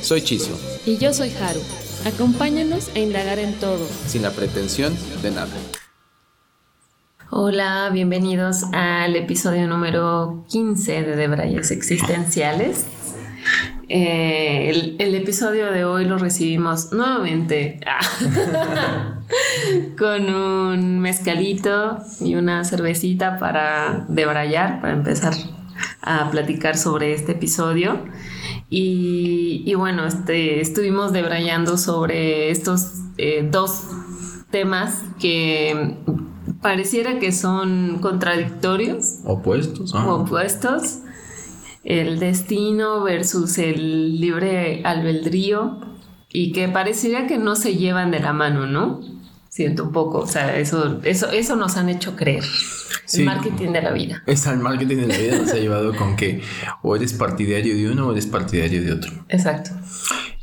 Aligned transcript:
Soy 0.00 0.22
Chiso. 0.22 0.58
Y 0.86 0.96
yo 0.98 1.12
soy 1.12 1.30
Haru. 1.30 1.60
Acompáñanos 2.06 2.90
a 2.94 2.98
indagar 3.00 3.38
en 3.38 3.54
todo. 3.54 3.86
Sin 4.06 4.22
la 4.22 4.30
pretensión 4.30 4.96
de 5.22 5.30
nada. 5.30 5.52
Hola, 7.30 7.90
bienvenidos 7.92 8.64
al 8.72 9.16
episodio 9.16 9.66
número 9.66 10.44
15 10.48 11.02
de 11.02 11.16
Debrayes 11.16 11.70
Existenciales. 11.70 12.86
Eh, 13.88 14.96
el, 14.98 15.14
episodio 15.14 15.72
de 15.72 15.84
hoy 15.84 16.04
lo 16.04 16.18
recibimos 16.18 16.92
nuevamente 16.92 17.80
ah, 17.86 19.18
con 19.98 20.34
un 20.34 21.00
mezcalito 21.00 21.98
y 22.20 22.34
una 22.34 22.64
cervecita 22.64 23.38
para 23.38 24.04
debrayar, 24.08 24.80
para 24.82 24.92
empezar 24.92 25.32
a 26.02 26.30
platicar 26.30 26.76
sobre 26.76 27.14
este 27.14 27.32
episodio. 27.32 28.04
Y, 28.70 29.72
bueno, 29.74 30.06
este, 30.06 30.60
estuvimos 30.60 31.12
debrayando 31.12 31.78
sobre 31.78 32.50
estos 32.50 32.92
eh, 33.16 33.48
dos 33.50 33.84
temas 34.50 35.04
que 35.18 35.96
pareciera 36.60 37.18
que 37.18 37.32
son 37.32 37.98
contradictorios. 38.00 39.20
Opuestos. 39.24 39.94
Opuestos. 39.94 40.98
El 41.84 42.18
destino 42.18 43.02
versus 43.02 43.56
el 43.56 44.20
libre 44.20 44.82
albedrío 44.84 45.80
y 46.30 46.52
que 46.52 46.68
pareciera 46.68 47.26
que 47.26 47.38
no 47.38 47.56
se 47.56 47.76
llevan 47.76 48.10
de 48.10 48.20
la 48.20 48.34
mano, 48.34 48.66
¿no? 48.66 49.00
Siento 49.58 49.82
un 49.82 49.90
poco, 49.90 50.18
o 50.20 50.26
sea, 50.28 50.56
eso, 50.56 51.00
eso, 51.02 51.32
eso 51.32 51.56
nos 51.56 51.76
han 51.76 51.88
hecho 51.88 52.14
creer. 52.14 52.44
el 53.12 53.24
marketing 53.24 53.72
de 53.72 53.82
la 53.82 53.90
vida. 53.90 54.22
Es 54.24 54.46
el 54.46 54.58
marketing 54.60 54.98
de 54.98 55.06
la 55.08 55.18
vida 55.18 55.36
nos 55.36 55.50
ha 55.50 55.56
llevado 55.56 55.96
con 55.96 56.14
que 56.14 56.42
o 56.80 56.94
eres 56.94 57.12
partidario 57.12 57.74
de 57.74 57.90
uno 57.90 58.06
o 58.06 58.12
eres 58.12 58.28
partidario 58.28 58.80
de 58.80 58.92
otro. 58.92 59.10
Exacto. 59.28 59.70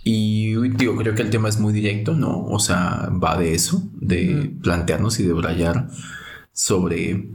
Y 0.04 0.54
digo, 0.72 0.98
creo 0.98 1.16
que 1.16 1.22
el 1.22 1.30
tema 1.30 1.48
es 1.48 1.62
muy 1.62 1.72
directo, 1.72 2.14
¿no? 2.14 2.44
O 2.44 2.60
sea, 2.60 3.10
va 3.10 3.38
de 3.38 3.56
eso, 3.56 3.90
de 3.94 4.52
plantearnos 4.62 5.18
y 5.22 5.24
de 5.24 5.32
brayar 5.32 5.88
sobre 6.52 7.30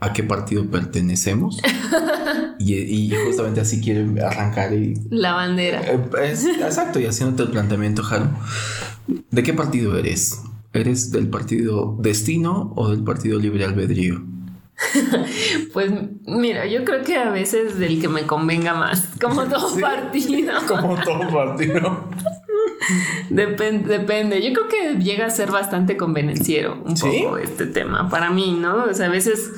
a 0.00 0.12
qué 0.12 0.22
partido 0.22 0.66
pertenecemos. 0.66 1.60
y, 2.58 3.10
justamente 3.26 3.60
así 3.60 3.80
quiero 3.80 4.06
arrancar 4.24 4.72
y... 4.72 4.94
La 5.10 5.32
bandera. 5.32 5.82
Eh, 5.82 6.00
exacto, 6.60 7.00
y 7.00 7.06
haciéndote 7.06 7.44
el 7.44 7.50
planteamiento, 7.50 8.02
Jaro. 8.02 8.30
¿De 9.30 9.42
qué 9.42 9.52
partido 9.52 9.96
eres? 9.96 10.42
¿Eres 10.72 11.10
del 11.10 11.28
partido 11.28 11.96
Destino 12.00 12.72
o 12.76 12.90
del 12.90 13.02
partido 13.02 13.38
Libre 13.38 13.64
Albedrío? 13.64 14.22
pues 15.72 15.90
mira, 16.26 16.66
yo 16.66 16.84
creo 16.84 17.02
que 17.02 17.16
a 17.16 17.30
veces 17.30 17.78
del 17.78 18.00
que 18.00 18.08
me 18.08 18.26
convenga 18.26 18.74
más, 18.74 19.08
como 19.20 19.44
todo 19.44 19.74
partido. 19.80 20.52
Como 20.68 20.96
todo 20.96 21.28
partido. 21.32 22.08
Depende, 23.30 23.98
depende. 23.98 24.42
Yo 24.42 24.52
creo 24.52 24.68
que 24.68 25.02
llega 25.02 25.26
a 25.26 25.30
ser 25.30 25.50
bastante 25.50 25.96
convenenciero 25.96 26.82
un 26.84 26.94
poco 26.94 27.38
este 27.38 27.66
tema 27.66 28.08
para 28.10 28.30
mí, 28.30 28.56
¿no? 28.60 28.84
O 28.84 28.94
sea, 28.94 29.06
a 29.06 29.10
veces, 29.10 29.50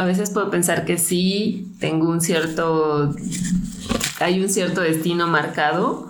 a 0.00 0.06
veces 0.06 0.30
puedo 0.30 0.50
pensar 0.50 0.86
que 0.86 0.96
sí 0.96 1.74
tengo 1.78 2.08
un 2.08 2.22
cierto, 2.22 3.14
hay 4.18 4.40
un 4.40 4.48
cierto 4.48 4.80
destino 4.80 5.26
marcado, 5.26 6.08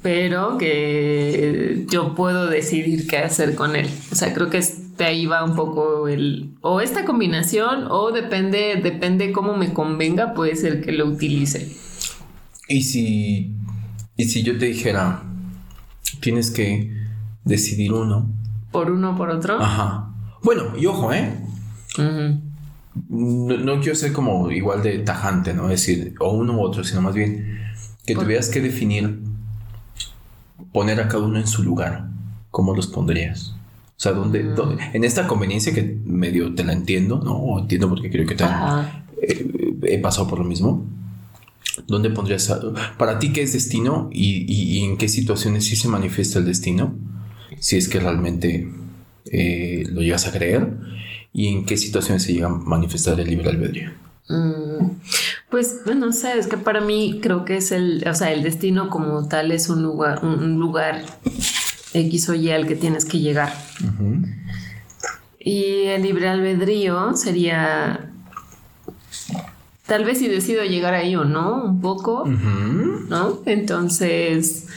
pero 0.00 0.56
que 0.56 1.84
yo 1.90 2.14
puedo 2.14 2.46
decidir 2.46 3.06
qué 3.06 3.18
hacer 3.18 3.54
con 3.54 3.76
él. 3.76 3.86
O 4.10 4.14
sea, 4.14 4.32
creo 4.32 4.48
que 4.48 4.62
de 4.96 5.04
ahí 5.04 5.26
va 5.26 5.44
un 5.44 5.54
poco 5.54 6.08
el 6.08 6.54
o 6.62 6.80
esta 6.80 7.04
combinación 7.04 7.86
o 7.90 8.12
depende 8.12 8.80
depende 8.82 9.30
cómo 9.30 9.54
me 9.58 9.74
convenga 9.74 10.32
puede 10.32 10.56
ser 10.56 10.82
que 10.82 10.92
lo 10.92 11.04
utilice. 11.04 11.76
Y 12.66 12.82
si 12.82 13.54
y 14.16 14.24
si 14.24 14.42
yo 14.42 14.56
te 14.56 14.64
dijera 14.64 15.22
tienes 16.20 16.50
que 16.50 16.96
decidir 17.44 17.92
uno. 17.92 18.26
Por 18.72 18.90
uno 18.90 19.10
o 19.10 19.16
por 19.18 19.28
otro 19.28 19.60
ajá. 19.60 20.14
Bueno 20.42 20.72
y 20.78 20.86
ojo 20.86 21.12
eh 21.12 21.30
no, 23.08 23.80
quiero 23.80 23.94
ser 23.94 24.12
como 24.12 24.50
igual 24.50 24.82
de 24.82 24.98
tajante 24.98 25.54
no 25.54 25.68
decir 25.68 26.14
o 26.20 26.32
uno 26.32 26.56
u 26.56 26.62
otro 26.62 26.84
sino 26.84 27.00
más 27.00 27.14
bien 27.14 27.60
que 28.04 28.14
tuvieras 28.14 28.48
que 28.48 28.60
definir 28.60 29.20
poner 30.72 31.00
a 31.00 31.08
cada 31.08 31.24
uno 31.24 31.38
en 31.38 31.46
su 31.46 31.62
lugar 31.62 32.08
cómo 32.50 32.74
los 32.74 32.86
pondrías 32.86 33.56
o 33.96 33.98
sea, 33.98 34.12
donde, 34.12 34.44
en 34.92 35.04
esta 35.04 35.26
conveniencia 35.26 35.72
que 35.72 35.98
medio 36.04 36.54
te 36.54 36.64
la 36.64 36.74
entiendo, 36.74 37.18
¿no? 37.24 37.58
entiendo 37.58 37.88
porque 37.88 38.10
creo 38.10 38.26
que 38.26 38.34
te, 38.34 38.44
eh, 39.22 39.46
he 39.84 39.98
pasado 39.98 40.28
por 40.28 40.38
lo 40.38 40.44
mismo. 40.44 40.84
¿Dónde 41.86 42.10
pondrías 42.10 42.54
para 42.98 43.18
ti 43.18 43.32
qué 43.32 43.42
es 43.42 43.54
destino 43.54 44.10
y, 44.12 44.84
en 44.84 44.98
qué 44.98 45.08
situaciones 45.08 45.64
sí 45.64 45.76
se 45.76 45.88
manifiesta 45.88 46.38
el 46.38 46.44
destino? 46.44 46.94
Si 47.58 47.76
es 47.76 47.88
que 47.88 47.98
realmente 47.98 48.70
eh, 49.26 49.84
lo 49.88 50.02
llegas 50.02 50.26
a 50.26 50.32
creer 50.32 50.76
y 51.36 51.48
en 51.48 51.66
qué 51.66 51.76
situaciones 51.76 52.22
se 52.22 52.32
llega 52.32 52.46
a 52.46 52.50
manifestar 52.50 53.20
el 53.20 53.28
libre 53.28 53.50
albedrío. 53.50 53.90
Mm, 54.26 54.86
pues 55.50 55.80
bueno, 55.84 56.10
sé, 56.10 56.38
es 56.38 56.46
que 56.46 56.56
para 56.56 56.80
mí 56.80 57.20
creo 57.22 57.44
que 57.44 57.58
es 57.58 57.72
el, 57.72 58.02
o 58.08 58.14
sea, 58.14 58.32
el 58.32 58.42
destino 58.42 58.88
como 58.88 59.28
tal 59.28 59.52
es 59.52 59.68
un 59.68 59.82
lugar, 59.82 60.24
un 60.24 60.58
lugar 60.58 61.04
X 61.92 62.30
o 62.30 62.34
Y 62.34 62.50
al 62.50 62.66
que 62.66 62.74
tienes 62.74 63.04
que 63.04 63.20
llegar. 63.20 63.52
Y 65.38 65.82
el 65.88 66.02
libre 66.02 66.26
albedrío 66.26 67.14
sería 67.14 68.10
tal 69.86 70.06
vez 70.06 70.18
si 70.20 70.28
decido 70.28 70.64
llegar 70.64 70.94
ahí 70.94 71.16
o 71.16 71.26
no, 71.26 71.62
un 71.62 71.82
poco, 71.82 72.24
¿no? 72.26 73.42
Entonces, 73.44 74.68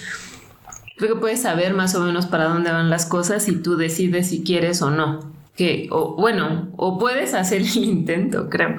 creo 0.98 1.16
que 1.16 1.22
puedes 1.22 1.42
saber 1.42 1.74
más 1.74 1.96
o 1.96 2.02
menos 2.02 2.26
para 2.26 2.50
dónde 2.50 2.70
van 2.70 2.90
las 2.90 3.06
cosas 3.06 3.48
y 3.48 3.56
tú 3.56 3.78
decides 3.78 4.28
si 4.28 4.44
quieres 4.44 4.82
o 4.82 4.92
no. 4.92 5.39
Que, 5.60 5.90
o, 5.92 6.16
bueno, 6.16 6.72
o 6.78 6.98
puedes 6.98 7.34
hacer 7.34 7.64
el 7.64 7.76
intento, 7.84 8.50
creo, 8.50 8.78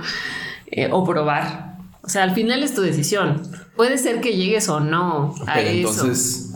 eh, 0.70 0.88
o 0.90 1.04
probar. 1.04 1.76
O 2.02 2.08
sea, 2.08 2.22
al 2.22 2.34
final 2.34 2.62
es 2.62 2.74
tu 2.74 2.80
decisión. 2.80 3.42
Puede 3.76 3.98
ser 3.98 4.22
que 4.22 4.34
llegues 4.34 4.66
o 4.70 4.80
no 4.80 5.34
a 5.46 5.60
eso. 5.60 5.90
Entonces, 5.90 6.54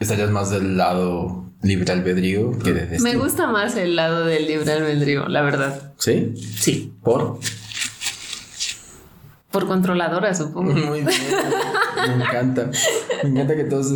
estarías 0.00 0.30
más 0.30 0.48
del 0.48 0.78
lado 0.78 1.44
libre 1.60 1.92
albedrío 1.92 2.58
que 2.58 2.72
de 2.72 2.98
Me 3.00 3.16
gusta 3.16 3.48
más 3.48 3.76
el 3.76 3.96
lado 3.96 4.24
del 4.24 4.46
libre 4.46 4.72
albedrío, 4.72 5.28
la 5.28 5.42
verdad. 5.42 5.92
¿Sí? 5.98 6.32
Sí. 6.36 6.94
¿Por? 7.02 7.38
Por 9.56 9.66
controladora, 9.66 10.34
supongo. 10.42 10.74
Muy 10.74 11.00
bien. 11.00 11.06
Me 11.06 12.24
encanta. 12.24 12.70
Me 13.22 13.30
encanta 13.30 13.56
que 13.56 13.64
todos 13.64 13.94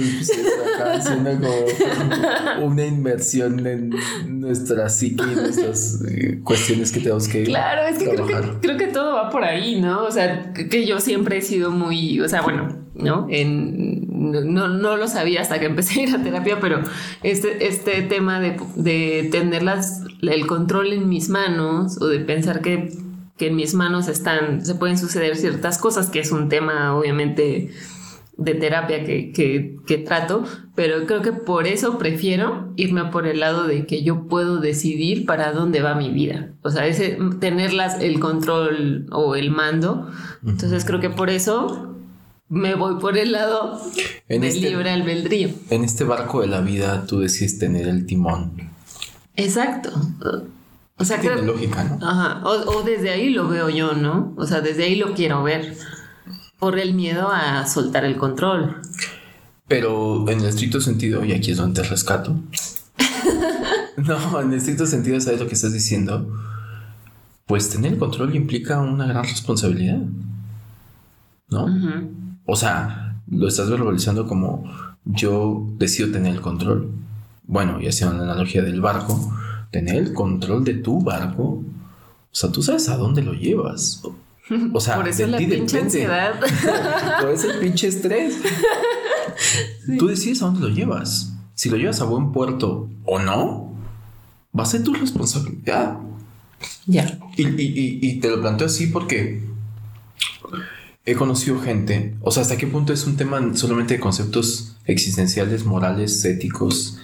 haciendo 0.83 1.31
como 1.39 2.67
una 2.67 2.87
inversión 2.87 3.67
en 3.67 3.95
nuestra 4.27 4.89
psique 4.89 5.23
y 5.23 5.35
nuestras 5.35 6.03
eh, 6.09 6.41
cuestiones 6.43 6.93
que 6.93 7.01
tenemos 7.01 7.29
que. 7.29 7.45
Claro, 7.45 7.83
es 7.83 7.99
que 7.99 8.09
creo, 8.09 8.27
que 8.27 8.35
creo, 8.63 8.79
que 8.79 8.87
todo 8.87 9.17
va 9.17 9.29
por 9.29 9.45
ahí, 9.45 9.79
¿no? 9.83 10.05
O 10.05 10.11
sea, 10.11 10.55
que 10.55 10.87
yo 10.87 10.99
siempre 10.99 11.37
he 11.37 11.43
sido 11.43 11.71
muy. 11.71 12.19
O 12.21 12.29
sea, 12.31 12.41
bueno, 12.41 12.69
¿no? 12.95 13.27
En, 13.29 14.07
no, 14.31 14.69
no 14.69 14.97
lo 14.97 15.09
sabía 15.09 15.43
hasta 15.43 15.61
que 15.61 15.67
empecé 15.67 16.01
a 16.01 16.03
ir 16.05 16.15
a 16.15 16.23
terapia, 16.23 16.59
pero 16.59 16.81
este, 17.23 17.67
este 17.67 18.01
tema 18.01 18.41
de, 18.41 18.57
de 18.77 19.29
tener 19.31 19.63
las, 19.63 20.05
el 20.23 20.47
control 20.47 20.95
en 20.95 21.11
mis 21.11 21.29
manos 21.29 22.01
o 22.01 22.07
de 22.07 22.21
pensar 22.21 22.63
que 22.63 23.10
que 23.41 23.47
en 23.47 23.57
mis 23.57 23.73
manos 23.73 24.07
están, 24.07 24.67
se 24.67 24.75
pueden 24.75 24.99
suceder 24.99 25.35
ciertas 25.35 25.79
cosas, 25.79 26.11
que 26.11 26.21
es 26.21 26.31
un 26.31 26.51
tema 26.51 26.95
obviamente 26.95 27.71
de 28.37 28.55
terapia 28.55 29.03
que, 29.03 29.33
que, 29.33 29.97
trato, 29.97 30.45
pero 30.75 31.07
creo 31.07 31.23
que 31.23 31.33
por 31.33 31.67
eso 31.67 31.97
prefiero 31.97 32.71
irme 32.77 33.07
por 33.07 33.27
el 33.27 33.41
lado 33.41 33.67
de 33.67 33.87
que 33.87 34.03
yo 34.03 34.29
puedo 34.29 34.61
decidir 34.61 35.25
para 35.25 35.53
dónde 35.53 35.81
va 35.81 35.95
mi 35.95 36.11
vida. 36.11 36.51
O 36.61 36.69
sea, 36.69 36.87
ese, 36.87 37.17
tener 37.41 37.71
el 38.03 38.21
control 38.21 39.07
o 39.11 39.35
el 39.37 39.51
mando. 39.51 40.11
Entonces 40.47 40.85
creo 40.85 41.01
que 41.01 41.09
por 41.09 41.31
eso 41.31 41.97
me 42.51 42.75
voy 42.75 43.01
por 43.01 43.17
el 43.17 43.33
lado 43.33 43.81
del 44.29 44.45
este 44.45 44.69
libre 44.69 44.91
albedrío. 44.91 45.49
En 45.71 45.83
este 45.83 46.05
barco 46.05 46.43
de 46.43 46.49
la 46.49 46.61
vida 46.61 47.07
tú 47.07 47.21
decides 47.21 47.59
tener 47.59 47.89
el 47.89 48.05
timón. 48.05 48.53
Exacto. 49.35 49.93
O 51.01 51.05
sea, 51.05 51.19
tiene 51.19 51.41
lógica, 51.41 51.83
¿no? 51.83 52.07
Ajá. 52.07 52.43
O, 52.45 52.83
desde 52.83 53.09
ahí 53.09 53.31
lo 53.31 53.49
veo 53.49 53.71
yo, 53.71 53.95
¿no? 53.95 54.35
O 54.37 54.47
sea, 54.47 54.61
desde 54.61 54.85
ahí 54.85 54.97
lo 54.97 55.15
quiero 55.15 55.43
ver. 55.43 55.75
Por 56.59 56.79
el 56.79 56.93
miedo 56.93 57.31
a 57.33 57.67
soltar 57.67 58.05
el 58.05 58.19
control. 58.19 58.77
Pero 59.67 60.29
en 60.29 60.41
el 60.41 60.47
estricto 60.47 60.79
sentido, 60.79 61.25
y 61.25 61.33
aquí 61.33 61.53
es 61.53 61.57
donde 61.57 61.81
te 61.81 61.89
rescato. 61.89 62.37
no, 63.97 64.41
en 64.43 64.53
el 64.53 64.59
estricto 64.59 64.85
sentido, 64.85 65.19
¿sabes 65.23 65.41
lo 65.41 65.47
que 65.47 65.55
estás 65.55 65.73
diciendo? 65.73 66.29
Pues 67.47 67.71
tener 67.71 67.95
el 67.95 67.99
control 67.99 68.37
implica 68.37 68.79
una 68.81 69.07
gran 69.07 69.25
responsabilidad. 69.25 70.01
¿No? 71.49 71.67
O 72.45 72.57
sea, 72.57 73.23
lo 73.27 73.49
estás 73.49 73.71
verbalizando 73.71 74.27
como 74.27 74.71
yo 75.07 75.67
decido 75.79 76.13
tener 76.13 76.35
el 76.35 76.43
control. 76.43 76.91
Bueno, 77.45 77.81
y 77.81 77.89
haciendo 77.89 78.19
la 78.19 78.25
analogía 78.25 78.61
del 78.61 78.83
barco, 78.83 79.33
tener 79.71 79.97
el 79.97 80.13
control 80.13 80.65
de 80.65 80.75
tu 80.75 81.01
barco. 81.01 81.43
O 81.43 81.65
sea, 82.35 82.51
tú 82.51 82.63
sabes 82.63 82.89
a 82.89 82.97
dónde 82.97 83.23
lo 83.23 83.33
llevas. 83.33 84.03
O 84.73 84.81
sea, 84.81 84.97
por 84.97 85.09
eso 85.09 85.27
la 85.27 85.39
pinche 85.39 85.81
ansiedad. 85.81 86.41
por 87.21 87.31
eso 87.31 87.51
el 87.51 87.59
pinche 87.59 87.89
estrés. 87.89 88.37
Tú 89.99 90.07
decides 90.09 90.43
a 90.43 90.47
dónde 90.47 90.61
lo 90.61 90.69
llevas. 90.69 91.33
Si 91.55 91.69
lo 91.69 91.77
llevas 91.77 92.01
a 92.01 92.05
buen 92.05 92.33
puerto 92.33 92.89
o 93.05 93.19
no, 93.19 93.73
va 94.57 94.63
a 94.65 94.67
ser 94.67 94.83
tu 94.83 94.93
responsabilidad. 94.95 95.99
Ya. 96.87 97.19
Y, 97.37 98.21
te 98.21 98.29
lo 98.29 98.41
planteo 98.41 98.67
así 98.67 98.89
porque 98.89 99.43
he 101.07 101.15
conocido 101.15 101.61
gente, 101.61 102.15
o 102.21 102.31
sea, 102.31 102.43
hasta 102.43 102.57
qué 102.57 102.67
punto 102.67 102.93
es 102.93 103.07
un 103.07 103.17
tema 103.17 103.41
solamente 103.55 103.95
de 103.95 104.01
conceptos 104.01 104.77
existenciales, 104.85 105.65
morales, 105.65 106.25
éticos 106.25 106.99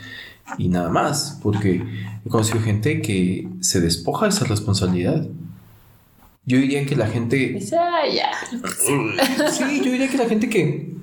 y 0.58 0.68
nada 0.68 0.88
más, 0.88 1.38
porque 1.42 1.82
he 2.24 2.28
conocido 2.28 2.60
gente 2.60 3.02
que 3.02 3.48
se 3.60 3.80
despoja 3.80 4.26
de 4.26 4.30
esa 4.30 4.44
responsabilidad. 4.44 5.26
Yo 6.44 6.58
diría 6.58 6.86
que 6.86 6.94
la 6.96 7.08
gente... 7.08 7.60
Sí, 7.60 7.74
yo 9.84 9.90
diría 9.90 10.08
que 10.08 10.16
la 10.16 10.28
gente 10.28 10.48
que 10.48 10.94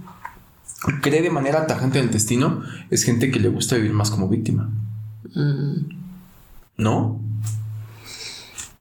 cree 1.02 1.22
de 1.22 1.30
manera 1.30 1.68
tajante 1.68 2.00
en 2.00 2.06
el 2.06 2.12
destino 2.12 2.64
es 2.90 3.04
gente 3.04 3.32
que 3.32 3.40
le 3.40 3.50
gusta 3.50 3.76
vivir 3.76 3.94
más 3.94 4.10
como 4.10 4.28
víctima. 4.30 4.70
Mm. 5.36 5.90
¿No? 6.78 7.20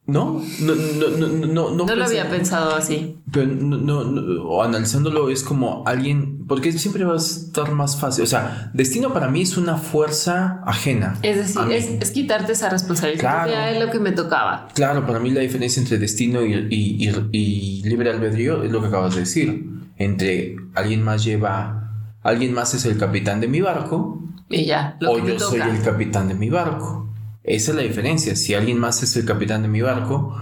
No, 0.04 0.42
no, 0.60 0.74
no, 0.74 1.08
no, 1.16 1.28
no, 1.28 1.70
no. 1.70 1.86
No 1.86 1.94
lo 1.94 2.04
había 2.04 2.28
pensado 2.28 2.74
así. 2.74 3.18
Pero 3.30 3.46
no, 3.46 4.00
o 4.42 4.62
analizándolo 4.62 5.30
es 5.30 5.44
como 5.44 5.84
alguien, 5.86 6.44
porque 6.48 6.72
siempre 6.72 7.04
va 7.04 7.14
a 7.14 7.18
estar 7.18 7.70
más 7.70 8.00
fácil. 8.00 8.24
O 8.24 8.26
sea, 8.26 8.72
destino 8.74 9.12
para 9.12 9.28
mí 9.28 9.42
es 9.42 9.56
una 9.56 9.76
fuerza 9.76 10.60
ajena. 10.66 11.18
Es 11.22 11.36
decir, 11.36 11.62
es, 11.70 12.10
quitarte 12.10 12.52
esa 12.52 12.68
responsabilidad. 12.68 13.46
Claro. 13.46 13.76
es 13.76 13.84
lo 13.84 13.92
que 13.92 14.00
me 14.00 14.10
tocaba. 14.10 14.68
Claro, 14.74 15.06
para 15.06 15.20
mí 15.20 15.30
la 15.30 15.40
diferencia 15.40 15.80
entre 15.80 15.98
destino 15.98 16.44
y, 16.44 16.66
y, 16.68 17.08
y 17.30 17.82
libre 17.84 18.10
albedrío 18.10 18.64
es 18.64 18.72
lo 18.72 18.80
que 18.80 18.88
acabas 18.88 19.14
de 19.14 19.20
decir. 19.20 19.70
Entre 19.98 20.56
alguien 20.74 21.04
más 21.04 21.22
lleva 21.22 21.82
alguien 22.22 22.52
más 22.54 22.74
es 22.74 22.84
el 22.84 22.96
capitán 22.96 23.40
de 23.40 23.48
mi 23.48 23.60
barco. 23.60 24.20
Y 24.48 24.66
ya, 24.66 24.98
o 25.06 25.18
yo 25.18 25.38
soy 25.38 25.60
el 25.60 25.82
capitán 25.82 26.28
de 26.28 26.34
mi 26.34 26.50
barco. 26.50 27.08
Esa 27.44 27.72
es 27.72 27.76
la 27.76 27.82
diferencia. 27.82 28.36
Si 28.36 28.54
alguien 28.54 28.78
más 28.78 29.02
es 29.02 29.16
el 29.16 29.24
capitán 29.24 29.62
de 29.62 29.68
mi 29.68 29.80
barco, 29.80 30.36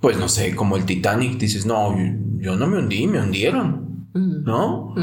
pues 0.00 0.16
no 0.18 0.28
sé, 0.28 0.54
como 0.54 0.76
el 0.76 0.84
Titanic, 0.84 1.38
dices, 1.38 1.66
no, 1.66 1.96
yo, 2.38 2.56
no 2.56 2.66
me 2.66 2.78
hundí, 2.78 3.06
me 3.06 3.20
hundieron. 3.20 4.08
¿No? 4.12 4.94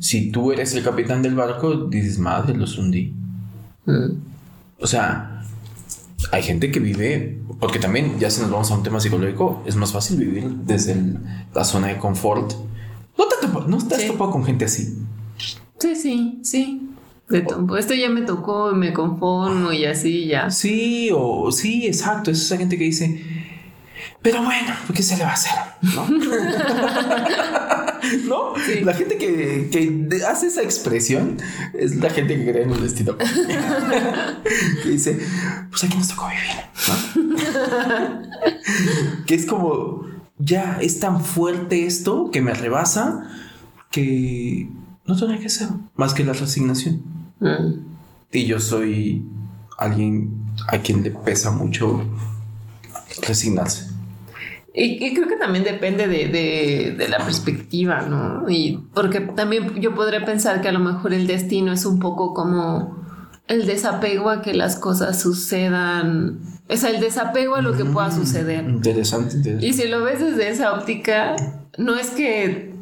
Si 0.00 0.30
tú 0.30 0.52
eres 0.52 0.74
el 0.74 0.82
capitán 0.82 1.20
del 1.22 1.34
barco, 1.34 1.86
dices, 1.86 2.18
madre, 2.18 2.56
los 2.56 2.78
hundí. 2.78 3.14
O 4.80 4.86
sea, 4.86 5.42
hay 6.32 6.42
gente 6.42 6.70
que 6.70 6.80
vive, 6.80 7.42
porque 7.60 7.78
también, 7.78 8.18
ya 8.18 8.30
si 8.30 8.40
nos 8.40 8.50
vamos 8.50 8.70
a 8.70 8.76
un 8.76 8.82
tema 8.82 9.00
psicológico, 9.00 9.62
es 9.66 9.76
más 9.76 9.92
fácil 9.92 10.18
vivir 10.18 10.48
desde 10.64 10.96
la 11.54 11.64
zona 11.64 11.88
de 11.88 11.98
confort. 11.98 12.52
No 13.18 13.24
te, 13.26 13.68
no 13.68 13.78
te 13.86 13.94
has 13.94 14.06
topado 14.06 14.30
con 14.30 14.44
gente 14.44 14.64
así. 14.64 14.98
Sí, 15.78 15.94
sí, 15.94 16.40
sí. 16.42 16.83
Esto 17.30 17.94
ya 17.94 18.10
me 18.10 18.22
tocó, 18.22 18.72
me 18.72 18.92
conformo 18.92 19.72
y 19.72 19.86
así 19.86 20.26
ya. 20.26 20.50
Sí, 20.50 21.10
o 21.12 21.50
sí, 21.52 21.86
exacto. 21.86 22.30
Es 22.30 22.42
esa 22.42 22.58
gente 22.58 22.76
que 22.76 22.84
dice, 22.84 23.22
pero 24.24 24.42
bueno, 24.42 24.74
¿qué 24.94 25.02
se 25.02 25.16
le 25.16 25.24
va 25.24 25.30
a 25.30 25.34
hacer? 25.34 25.52
¿No? 25.82 26.08
¿No? 28.26 28.52
La 28.82 28.94
gente 28.94 29.16
que, 29.18 29.68
que, 29.70 30.08
hace 30.24 30.48
esa 30.48 30.62
expresión 30.62 31.36
es 31.72 31.94
la 31.96 32.10
gente 32.10 32.36
que 32.36 32.50
cree 32.50 32.64
en 32.64 32.70
el 32.70 32.82
destino. 32.82 33.16
que 34.82 34.88
dice, 34.88 35.18
pues 35.70 35.84
aquí 35.84 35.96
nos 35.96 36.08
tocó 36.08 36.26
vivir. 36.28 36.42
que 39.26 39.34
es 39.34 39.46
como, 39.46 40.04
ya 40.38 40.76
es 40.80 41.00
tan 41.00 41.24
fuerte 41.24 41.86
esto 41.86 42.30
que 42.30 42.42
me 42.42 42.52
rebasa 42.54 43.30
que 43.90 44.68
no 45.06 45.16
tenía 45.16 45.38
que 45.38 45.48
ser 45.48 45.68
más 45.96 46.14
que 46.14 46.24
la 46.24 46.32
resignación. 46.32 47.02
Mm. 47.40 47.94
Y 48.32 48.46
yo 48.46 48.58
soy 48.58 49.24
alguien 49.78 50.44
a 50.68 50.78
quien 50.78 51.02
le 51.02 51.10
pesa 51.10 51.50
mucho 51.50 52.04
resignarse. 53.26 53.94
Y, 54.76 55.14
creo 55.14 55.28
que 55.28 55.36
también 55.36 55.62
depende 55.62 56.08
de, 56.08 56.96
de, 56.98 57.08
la 57.08 57.18
perspectiva, 57.18 58.02
¿no? 58.02 58.50
Y 58.50 58.84
porque 58.92 59.20
también 59.20 59.80
yo 59.80 59.94
podría 59.94 60.24
pensar 60.24 60.60
que 60.62 60.68
a 60.68 60.72
lo 60.72 60.80
mejor 60.80 61.14
el 61.14 61.28
destino 61.28 61.72
es 61.72 61.86
un 61.86 62.00
poco 62.00 62.34
como 62.34 62.98
el 63.46 63.66
desapego 63.66 64.30
a 64.30 64.42
que 64.42 64.52
las 64.52 64.74
cosas 64.74 65.20
sucedan. 65.20 66.40
O 66.68 66.76
sea, 66.76 66.90
el 66.90 67.00
desapego 67.00 67.54
a 67.54 67.62
lo 67.62 67.76
que 67.76 67.84
pueda 67.84 68.10
suceder. 68.10 68.68
Interesante, 68.68 69.36
interesante. 69.36 69.64
Y 69.64 69.74
si 69.74 69.86
lo 69.86 70.02
ves 70.02 70.18
desde 70.18 70.48
esa 70.48 70.72
óptica, 70.72 71.36
no 71.78 71.94
es 71.94 72.10
que 72.10 72.74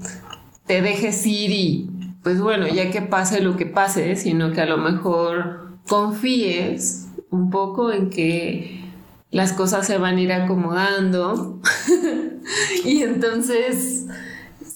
te 0.66 0.80
dejes 0.80 1.26
ir 1.26 1.50
y 1.50 1.90
pues 2.22 2.40
bueno, 2.40 2.68
ya 2.68 2.90
que 2.90 3.02
pase 3.02 3.40
lo 3.40 3.56
que 3.56 3.66
pase, 3.66 4.16
sino 4.16 4.52
que 4.52 4.60
a 4.60 4.66
lo 4.66 4.78
mejor 4.78 5.78
confíes 5.88 7.08
un 7.30 7.50
poco 7.50 7.92
en 7.92 8.10
que 8.10 8.82
las 9.30 9.52
cosas 9.52 9.86
se 9.86 9.98
van 9.98 10.16
a 10.16 10.20
ir 10.20 10.32
acomodando 10.32 11.60
y 12.84 13.02
entonces 13.02 14.06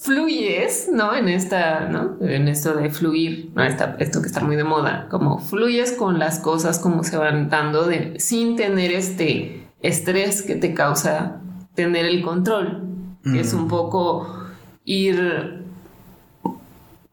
fluyes, 0.00 0.88
¿no? 0.92 1.14
En 1.14 1.28
esta, 1.28 1.88
¿no? 1.88 2.16
En 2.20 2.48
esto 2.48 2.74
de 2.74 2.90
fluir, 2.90 3.50
¿no? 3.54 3.62
esto 3.64 4.22
que 4.22 4.26
está 4.26 4.40
muy 4.40 4.56
de 4.56 4.64
moda, 4.64 5.08
como 5.10 5.38
fluyes 5.38 5.92
con 5.92 6.18
las 6.18 6.38
cosas 6.38 6.78
como 6.78 7.04
se 7.04 7.16
van 7.16 7.50
dando 7.50 7.86
de, 7.86 8.18
sin 8.18 8.56
tener 8.56 8.92
este 8.92 9.68
estrés 9.82 10.42
que 10.42 10.56
te 10.56 10.74
causa 10.74 11.40
tener 11.74 12.06
el 12.06 12.22
control, 12.22 12.82
que 13.22 13.40
es 13.40 13.52
mm. 13.52 13.58
un 13.58 13.68
poco 13.68 14.46
ir 14.84 15.65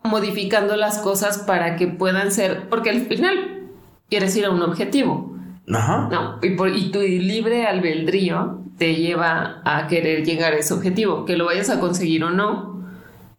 modificando 0.03 0.75
las 0.75 0.99
cosas 0.99 1.39
para 1.39 1.75
que 1.75 1.87
puedan 1.87 2.31
ser, 2.31 2.69
porque 2.69 2.89
al 2.89 3.01
final 3.05 3.69
quieres 4.09 4.35
ir 4.35 4.45
a 4.45 4.51
un 4.51 4.61
objetivo. 4.61 5.35
Ajá. 5.73 6.09
No, 6.11 6.39
y, 6.41 6.51
por, 6.51 6.75
y 6.75 6.91
tu 6.91 6.99
libre 6.99 7.65
albedrío 7.65 8.61
te 8.77 8.95
lleva 8.95 9.61
a 9.63 9.87
querer 9.87 10.25
llegar 10.25 10.53
a 10.53 10.57
ese 10.57 10.73
objetivo. 10.73 11.25
Que 11.25 11.37
lo 11.37 11.45
vayas 11.45 11.69
a 11.69 11.79
conseguir 11.79 12.23
o 12.23 12.31
no, 12.31 12.85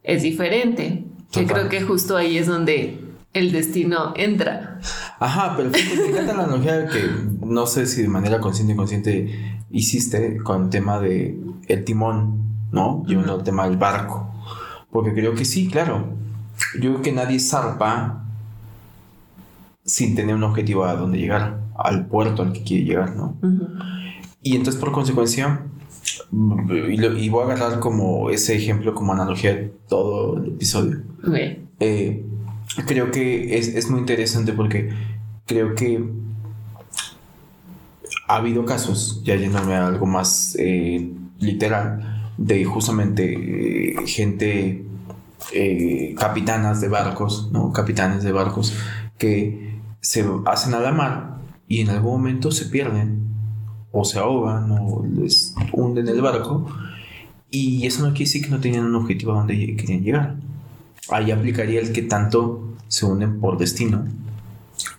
es 0.02 0.22
diferente. 0.22 1.04
Que 1.30 1.46
creo 1.46 1.68
que 1.68 1.82
justo 1.82 2.16
ahí 2.16 2.38
es 2.38 2.46
donde 2.46 3.00
el 3.32 3.52
destino 3.52 4.14
entra. 4.16 4.78
Ajá, 5.18 5.54
pero 5.56 5.70
me 5.70 5.78
encanta 6.08 6.34
la 6.34 6.44
analogía 6.44 6.86
que 6.86 7.02
no 7.44 7.66
sé 7.66 7.86
si 7.86 8.02
de 8.02 8.08
manera 8.08 8.40
consciente 8.40 8.72
o 8.72 8.74
inconsciente 8.74 9.62
hiciste 9.70 10.38
con 10.38 10.64
el 10.64 10.70
tema 10.70 11.00
de 11.00 11.36
el 11.66 11.84
timón, 11.84 12.68
¿no? 12.70 13.02
Y 13.08 13.16
uno 13.16 13.36
el 13.36 13.42
tema 13.42 13.68
del 13.68 13.76
barco. 13.76 14.32
Porque 14.90 15.12
creo 15.12 15.34
que 15.34 15.44
sí, 15.44 15.68
claro 15.68 16.23
yo 16.80 16.90
creo 16.90 17.02
que 17.02 17.12
nadie 17.12 17.38
zarpa 17.40 18.24
sin 19.84 20.14
tener 20.14 20.34
un 20.34 20.42
objetivo 20.42 20.84
a 20.84 20.94
dónde 20.94 21.18
llegar, 21.18 21.60
al 21.76 22.06
puerto 22.06 22.42
al 22.42 22.52
que 22.52 22.62
quiere 22.62 22.84
llegar, 22.84 23.16
¿no? 23.16 23.36
Y 24.42 24.56
entonces, 24.56 24.80
por 24.80 24.92
consecuencia, 24.92 25.62
y, 26.32 27.28
voy 27.28 27.42
a 27.42 27.52
agarrar 27.52 27.80
como 27.80 28.30
ese 28.30 28.56
ejemplo 28.56 28.94
como 28.94 29.12
analogía 29.12 29.54
de 29.54 29.72
todo 29.88 30.38
el 30.38 30.48
episodio. 30.48 31.02
Eh, 31.80 32.24
creo 32.86 33.10
que 33.10 33.56
es, 33.58 33.90
muy 33.90 34.00
interesante 34.00 34.52
porque 34.52 34.90
creo 35.46 35.74
que 35.74 36.04
ha 38.28 38.36
habido 38.36 38.64
casos, 38.64 39.22
ya 39.24 39.36
yéndome 39.36 39.74
a 39.74 39.86
algo 39.86 40.06
más 40.06 40.56
eh, 40.58 41.10
literal, 41.38 42.32
de 42.36 42.64
justamente 42.64 43.92
eh, 43.92 44.06
gente 44.06 44.84
eh, 45.52 46.14
capitanas 46.18 46.80
de 46.80 46.88
barcos, 46.88 47.50
¿no? 47.52 47.72
Capitanes 47.72 48.22
de 48.22 48.32
barcos 48.32 48.74
que 49.18 49.78
se 50.00 50.24
hacen 50.46 50.74
a 50.74 50.80
la 50.80 50.92
mar 50.92 51.38
y 51.68 51.80
en 51.80 51.90
algún 51.90 52.12
momento 52.12 52.50
se 52.50 52.66
pierden 52.66 53.28
o 53.92 54.04
se 54.04 54.18
ahogan 54.18 54.70
o 54.72 55.04
les 55.06 55.54
hunden 55.72 56.08
el 56.08 56.20
barco 56.20 56.66
y 57.50 57.86
eso 57.86 58.02
no 58.02 58.08
quiere 58.08 58.24
decir 58.24 58.44
que 58.44 58.50
no 58.50 58.60
tenían 58.60 58.84
un 58.84 58.96
objetivo 58.96 59.32
a 59.32 59.36
donde 59.36 59.76
querían 59.76 60.02
llegar. 60.02 60.36
Ahí 61.10 61.30
aplicaría 61.30 61.80
el 61.80 61.92
que 61.92 62.02
tanto 62.02 62.74
se 62.88 63.06
hunden 63.06 63.40
por 63.40 63.58
destino 63.58 64.04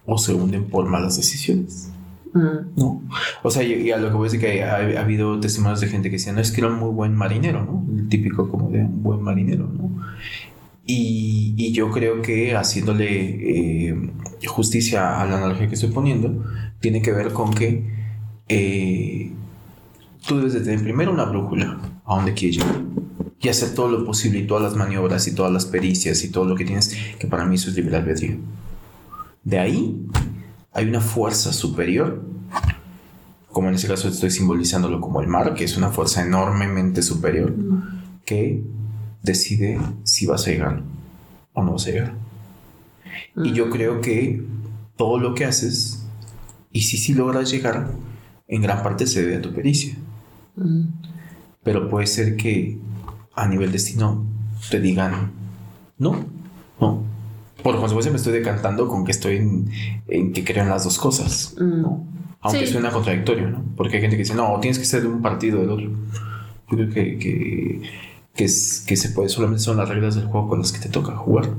o 0.05 0.17
se 0.17 0.33
hunden 0.33 0.65
por 0.65 0.85
malas 0.85 1.17
decisiones. 1.17 1.89
¿No? 2.35 3.01
O 3.43 3.51
sea, 3.51 3.63
y, 3.63 3.91
a 3.91 3.97
lo 3.97 4.09
que 4.09 4.15
voy 4.15 4.27
a 4.27 4.31
decir 4.31 4.39
que 4.39 4.63
ha, 4.63 4.99
habido 4.99 5.39
testimonios 5.39 5.79
de 5.79 5.87
gente 5.87 6.09
que 6.09 6.17
decía, 6.17 6.33
no, 6.33 6.41
es 6.41 6.51
que 6.51 6.61
era 6.61 6.69
un 6.69 6.79
muy 6.79 6.91
buen 6.91 7.15
marinero, 7.15 7.63
¿no? 7.63 7.85
El 7.97 8.09
típico 8.09 8.49
como 8.49 8.69
de 8.69 8.79
un 8.79 9.03
buen 9.03 9.21
marinero, 9.21 9.67
¿no? 9.67 9.89
Y, 10.85 11.71
yo 11.71 11.91
creo 11.91 12.21
que 12.21 12.55
haciéndole 12.55 13.89
eh, 13.89 14.11
justicia 14.47 15.19
a 15.19 15.25
la 15.25 15.37
analogía 15.37 15.67
que 15.67 15.75
estoy 15.75 15.89
poniendo, 15.89 16.43
tiene 16.79 17.01
que 17.01 17.11
ver 17.11 17.33
con 17.33 17.53
que 17.53 17.83
eh, 18.47 19.31
tú 20.27 20.37
debes 20.37 20.53
de 20.53 20.61
tener 20.61 20.83
primero 20.83 21.11
una 21.11 21.25
brújula 21.25 21.79
a 22.05 22.15
donde 22.15 22.33
quieres 22.33 22.57
llegar 22.57 22.81
y 23.39 23.49
hacer 23.49 23.73
todo 23.73 23.89
lo 23.89 24.05
posible 24.05 24.39
y 24.39 24.47
todas 24.47 24.63
las 24.63 24.75
maniobras 24.75 25.27
y 25.27 25.35
todas 25.35 25.51
las 25.51 25.65
pericias 25.65 26.23
y 26.23 26.29
todo 26.29 26.45
lo 26.45 26.55
que 26.55 26.65
tienes, 26.65 26.95
que 27.19 27.27
para 27.27 27.45
mí 27.45 27.55
eso 27.55 27.69
es 27.69 27.75
libre 27.75 27.95
albedrío. 27.95 28.37
De 29.43 29.59
ahí 29.59 30.07
hay 30.75 30.89
una 30.89 30.99
fuerza 30.99 31.53
superior, 31.53 32.21
como 33.49 33.69
en 33.69 33.75
este 33.75 33.87
caso 33.87 34.09
estoy 34.09 34.29
simbolizándolo 34.29 34.99
como 34.99 35.21
el 35.21 35.27
mar, 35.27 35.53
que 35.53 35.63
es 35.63 35.77
una 35.77 35.89
fuerza 35.89 36.21
enormemente 36.21 37.01
superior, 37.01 37.55
que 38.25 38.61
decide 39.23 39.79
si 40.03 40.25
vas 40.25 40.45
a 40.45 40.51
llegar 40.51 40.83
o 41.53 41.63
no 41.63 41.71
vas 41.71 41.87
a 41.87 41.91
llegar. 41.91 42.13
Y 43.37 43.53
yo 43.53 43.69
creo 43.69 44.01
que 44.01 44.43
todo 44.97 45.17
lo 45.17 45.33
que 45.33 45.45
haces, 45.45 46.05
y 46.73 46.81
si 46.81 46.97
sí 46.97 47.13
logras 47.13 47.49
llegar, 47.49 47.91
en 48.49 48.61
gran 48.61 48.83
parte 48.83 49.07
se 49.07 49.21
debe 49.21 49.37
a 49.37 49.41
tu 49.41 49.53
pericia. 49.53 49.95
Pero 51.63 51.89
puede 51.89 52.07
ser 52.07 52.35
que 52.35 52.77
a 53.33 53.47
nivel 53.47 53.71
destino 53.71 54.25
te 54.69 54.81
digan, 54.81 55.31
no, 55.97 56.25
no. 56.81 57.14
Por 57.65 57.79
consecuencia 57.79 58.11
me 58.11 58.17
estoy 58.17 58.33
decantando 58.33 58.87
con 58.87 59.03
que 59.03 59.11
estoy 59.11 59.37
en, 59.37 60.33
que 60.33 60.43
crean 60.43 60.69
las 60.69 60.83
dos 60.83 60.99
cosas, 60.99 61.55
Aunque 62.41 62.67
suena 62.67 62.91
contradictorio, 62.91 63.49
¿no? 63.49 63.65
Porque 63.75 63.95
hay 63.95 64.01
gente 64.01 64.17
que 64.17 64.21
dice, 64.21 64.35
no, 64.35 64.59
tienes 64.61 64.77
que 64.77 64.85
ser 64.85 65.01
de 65.01 65.07
un 65.07 65.23
partido 65.23 65.57
o 65.57 65.61
del 65.61 65.71
otro. 65.71 65.89
Yo 66.69 66.77
creo 66.77 66.89
que, 66.89 67.17
que 67.17 67.81
que, 68.35 68.43
es, 68.43 68.83
que 68.85 68.95
se 68.95 69.09
puede, 69.09 69.29
solamente 69.29 69.63
son 69.63 69.77
las 69.77 69.89
reglas 69.89 70.13
del 70.15 70.25
juego 70.25 70.49
con 70.49 70.59
las 70.59 70.71
que 70.71 70.79
te 70.79 70.89
toca 70.89 71.15
jugar. 71.15 71.49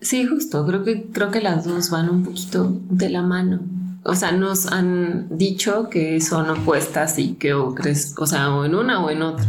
Sí, 0.00 0.26
justo, 0.26 0.66
creo 0.66 0.82
que, 0.84 1.04
creo 1.12 1.30
que 1.30 1.40
las 1.40 1.64
dos 1.64 1.90
van 1.90 2.08
un 2.08 2.24
poquito 2.24 2.80
de 2.90 3.10
la 3.10 3.22
mano. 3.22 3.60
O 4.04 4.14
sea, 4.14 4.32
nos 4.32 4.72
han 4.72 5.26
dicho 5.36 5.90
que 5.90 6.20
son 6.20 6.50
opuestas 6.50 7.18
y 7.18 7.34
que 7.34 7.52
o 7.52 7.74
crees, 7.74 8.14
o 8.18 8.26
sea, 8.26 8.54
o 8.54 8.64
en 8.64 8.74
una 8.74 9.04
o 9.04 9.10
en 9.10 9.22
otra. 9.22 9.46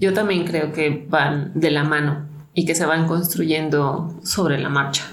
Yo 0.00 0.12
también 0.12 0.44
creo 0.44 0.72
que 0.72 1.06
van 1.08 1.52
de 1.54 1.70
la 1.70 1.84
mano 1.84 2.33
y 2.54 2.64
que 2.64 2.74
se 2.74 2.86
van 2.86 3.06
construyendo 3.06 4.18
sobre 4.22 4.58
la 4.58 4.68
marcha. 4.68 5.04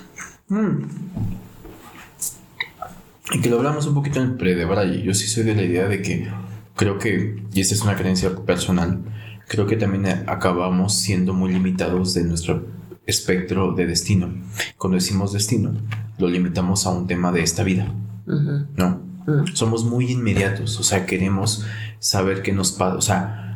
Mm. 0.48 0.84
Y 3.34 3.42
que 3.42 3.50
lo 3.50 3.58
hablamos 3.58 3.88
un 3.88 3.96
poquito 3.96 4.20
en 4.20 4.32
el 4.32 4.36
pre 4.36 4.56
de 4.56 5.02
Yo 5.04 5.14
sí 5.14 5.28
soy 5.28 5.44
de 5.44 5.56
la 5.56 5.64
idea 5.64 5.88
de 5.88 6.02
que 6.02 6.30
creo 6.76 6.98
que, 6.98 7.44
y 7.54 7.62
esta 7.62 7.74
es 7.74 7.82
una 7.82 7.96
creencia 7.96 8.36
personal, 8.36 9.00
creo 9.48 9.66
que 9.66 9.78
también 9.78 10.06
acabamos 10.28 10.94
siendo 10.94 11.34
muy 11.34 11.52
limitados 11.52 12.14
de 12.14 12.24
nuestro 12.24 12.68
espectro 13.06 13.74
de 13.74 13.88
destino. 13.88 14.34
Cuando 14.78 14.96
decimos 14.96 15.34
destino, 15.34 15.74
lo 16.18 16.28
limitamos 16.28 16.86
a 16.86 16.92
un 16.92 17.08
tema 17.08 17.32
de 17.32 17.42
esta 17.42 17.64
vida. 17.64 17.92
No. 18.26 19.02
Somos 19.54 19.86
muy 19.86 20.12
inmediatos, 20.12 20.80
o 20.80 20.84
sea, 20.84 21.06
queremos 21.06 21.66
saber 22.00 22.42
qué 22.42 22.52
nos 22.54 22.72
pasa, 22.72 22.96
o 22.98 23.02
sea, 23.02 23.51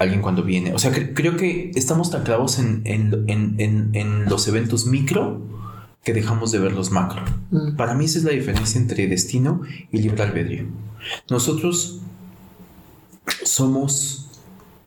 alguien 0.00 0.22
cuando 0.22 0.42
viene, 0.42 0.72
o 0.72 0.78
sea, 0.78 0.92
creo 1.14 1.36
que 1.36 1.72
estamos 1.74 2.10
tan 2.10 2.24
clavos 2.24 2.58
en, 2.58 2.82
en, 2.86 4.24
los 4.30 4.48
eventos 4.48 4.86
micro 4.86 5.42
que 6.02 6.14
dejamos 6.14 6.50
de 6.52 6.58
ver 6.58 6.72
los 6.72 6.90
macro. 6.90 7.22
Para 7.76 7.94
mí 7.94 8.06
esa 8.06 8.18
es 8.18 8.24
la 8.24 8.30
diferencia 8.30 8.80
entre 8.80 9.06
destino 9.08 9.60
y 9.92 9.98
libre 9.98 10.22
albedrío. 10.22 10.64
Nosotros 11.28 12.00
somos 13.44 14.40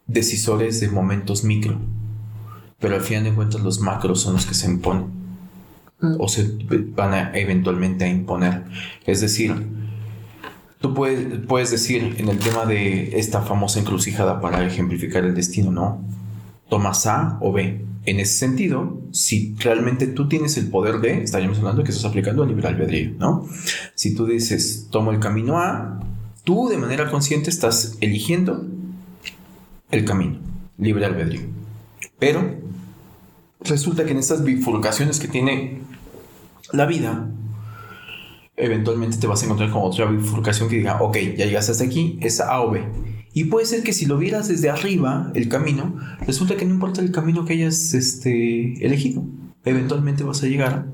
decisores 0.07 0.79
de 0.79 0.89
momentos 0.89 1.43
micro, 1.43 1.77
pero 2.79 2.95
al 2.95 3.01
final 3.01 3.25
de 3.25 3.33
cuentas 3.33 3.61
los 3.61 3.79
macros 3.79 4.19
son 4.19 4.33
los 4.33 4.47
que 4.47 4.55
se 4.55 4.65
imponen 4.65 5.11
mm. 6.01 6.15
o 6.17 6.27
se 6.27 6.57
van 6.95 7.13
a 7.13 7.31
eventualmente 7.37 8.05
a 8.05 8.07
imponer. 8.07 8.63
Es 9.05 9.21
decir, 9.21 9.53
tú 10.83 10.93
puedes, 10.93 11.39
puedes 11.47 11.71
decir 11.71 12.17
en 12.17 12.27
el 12.27 12.39
tema 12.39 12.65
de 12.65 13.17
esta 13.17 13.41
famosa 13.41 13.79
encrucijada 13.79 14.41
para 14.41 14.67
ejemplificar 14.67 15.23
el 15.23 15.33
destino, 15.33 15.71
¿no? 15.71 16.03
Tomas 16.67 17.07
A 17.07 17.37
o 17.39 17.53
B. 17.53 17.85
En 18.05 18.19
ese 18.19 18.37
sentido, 18.39 18.99
si 19.11 19.55
realmente 19.59 20.07
tú 20.07 20.27
tienes 20.27 20.57
el 20.57 20.67
poder 20.67 20.99
de, 20.99 21.23
estaríamos 21.23 21.59
hablando 21.59 21.85
que 21.85 21.91
estás 21.91 22.03
aplicando 22.03 22.43
el 22.43 22.49
libre 22.49 22.67
albedrío, 22.67 23.13
¿no? 23.17 23.47
Si 23.95 24.13
tú 24.13 24.25
dices, 24.25 24.89
tomo 24.91 25.11
el 25.11 25.21
camino 25.21 25.57
A, 25.57 26.01
tú 26.43 26.67
de 26.67 26.75
manera 26.75 27.09
consciente 27.09 27.49
estás 27.49 27.97
eligiendo 28.01 28.67
el 29.89 30.03
camino, 30.03 30.39
libre 30.77 31.05
albedrío. 31.05 31.43
Pero 32.19 32.55
resulta 33.61 34.03
que 34.03 34.11
en 34.11 34.17
estas 34.17 34.43
bifurcaciones 34.43 35.21
que 35.21 35.29
tiene 35.29 35.79
la 36.73 36.85
vida, 36.85 37.29
eventualmente 38.55 39.17
te 39.17 39.27
vas 39.27 39.41
a 39.41 39.45
encontrar 39.45 39.71
con 39.71 39.81
otra 39.83 40.05
bifurcación 40.05 40.69
que 40.69 40.77
diga, 40.77 41.01
ok, 41.01 41.17
ya 41.37 41.45
llegaste 41.45 41.71
hasta 41.71 41.83
aquí, 41.83 42.17
es 42.21 42.39
A 42.39 42.61
o 42.61 42.71
B. 42.71 42.83
Y 43.33 43.45
puede 43.45 43.65
ser 43.65 43.83
que 43.83 43.93
si 43.93 44.05
lo 44.05 44.17
vieras 44.17 44.47
desde 44.47 44.69
arriba, 44.69 45.31
el 45.33 45.49
camino, 45.49 45.95
resulta 46.25 46.55
que 46.55 46.65
no 46.65 46.73
importa 46.73 47.01
el 47.01 47.11
camino 47.11 47.45
que 47.45 47.53
hayas 47.53 47.93
este, 47.93 48.85
elegido, 48.85 49.23
eventualmente 49.65 50.23
vas 50.23 50.43
a 50.43 50.47
llegar, 50.47 50.85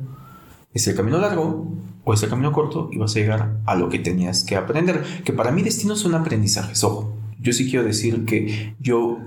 es 0.74 0.88
el 0.88 0.96
camino 0.96 1.18
largo 1.18 1.68
o 2.06 2.14
es 2.14 2.24
el 2.24 2.30
camino 2.30 2.52
corto 2.54 2.90
y 2.92 2.98
vas 2.98 3.16
a 3.16 3.20
llegar 3.20 3.60
a 3.66 3.76
lo 3.76 3.90
que 3.90 4.00
tenías 4.00 4.44
que 4.44 4.56
aprender. 4.56 5.04
Que 5.26 5.34
para 5.34 5.52
mí 5.52 5.62
destino 5.62 5.96
son 5.96 6.16
aprendizajes, 6.16 6.84
ojo 6.84 7.20
yo 7.42 7.54
sí 7.54 7.70
quiero 7.70 7.86
decir 7.86 8.26
que 8.26 8.76
yo 8.80 9.20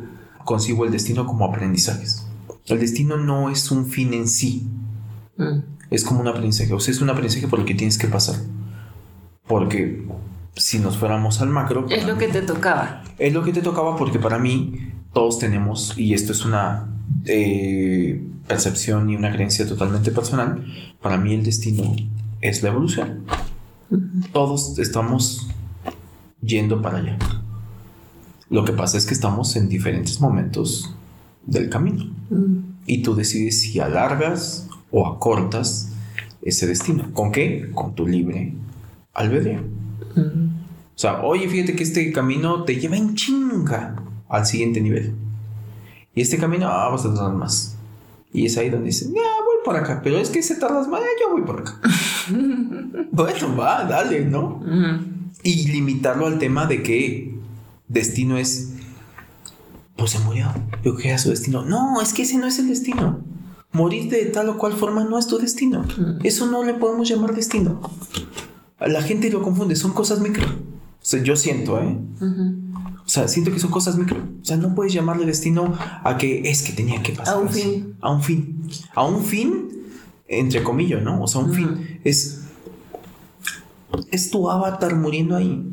concibo 0.45 0.85
el 0.85 0.93
destino 0.93 1.27
como 1.27 1.45
aprendizajes. 1.45 2.27
El 2.67 2.79
destino 2.79 3.17
no 3.17 3.51
es 3.51 3.71
un 3.71 3.87
fin 3.87 4.13
en 4.15 4.29
sí. 4.29 4.69
Mm. 5.37 5.61
Es 5.93 6.05
como 6.05 6.21
un 6.21 6.29
aprendizaje. 6.29 6.73
O 6.73 6.81
sea, 6.81 6.93
es 6.93 7.01
un 7.01 7.11
aprendizaje 7.11 7.47
por 7.47 7.61
el 7.61 7.67
que 7.67 7.75
tienes 7.75 7.99
que 7.99 8.09
pasar. 8.09 8.37
Porque 9.47 10.05
si 10.57 10.79
nos 10.79 10.97
fuéramos 10.97 11.41
al 11.41 11.51
macro... 11.51 11.87
Es 11.91 12.07
lo 12.07 12.17
que 12.17 12.29
te 12.29 12.43
tocaba. 12.43 13.05
Es 13.19 13.33
lo 13.33 13.45
que 13.45 13.53
te 13.53 13.61
tocaba 13.61 13.97
porque 13.97 14.19
para 14.19 14.39
mí 14.39 14.91
todos 15.13 15.39
tenemos, 15.39 15.97
y 15.99 16.15
esto 16.15 16.33
es 16.33 16.45
una 16.45 16.89
eh, 17.27 18.25
percepción 18.49 19.11
y 19.11 19.17
una 19.17 19.31
creencia 19.31 19.67
totalmente 19.67 20.11
personal, 20.11 20.65
para 21.03 21.19
mí 21.19 21.35
el 21.35 21.45
destino 21.45 21.95
es 22.41 22.63
la 22.63 22.71
evolución. 22.71 23.25
Todos 24.33 24.79
estamos 24.79 25.49
yendo 26.41 26.81
para 26.81 26.99
allá. 26.99 27.19
Lo 28.49 28.65
que 28.65 28.73
pasa 28.73 28.97
es 28.97 29.07
que 29.07 29.15
estamos 29.15 29.57
en 29.57 29.69
diferentes 29.69 30.21
momentos 30.21 30.95
del 31.47 31.69
camino. 31.69 32.07
Y 32.87 33.03
tú 33.03 33.15
decides 33.15 33.61
si 33.61 33.81
alargas 33.81 34.69
o 34.93 35.07
acortas 35.07 35.89
ese 36.43 36.67
destino. 36.67 37.13
¿Con 37.13 37.33
qué? 37.33 37.71
Con 37.75 37.95
tu 37.95 38.07
libre 38.07 38.53
albedrío. 39.15 39.61
Mm. 40.15 40.63
O 40.95 40.99
sea, 40.99 41.23
oye, 41.23 41.49
fíjate 41.49 41.75
que 41.75 41.83
este 41.83 42.13
camino 42.13 42.65
te 42.65 42.77
lleva 42.77 42.97
en 42.97 43.15
chinga 43.15 43.97
al 44.29 44.47
siguiente 44.47 44.81
nivel. 44.81 45.15
Y 46.15 46.21
este 46.21 46.37
camino, 46.37 46.69
ah, 46.69 46.89
vas 46.91 47.05
a 47.07 47.15
tardar 47.15 47.33
más. 47.33 47.77
Y 48.33 48.47
es 48.47 48.57
ahí 48.59 48.71
donde 48.71 48.87
dicen, 48.87 49.13
ya, 49.15 49.21
voy 49.21 49.57
por 49.65 49.77
acá. 49.77 50.01
Pero 50.05 50.19
es 50.19 50.31
que 50.31 50.43
se 50.43 50.57
tardas 50.57 50.87
más, 50.89 51.01
yo 51.21 51.33
voy 51.33 51.43
por 51.43 51.61
acá. 51.61 51.81
bueno, 53.11 53.57
va, 53.57 53.85
dale, 53.85 54.25
¿no? 54.25 54.63
Y 55.43 55.69
limitarlo 55.69 56.27
al 56.27 56.39
tema 56.39 56.67
de 56.67 56.83
que 56.83 57.35
destino 57.89 58.37
es, 58.37 58.75
pues 59.97 60.13
se 60.13 60.19
murió, 60.21 60.53
yo 60.85 60.97
qué 60.97 61.17
su 61.19 61.31
destino. 61.31 61.65
No, 61.65 62.01
es 62.01 62.13
que 62.13 62.23
ese 62.23 62.39
no 62.39 62.47
es 62.47 62.59
el 62.59 62.69
destino. 62.69 63.21
Morir 63.73 64.11
de 64.11 64.27
tal 64.27 64.49
o 64.51 64.59
cual 64.59 64.75
forma 64.75 65.05
no 65.05 65.19
es 65.19 65.27
tu 65.27 65.39
destino. 65.39 65.85
Eso 66.23 66.47
no 66.47 66.63
le 66.63 66.75
podemos 66.75 67.09
llamar 67.09 67.35
destino. 67.35 67.81
La 68.79 69.01
gente 69.03 69.31
lo 69.31 69.43
confunde, 69.43 69.77
son 69.77 69.93
cosas 69.93 70.21
micro. 70.21 70.45
O 70.45 71.05
sea, 71.05 71.23
yo 71.23 71.37
siento, 71.37 71.81
¿eh? 71.81 71.99
O 73.05 73.09
sea, 73.09 73.29
siento 73.29 73.53
que 73.53 73.59
son 73.59 73.71
cosas 73.71 73.97
micro. 73.97 74.19
O 74.41 74.45
sea, 74.45 74.57
no 74.57 74.75
puedes 74.75 74.93
llamarle 74.93 75.27
destino 75.27 75.75
a 76.05 76.17
que 76.17 76.49
es 76.51 76.63
que 76.63 76.73
tenía 76.73 77.03
que 77.03 77.13
pasar. 77.13 77.37
A 77.37 77.39
un 77.39 77.49
fin. 77.49 77.97
A 78.01 78.13
un 78.13 78.23
fin. 78.23 78.69
A 78.95 79.05
un 79.05 79.25
fin, 79.25 79.69
entre 80.29 80.63
comillas, 80.63 81.03
¿no? 81.03 81.23
O 81.23 81.27
sea, 81.27 81.41
un 81.41 81.53
fin. 81.53 82.01
Es. 82.05 82.43
Es 84.11 84.31
tu 84.31 84.51
avatar 84.51 84.97
muriendo 84.97 85.37
ahí. 85.37 85.67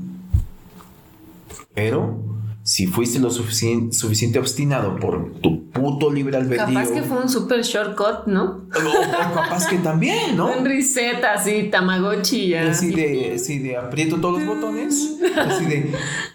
Pero 1.74 2.22
si 2.64 2.88
fuiste 2.88 3.20
lo 3.20 3.30
suficiente 3.32 4.40
obstinado 4.40 4.98
por 4.98 5.34
tu 5.42 5.59
puto 5.74 6.12
libre 6.12 6.38
albedrío. 6.38 6.80
Capaz 6.80 6.92
que 6.92 7.04
fue 7.04 7.18
un 7.18 7.30
super 7.30 7.62
shortcut, 7.62 8.28
¿no? 8.28 8.68
O, 8.70 9.12
capaz 9.34 9.68
que 9.68 9.78
también, 9.78 10.36
¿no? 10.36 10.52
Un 10.52 10.66
reset 10.66 11.24
así, 11.24 11.70
Tamagotchi 11.70 12.50
ya. 12.50 12.72
Así 12.72 12.92
de, 12.92 13.34
así 13.36 13.60
de 13.60 13.78
aprieto 13.78 14.20
todos 14.20 14.40
los 14.40 14.56
botones. 14.56 15.18
Así 15.36 15.66
de. 15.66 15.92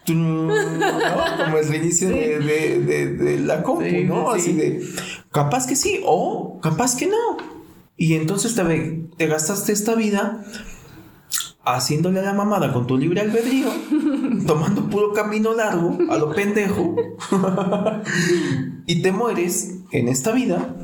Como 0.06 1.58
es 1.58 1.70
el 1.70 1.76
inicio 1.76 2.08
de, 2.08 3.42
la 3.44 3.62
compu, 3.62 3.84
¿no? 4.06 4.30
Así 4.30 4.52
de. 4.52 4.86
Capaz 5.30 5.66
que 5.66 5.76
sí, 5.76 6.00
o 6.04 6.60
capaz 6.62 6.96
que 6.96 7.06
no. 7.06 7.36
Y 7.96 8.14
entonces 8.14 8.54
te, 8.54 9.06
te 9.16 9.26
gastaste 9.26 9.72
esta 9.72 9.94
vida 9.94 10.44
haciéndole 11.64 12.22
la 12.22 12.34
mamada 12.34 12.72
con 12.72 12.86
tu 12.86 12.96
libre 12.96 13.20
albedrío, 13.20 13.68
tomando 14.46 14.88
puro 14.88 15.12
camino 15.12 15.54
largo, 15.54 15.96
a 16.10 16.16
lo 16.18 16.32
pendejo, 16.34 16.94
y 18.86 19.02
te 19.02 19.12
mueres 19.12 19.76
en 19.92 20.08
esta 20.08 20.32
vida 20.32 20.74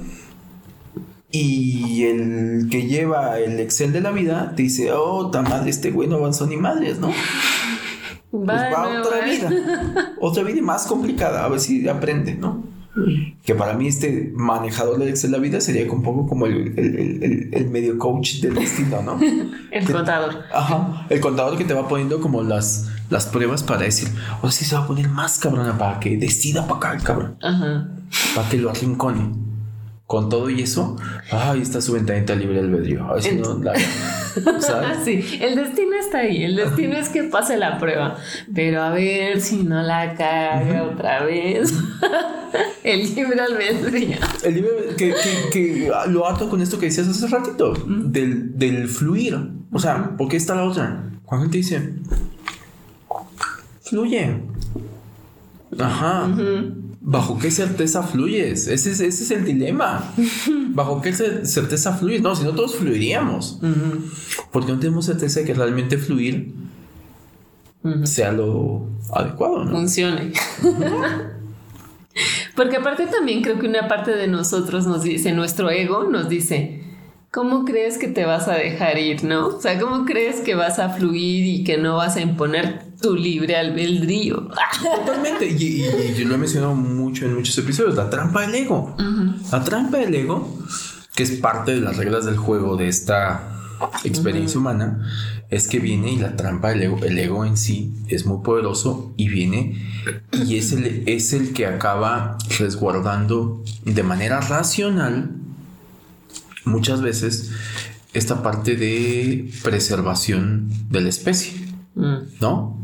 Y 1.31 2.05
el 2.05 2.69
que 2.71 2.87
lleva 2.89 3.39
el 3.39 3.61
Excel 3.61 3.93
de 3.93 4.01
la 4.01 4.11
vida 4.11 4.55
te 4.57 4.63
dice, 4.63 4.93
oh, 4.93 5.31
ta 5.31 5.43
madre, 5.43 5.71
este 5.71 5.91
güey 5.91 6.09
no 6.09 6.17
avanzó 6.17 6.47
ni 6.47 6.57
madres, 6.57 6.99
¿no? 6.99 7.13
Pues 8.31 8.47
va 8.49 8.69
a 8.69 9.01
otra 9.01 9.25
vida. 9.25 10.15
otra 10.21 10.43
vida 10.43 10.63
más 10.63 10.87
complicada, 10.87 11.45
a 11.45 11.49
ver 11.49 11.61
si 11.61 11.89
aprende, 11.89 12.35
¿no? 12.35 12.65
Que 13.45 13.55
para 13.55 13.75
mí 13.75 13.87
este 13.87 14.33
manejador 14.35 14.99
de 14.99 15.29
la 15.29 15.39
vida 15.39 15.61
sería 15.61 15.91
un 15.91 16.03
poco 16.03 16.27
como 16.27 16.47
el, 16.47 16.75
el, 17.53 17.71
medio 17.71 17.99
coach 17.99 18.41
del 18.41 18.55
destino, 18.55 19.01
¿no? 19.03 19.19
el 19.71 19.91
contador. 19.91 20.45
Ajá, 20.53 21.07
el 21.09 21.21
contador 21.21 21.57
que 21.57 21.65
te 21.65 21.73
va 21.73 21.87
poniendo 21.87 22.21
como 22.21 22.43
las, 22.43 22.91
las 23.09 23.27
pruebas 23.27 23.63
para 23.63 23.83
decir, 23.83 24.09
o 24.43 24.51
sea, 24.51 24.51
si 24.51 24.65
se 24.65 24.75
va 24.75 24.83
a 24.83 24.87
poner 24.87 25.09
más 25.09 25.39
cabrona 25.39 25.79
para 25.79 26.01
que 26.01 26.17
decida 26.17 26.67
para 26.67 26.77
acá 26.77 26.95
el 26.95 27.03
cabrón. 27.03 27.37
Ajá. 27.41 27.89
Para 28.35 28.49
que 28.49 28.57
lo 28.57 28.71
arrincone 28.71 29.50
con 30.11 30.29
todo 30.29 30.51
y 30.51 30.63
eso, 30.63 30.97
ahí 31.31 31.61
está 31.61 31.81
su 31.81 31.93
ventanita 31.93 32.35
libre 32.35 32.59
albedrío. 32.59 33.05
A 33.05 33.15
ver 33.15 33.23
si 33.23 33.37
no 33.37 33.57
la. 33.59 33.75
Sí, 35.05 35.39
el 35.41 35.55
destino 35.55 35.97
está 36.01 36.19
ahí. 36.19 36.43
El 36.43 36.57
destino 36.57 36.97
es 36.97 37.09
que 37.11 37.23
pase 37.25 37.57
la 37.57 37.79
prueba. 37.79 38.17
Pero 38.53 38.83
a 38.83 38.91
ver 38.91 39.41
si 39.41 39.63
no 39.63 39.81
la 39.83 40.15
caga 40.17 40.83
otra 40.83 41.23
vez. 41.23 41.73
el 42.83 43.15
libre 43.15 43.41
albedrío. 43.41 44.17
El 44.43 44.55
libre 44.55 44.71
que, 44.97 45.15
que, 45.53 45.93
lo 46.09 46.27
ato 46.27 46.51
con 46.51 46.61
esto 46.61 46.81
que 46.81 46.87
decías 46.87 47.07
hace 47.07 47.29
ratito, 47.29 47.73
del, 47.87 48.59
del, 48.59 48.89
fluir. 48.89 49.39
O 49.71 49.79
sea, 49.79 50.17
¿por 50.17 50.29
qué 50.29 50.39
está 50.39 50.57
la 50.57 50.65
otra? 50.65 51.05
Cuando 51.25 51.49
te 51.49 51.59
dice, 51.59 51.95
fluye. 53.83 54.41
Ajá. 55.79 56.29
¿Bajo 57.01 57.39
qué 57.39 57.51
certeza 57.51 58.03
fluyes? 58.03 58.67
Ese 58.69 58.91
es, 58.91 59.01
ese 59.01 59.25
es 59.25 59.31
el 59.31 59.45
dilema. 59.45 60.13
¿Bajo 60.71 61.01
qué 61.01 61.13
certeza 61.13 61.95
fluyes? 61.95 62.23
No, 62.23 62.35
si 62.37 62.45
no 62.45 62.53
todos 62.53 62.77
fluiríamos. 62.77 63.59
Porque 64.53 64.73
no 64.73 64.79
tenemos 64.79 65.07
certeza 65.07 65.41
de 65.41 65.47
que 65.47 65.55
realmente 65.55 65.99
fluir 65.99 66.53
sea 68.05 68.33
lo 68.33 68.87
adecuado, 69.13 69.65
¿no? 69.65 69.71
Funcione. 69.73 70.33
Porque 72.57 72.77
aparte 72.77 73.07
también 73.07 73.43
creo 73.43 73.59
que 73.59 73.67
una 73.67 73.89
parte 73.89 74.11
de 74.11 74.27
nosotros 74.27 74.87
nos 74.87 75.03
dice, 75.03 75.33
nuestro 75.33 75.71
ego 75.71 76.05
nos 76.05 76.29
dice, 76.29 76.83
¿cómo 77.31 77.65
crees 77.65 77.97
que 77.97 78.09
te 78.09 78.27
vas 78.27 78.49
a 78.49 78.55
dejar 78.55 78.99
ir, 78.99 79.25
no? 79.25 79.47
O 79.47 79.61
sea, 79.61 79.81
¿cómo 79.81 80.05
crees 80.05 80.41
que 80.41 80.55
vas 80.55 80.79
a 80.79 80.91
fluir 80.91 81.47
y 81.47 81.65
que 81.65 81.79
no 81.79 81.97
vas 81.97 82.17
a 82.17 82.21
imponer 82.21 82.90
tu 83.01 83.17
libre 83.17 83.57
albedrío? 83.57 84.49
Totalmente. 84.83 85.49
Y, 85.49 85.83
yo 86.17 86.29
lo 86.29 86.35
he 86.35 86.39
mencionado 86.39 86.75
mucho 86.75 87.27
en 87.27 87.35
muchos 87.35 87.57
episodios, 87.59 87.95
la 87.95 88.11
trampa 88.11 88.43
del 88.43 88.55
ego. 88.55 88.97
La 89.51 89.65
trampa 89.65 89.99
del 89.99 90.15
ego, 90.15 90.59
que 91.15 91.23
es 91.23 91.33
parte 91.33 91.73
de 91.73 91.81
las 91.81 91.97
reglas 91.97 92.25
del 92.25 92.37
juego 92.37 92.77
de 92.77 92.89
esta 92.89 93.47
experiencia 94.05 94.61
humana, 94.61 95.07
es 95.49 95.67
que 95.67 95.81
viene 95.81 96.13
y 96.13 96.17
la 96.17 96.37
trampa 96.37 96.71
del 96.71 96.83
ego, 96.83 97.05
el 97.05 97.19
ego 97.19 97.45
en 97.45 97.57
sí 97.57 97.93
es 98.09 98.27
muy 98.27 98.43
poderoso 98.43 99.13
y 99.17 99.29
viene 99.29 99.83
y 100.33 100.57
es 100.57 100.73
el, 100.73 101.03
es 101.07 101.33
el 101.33 101.53
que 101.53 101.67
acaba 101.67 102.39
resguardando 102.59 103.63
de 103.85 104.03
manera 104.03 104.41
racional 104.41 105.31
muchas 106.65 107.03
veces 107.03 107.51
esta 108.13 108.43
parte 108.43 108.77
de 108.77 109.51
preservación 109.63 110.69
de 110.89 111.01
la 111.01 111.09
especie, 111.09 111.55
mm. 111.95 112.17
¿no? 112.41 112.80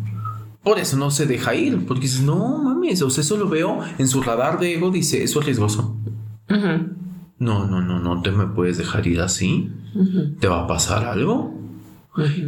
Por 0.66 0.80
eso 0.80 0.96
no 0.96 1.12
se 1.12 1.26
deja 1.26 1.54
ir, 1.54 1.86
porque 1.86 2.02
dices, 2.02 2.22
no 2.22 2.58
mames, 2.58 3.00
o 3.00 3.08
sea, 3.08 3.22
eso 3.22 3.36
lo 3.36 3.48
veo 3.48 3.78
en 3.98 4.08
su 4.08 4.20
radar 4.20 4.58
de 4.58 4.74
ego, 4.74 4.90
dice, 4.90 5.22
eso 5.22 5.38
es 5.38 5.46
riesgoso. 5.46 5.96
No, 7.38 7.68
no, 7.68 7.80
no, 7.80 8.00
no 8.00 8.20
te 8.20 8.32
me 8.32 8.48
puedes 8.48 8.76
dejar 8.76 9.06
ir 9.06 9.20
así. 9.20 9.70
Te 10.40 10.48
va 10.48 10.64
a 10.64 10.66
pasar 10.66 11.04
algo. 11.04 11.54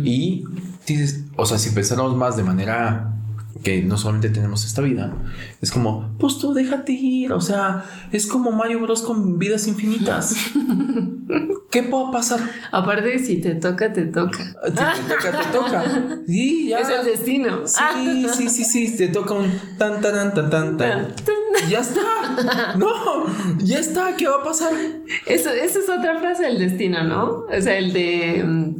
Y 0.02 0.42
dices, 0.84 1.26
o 1.36 1.46
sea, 1.46 1.58
si 1.58 1.70
pensáramos 1.70 2.16
más 2.16 2.36
de 2.36 2.42
manera 2.42 3.17
que 3.62 3.82
no 3.82 3.96
solamente 3.96 4.30
tenemos 4.30 4.64
esta 4.64 4.82
vida, 4.82 5.12
es 5.60 5.70
como, 5.70 6.14
pues 6.18 6.38
tú 6.38 6.54
déjate 6.54 6.92
ir, 6.92 7.32
o 7.32 7.40
sea, 7.40 7.84
es 8.12 8.26
como 8.26 8.52
Mario 8.52 8.80
Bros 8.80 9.02
con 9.02 9.38
vidas 9.38 9.66
infinitas. 9.66 10.36
¿Qué 11.70 11.82
puede 11.82 12.12
pasar? 12.12 12.40
Aparte, 12.72 13.18
si 13.18 13.42
te 13.42 13.54
toca, 13.54 13.92
te 13.92 14.06
toca. 14.06 14.38
Si 14.38 14.72
te 14.72 15.14
toca, 15.14 15.42
te 15.42 15.52
toca. 15.52 15.84
Sí, 16.26 16.68
ya. 16.68 16.78
Es 16.78 16.88
el 16.88 17.04
destino. 17.04 17.66
Sí, 17.66 18.26
sí, 18.34 18.48
sí, 18.48 18.64
sí, 18.64 18.96
te 18.96 19.08
toca 19.08 19.34
un 19.34 19.50
tan, 19.76 20.00
tan, 20.00 20.32
tan, 20.32 20.48
tan, 20.48 20.76
tan. 20.78 21.08
Ya 21.68 21.80
está. 21.80 22.00
No, 22.76 23.26
ya 23.58 23.78
está, 23.80 24.14
¿qué 24.16 24.28
va 24.28 24.36
a 24.36 24.44
pasar? 24.44 24.72
Eso, 25.26 25.50
esa 25.50 25.78
es 25.78 25.88
otra 25.88 26.18
frase 26.20 26.44
del 26.44 26.58
destino, 26.58 27.02
¿no? 27.02 27.46
O 27.50 27.60
sea, 27.60 27.76
el 27.76 27.92
de 27.92 28.44
mm, 28.44 28.76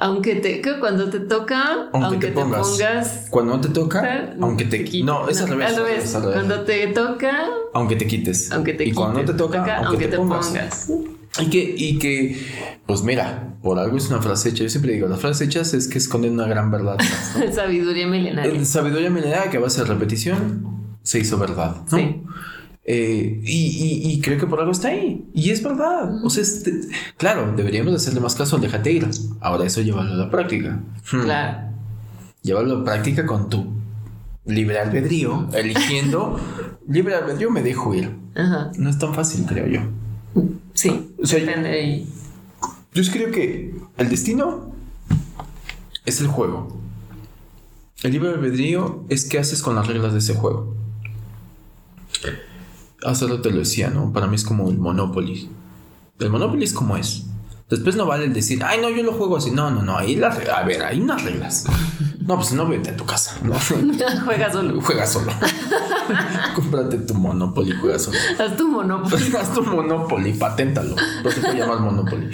aunque 0.00 0.36
te, 0.36 0.60
que 0.60 0.78
cuando 0.78 1.08
te 1.08 1.20
toca, 1.20 1.88
aunque, 1.92 2.28
te, 2.28 2.32
pongas, 2.32 3.26
Cuando 3.30 3.56
no 3.56 3.60
te 3.60 3.68
toca, 3.68 4.34
aunque 4.40 4.64
te 4.64 4.84
quites. 4.84 5.04
No, 5.04 5.28
es 5.28 5.40
al 5.40 5.48
revés. 5.48 6.12
Cuando 6.12 6.60
te 6.62 6.88
toca, 6.88 7.46
aunque 7.72 7.96
te 7.96 8.06
quites. 8.06 8.52
Aunque 8.52 8.74
te 8.74 8.84
y 8.84 8.92
cuando 8.92 9.20
no 9.20 9.26
te 9.26 9.34
toca, 9.34 9.78
aunque, 9.78 10.08
te, 10.08 10.16
pongas. 10.16 10.90
Y 11.38 11.50
que, 11.50 11.74
y 11.76 11.98
que, 11.98 12.46
pues 12.86 13.02
mira, 13.02 13.54
por 13.62 13.78
algo 13.78 13.96
es 13.96 14.08
una 14.08 14.22
frase 14.22 14.50
hecha. 14.50 14.64
Yo 14.64 14.70
siempre 14.70 14.92
digo, 14.92 15.08
las 15.08 15.20
frases 15.20 15.48
hechas 15.48 15.74
es 15.74 15.88
que 15.88 15.98
esconden 15.98 16.32
una 16.32 16.46
gran 16.46 16.70
verdad. 16.70 16.96
sabiduría 17.54 18.06
milenaria. 18.06 18.64
sabiduría 18.64 19.10
milenaria 19.10 19.50
que 19.50 19.58
va 19.58 19.66
a 19.66 19.70
ser 19.70 19.88
repetición, 19.88 20.88
se 21.02 21.18
hizo 21.18 21.38
verdad. 21.38 21.76
Sí. 21.88 22.22
Eh, 22.88 23.40
y, 23.42 24.20
creo 24.20 24.38
que 24.38 24.46
por 24.46 24.60
algo 24.60 24.70
está 24.70 24.88
ahí. 24.88 25.28
Y 25.34 25.50
es 25.50 25.62
verdad. 25.62 26.24
O 26.24 26.30
sea, 26.30 26.44
claro, 27.16 27.52
deberíamos 27.56 27.92
hacerle 27.94 28.20
más 28.20 28.36
caso 28.36 28.56
al 28.56 28.62
déjate 28.62 28.92
ir. 28.92 29.08
Ahora 29.40 29.66
eso 29.66 29.80
llévalo 29.82 30.12
a 30.12 30.16
la 30.16 30.30
práctica. 30.30 30.80
Hmm. 31.10 31.22
Claro. 31.22 31.68
Llévalo 32.42 32.74
a 32.74 32.78
la 32.78 32.84
práctica 32.84 33.26
con 33.26 33.50
tu 33.50 33.66
libre 34.44 34.78
albedrío, 34.78 35.48
eligiendo 35.52 36.38
libre 36.88 37.16
albedrío 37.16 37.50
me 37.50 37.62
dejo 37.62 37.92
ir. 37.92 38.14
No 38.78 38.88
es 38.88 38.98
tan 38.98 39.12
fácil, 39.14 39.44
creo 39.46 39.66
yo. 39.66 39.80
Sí, 40.74 41.14
o 41.20 41.26
sea, 41.26 41.40
depende 41.40 42.04
Yo 42.92 43.02
creo 43.10 43.32
que 43.32 43.74
el 43.96 44.08
destino 44.08 44.72
es 46.04 46.20
el 46.20 46.28
juego. 46.28 46.78
El 48.02 48.12
libre 48.12 48.28
albedrío 48.28 49.04
es 49.08 49.24
qué 49.24 49.40
haces 49.40 49.62
con 49.62 49.74
las 49.74 49.88
reglas 49.88 50.12
de 50.12 50.20
ese 50.20 50.34
juego 50.34 50.76
hace 53.04 53.26
te 53.38 53.50
lo 53.50 53.58
decía, 53.58 53.90
¿no? 53.90 54.12
Para 54.12 54.26
mí 54.26 54.36
es 54.36 54.44
como 54.44 54.70
el 54.70 54.78
Monopoly. 54.78 55.48
El 56.18 56.30
Monopoly 56.30 56.64
es 56.64 56.72
como 56.72 56.96
es. 56.96 57.26
Después 57.68 57.96
no 57.96 58.06
vale 58.06 58.26
el 58.26 58.32
decir, 58.32 58.62
ay, 58.64 58.80
no, 58.80 58.88
yo 58.90 59.02
lo 59.02 59.12
juego 59.12 59.36
así. 59.36 59.50
No, 59.50 59.70
no, 59.70 59.82
no, 59.82 59.98
ahí 59.98 60.14
la, 60.14 60.28
a 60.28 60.62
ver, 60.62 60.84
hay 60.84 61.00
unas 61.00 61.24
reglas. 61.24 61.64
No, 62.20 62.36
pues 62.36 62.52
no 62.52 62.66
vete 62.68 62.90
a 62.90 62.96
tu 62.96 63.04
casa. 63.04 63.38
No. 63.42 63.54
juega 64.24 64.52
solo. 64.52 64.80
Juega 64.80 65.06
solo. 65.06 65.32
Cómprate 66.54 66.98
tu 66.98 67.14
Monopoly, 67.14 67.72
juega 67.80 67.98
solo. 67.98 68.18
Haz 68.38 68.56
tu 68.56 68.68
Monopoly. 68.68 69.36
Haz 69.40 69.52
tu 69.52 69.62
Monopoly, 69.64 70.32
paténtalo. 70.34 70.94
No 71.24 71.30
se 71.30 71.40
puede 71.40 71.58
llamar 71.58 71.80
Monopoly. 71.80 72.30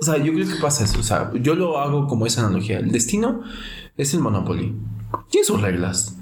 o 0.00 0.04
sea, 0.04 0.16
yo 0.16 0.32
creo 0.32 0.48
que 0.48 0.56
pasa 0.56 0.82
eso. 0.82 0.98
O 0.98 1.04
sea, 1.04 1.30
yo 1.34 1.54
lo 1.54 1.78
hago 1.78 2.08
como 2.08 2.26
esa 2.26 2.40
analogía. 2.40 2.78
El 2.78 2.90
destino 2.90 3.42
es 3.96 4.14
el 4.14 4.20
Monopoly. 4.20 4.76
Tiene 5.30 5.44
sus 5.44 5.60
reglas. 5.60 6.16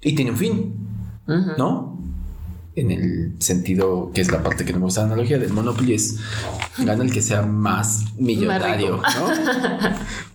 Y 0.00 0.14
tiene 0.14 0.30
un 0.30 0.36
fin. 0.36 0.74
¿No? 1.58 1.97
En 2.80 2.90
el 2.90 3.32
sentido 3.38 4.10
que 4.14 4.20
es 4.20 4.30
la 4.30 4.42
parte 4.42 4.64
que 4.64 4.72
nos 4.72 4.82
gusta 4.82 5.00
la 5.02 5.08
analogía 5.08 5.38
del 5.38 5.52
Monopoly 5.52 5.94
es 5.94 6.16
gana 6.78 7.04
el 7.04 7.12
que 7.12 7.22
sea 7.22 7.42
más 7.42 8.04
millonario, 8.16 8.96
¿no? 8.96 9.30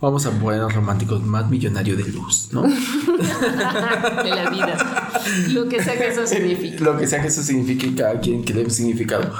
Vamos 0.00 0.26
a 0.26 0.30
poner 0.32 0.60
románticos 0.60 1.24
más 1.24 1.48
millonario 1.48 1.96
de 1.96 2.04
luz, 2.04 2.48
¿no? 2.52 2.62
de 2.62 4.30
la 4.30 4.50
vida. 4.50 5.20
Lo 5.48 5.68
que 5.68 5.82
sea 5.82 5.96
que 5.96 6.08
eso 6.08 6.26
signifique. 6.26 6.78
Lo 6.80 6.96
que 6.96 7.06
sea 7.06 7.22
que 7.22 7.28
eso 7.28 7.42
signifique 7.42 7.94
cada 7.94 8.20
quien 8.20 8.44
que 8.44 8.52
le 8.52 8.64
dé 8.64 8.70
significado. 8.70 9.32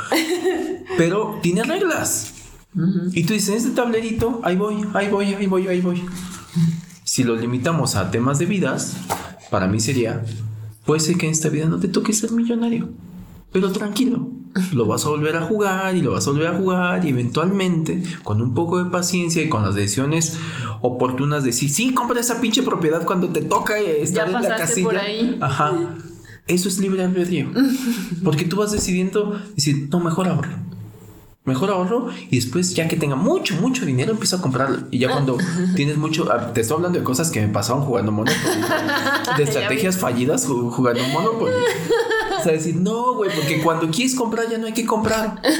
Pero 0.97 1.39
tiene 1.43 1.63
reglas. 1.65 2.33
Y 3.13 3.25
tú 3.25 3.35
dices, 3.35 3.57
este 3.57 3.71
tablerito, 3.71 4.41
ahí 4.43 4.57
voy, 4.57 4.85
ahí 4.95 5.09
voy, 5.09 5.35
ahí 5.35 5.47
voy, 5.47 5.69
ahí 5.69 5.81
voy. 5.81 6.05
Si 7.05 7.23
lo 7.23 7.37
limitamos 7.37 7.95
a 7.95 8.11
temas 8.11 8.39
de 8.39 8.47
vidas, 8.47 8.97
para 9.51 9.69
mí 9.69 9.79
sería 9.79 10.25
Puede 10.85 11.01
ser 11.01 11.17
que 11.17 11.27
en 11.27 11.33
esta 11.33 11.49
vida 11.49 11.67
no 11.67 11.79
te 11.79 11.89
toque 11.89 12.13
ser 12.13 12.33
millonario, 12.33 12.91
pero 13.53 13.73
tranquilo, 13.73 14.29
lo 14.73 14.87
vas 14.87 15.07
a 15.07 15.09
volver 15.09 15.37
a 15.37 15.43
jugar 15.43 15.97
y 15.97 16.03
lo 16.03 16.13
vas 16.13 16.27
a 16.27 16.31
volver 16.31 16.49
a 16.49 16.57
jugar 16.57 17.05
y 17.05 17.09
eventualmente, 17.09 18.03
con 18.23 18.43
un 18.43 18.55
poco 18.55 18.83
de 18.83 18.91
paciencia 18.91 19.43
y 19.43 19.49
con 19.49 19.63
las 19.63 19.75
decisiones 19.75 20.37
oportunas 20.83 21.43
de 21.43 21.51
decir, 21.51 21.71
sí, 21.71 21.95
compra 21.95 22.21
esa 22.21 22.41
pinche 22.41 22.63
propiedad 22.63 23.05
cuando 23.05 23.29
te 23.29 23.41
toca 23.41 23.79
estar 23.79 24.29
en 24.29 24.43
la 24.43 24.57
casilla. 24.57 24.87
Por 24.87 24.99
ahí. 24.99 25.39
Ajá. 25.41 25.97
Eso 26.47 26.69
es 26.69 26.79
libre 26.79 27.03
albedrío. 27.03 27.51
Porque 28.23 28.45
tú 28.45 28.57
vas 28.57 28.71
decidiendo 28.71 29.41
decir, 29.57 29.89
no, 29.91 30.01
mejor 30.01 30.29
ahorro 30.29 30.64
mejor 31.45 31.71
ahorro 31.71 32.09
y 32.31 32.37
después 32.37 32.75
ya 32.75 32.89
que 32.89 32.97
tenga 32.97 33.17
mucho, 33.17 33.55
mucho 33.57 33.85
dinero 33.85 34.13
empiezo 34.13 34.37
a 34.37 34.41
comprarlo. 34.41 34.87
Y 34.91 34.99
ya 34.99 35.11
cuando 35.11 35.37
tienes 35.77 35.97
mucho, 35.97 36.31
ah, 36.33 36.53
te 36.53 36.63
estoy 36.63 36.77
hablando 36.77 36.99
de 36.99 37.05
cosas 37.05 37.31
que 37.31 37.41
me 37.41 37.49
pasaron 37.49 37.83
jugando 37.83 38.13
Monopoly, 38.13 38.39
de 39.37 39.43
estrategias 39.43 39.99
fallidas 39.99 40.47
jugando 40.47 41.03
Monopoly. 41.13 41.53
sea, 42.43 42.53
decir, 42.53 42.77
no, 42.77 43.15
güey, 43.15 43.31
porque 43.35 43.63
cuando 43.63 43.91
quieres 43.91 44.15
comprar 44.15 44.49
ya 44.51 44.59
no 44.59 44.67
hay 44.67 44.73
que 44.73 44.87
comprar. 44.87 45.41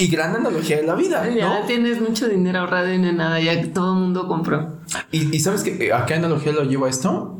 Y 0.00 0.06
gran 0.06 0.36
analogía 0.36 0.76
de 0.76 0.84
la 0.84 0.94
vida, 0.94 1.26
¿no? 1.26 1.36
Ya 1.36 1.66
tienes 1.66 2.00
mucho 2.00 2.28
dinero 2.28 2.60
ahorrado 2.60 2.94
y 2.94 2.98
no 2.98 3.10
nada, 3.10 3.40
ya 3.40 3.60
todo 3.72 3.94
el 3.94 3.98
mundo 3.98 4.28
compró. 4.28 4.78
Y, 5.10 5.40
sabes 5.40 5.64
que 5.64 5.92
a 5.92 6.06
qué 6.06 6.14
analogía 6.14 6.52
lo 6.52 6.62
llevo 6.62 6.86
esto? 6.86 7.36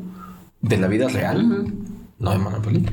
De 0.59 0.75
la 0.75 0.87
vida 0.87 1.07
real, 1.07 1.73
no 2.19 2.31
de 2.31 2.37
Monopoly. 2.37 2.85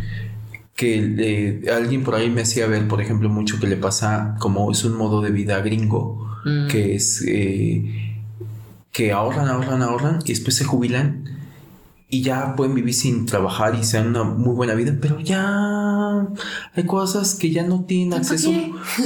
Que 0.77 1.15
eh, 1.19 1.71
alguien 1.73 2.05
por 2.05 2.15
ahí 2.15 2.31
me 2.31 2.43
hacía 2.43 2.67
ver, 2.67 2.87
por 2.87 3.01
ejemplo, 3.01 3.29
mucho 3.29 3.59
que 3.59 3.67
le 3.67 3.77
pasa 3.77 4.37
como 4.39 4.71
es 4.71 4.85
un 4.85 4.97
modo 4.97 5.23
de 5.23 5.31
vida 5.31 5.61
gringo, 5.61 6.29
mm. 6.45 6.69
que 6.69 6.95
es 6.95 7.25
eh, 7.27 8.17
que 8.93 9.13
ahorran, 9.13 9.49
ahorran, 9.49 9.83
ahorran 9.83 10.19
y 10.25 10.29
después 10.29 10.55
se 10.55 10.65
jubilan 10.65 11.25
y 12.09 12.23
ya 12.23 12.55
pueden 12.55 12.75
vivir 12.75 12.95
sin 12.95 13.27
trabajar 13.27 13.75
y 13.75 13.85
sean 13.85 14.09
una 14.09 14.23
muy 14.23 14.55
buena 14.55 14.75
vida, 14.75 14.97
pero 15.01 15.19
ya 15.19 16.27
hay 16.75 16.85
cosas 16.87 17.35
que 17.35 17.51
ya 17.51 17.65
no 17.65 17.85
tienen 17.85 18.15
acceso 18.15 18.51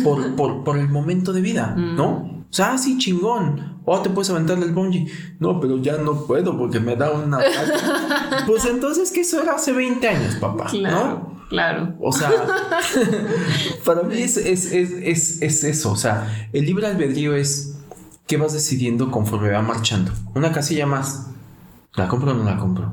por, 0.05 0.35
por, 0.35 0.65
por, 0.65 0.79
el 0.79 0.89
momento 0.89 1.33
de 1.33 1.41
vida, 1.41 1.75
mm. 1.77 1.97
¿no? 1.97 2.41
O 2.51 2.53
sea, 2.53 2.77
sí, 2.79 2.99
chingón. 2.99 3.81
O 3.85 4.01
te 4.01 4.11
puedes 4.11 4.29
aventar 4.31 4.59
el 4.59 4.73
bungee. 4.73 5.07
No, 5.39 5.61
pero 5.61 5.79
ya 5.79 5.97
no 5.97 6.27
puedo 6.27 6.59
porque 6.59 6.81
me 6.81 6.97
da 6.97 7.13
una 7.13 7.39
pues 8.47 8.65
entonces 8.67 9.11
que 9.13 9.21
eso 9.21 9.41
era 9.41 9.55
hace 9.55 9.73
20 9.73 10.09
años, 10.09 10.35
papá, 10.37 10.71
¿no? 10.73 11.40
Claro. 11.51 11.95
O 12.01 12.13
sea, 12.13 12.31
para 13.85 14.03
mí 14.05 14.23
es, 14.23 14.39
es, 14.39 14.73
es, 14.73 15.43
es, 15.43 15.65
eso. 15.65 15.93
O 15.93 15.97
sea, 15.97 16.49
el 16.53 16.65
libre 16.65 16.87
albedrío 16.87 17.35
es 17.35 17.77
que 18.27 18.39
vas 18.39 18.55
decidiendo 18.55 19.11
conforme 19.11 19.51
va 19.51 19.61
marchando. 19.61 20.13
Una 20.35 20.53
casilla 20.53 20.87
más 20.87 21.27
¿La 21.97 22.09
compro 22.09 22.31
o 22.31 22.35
no 22.35 22.45
la 22.45 22.57
compro? 22.57 22.93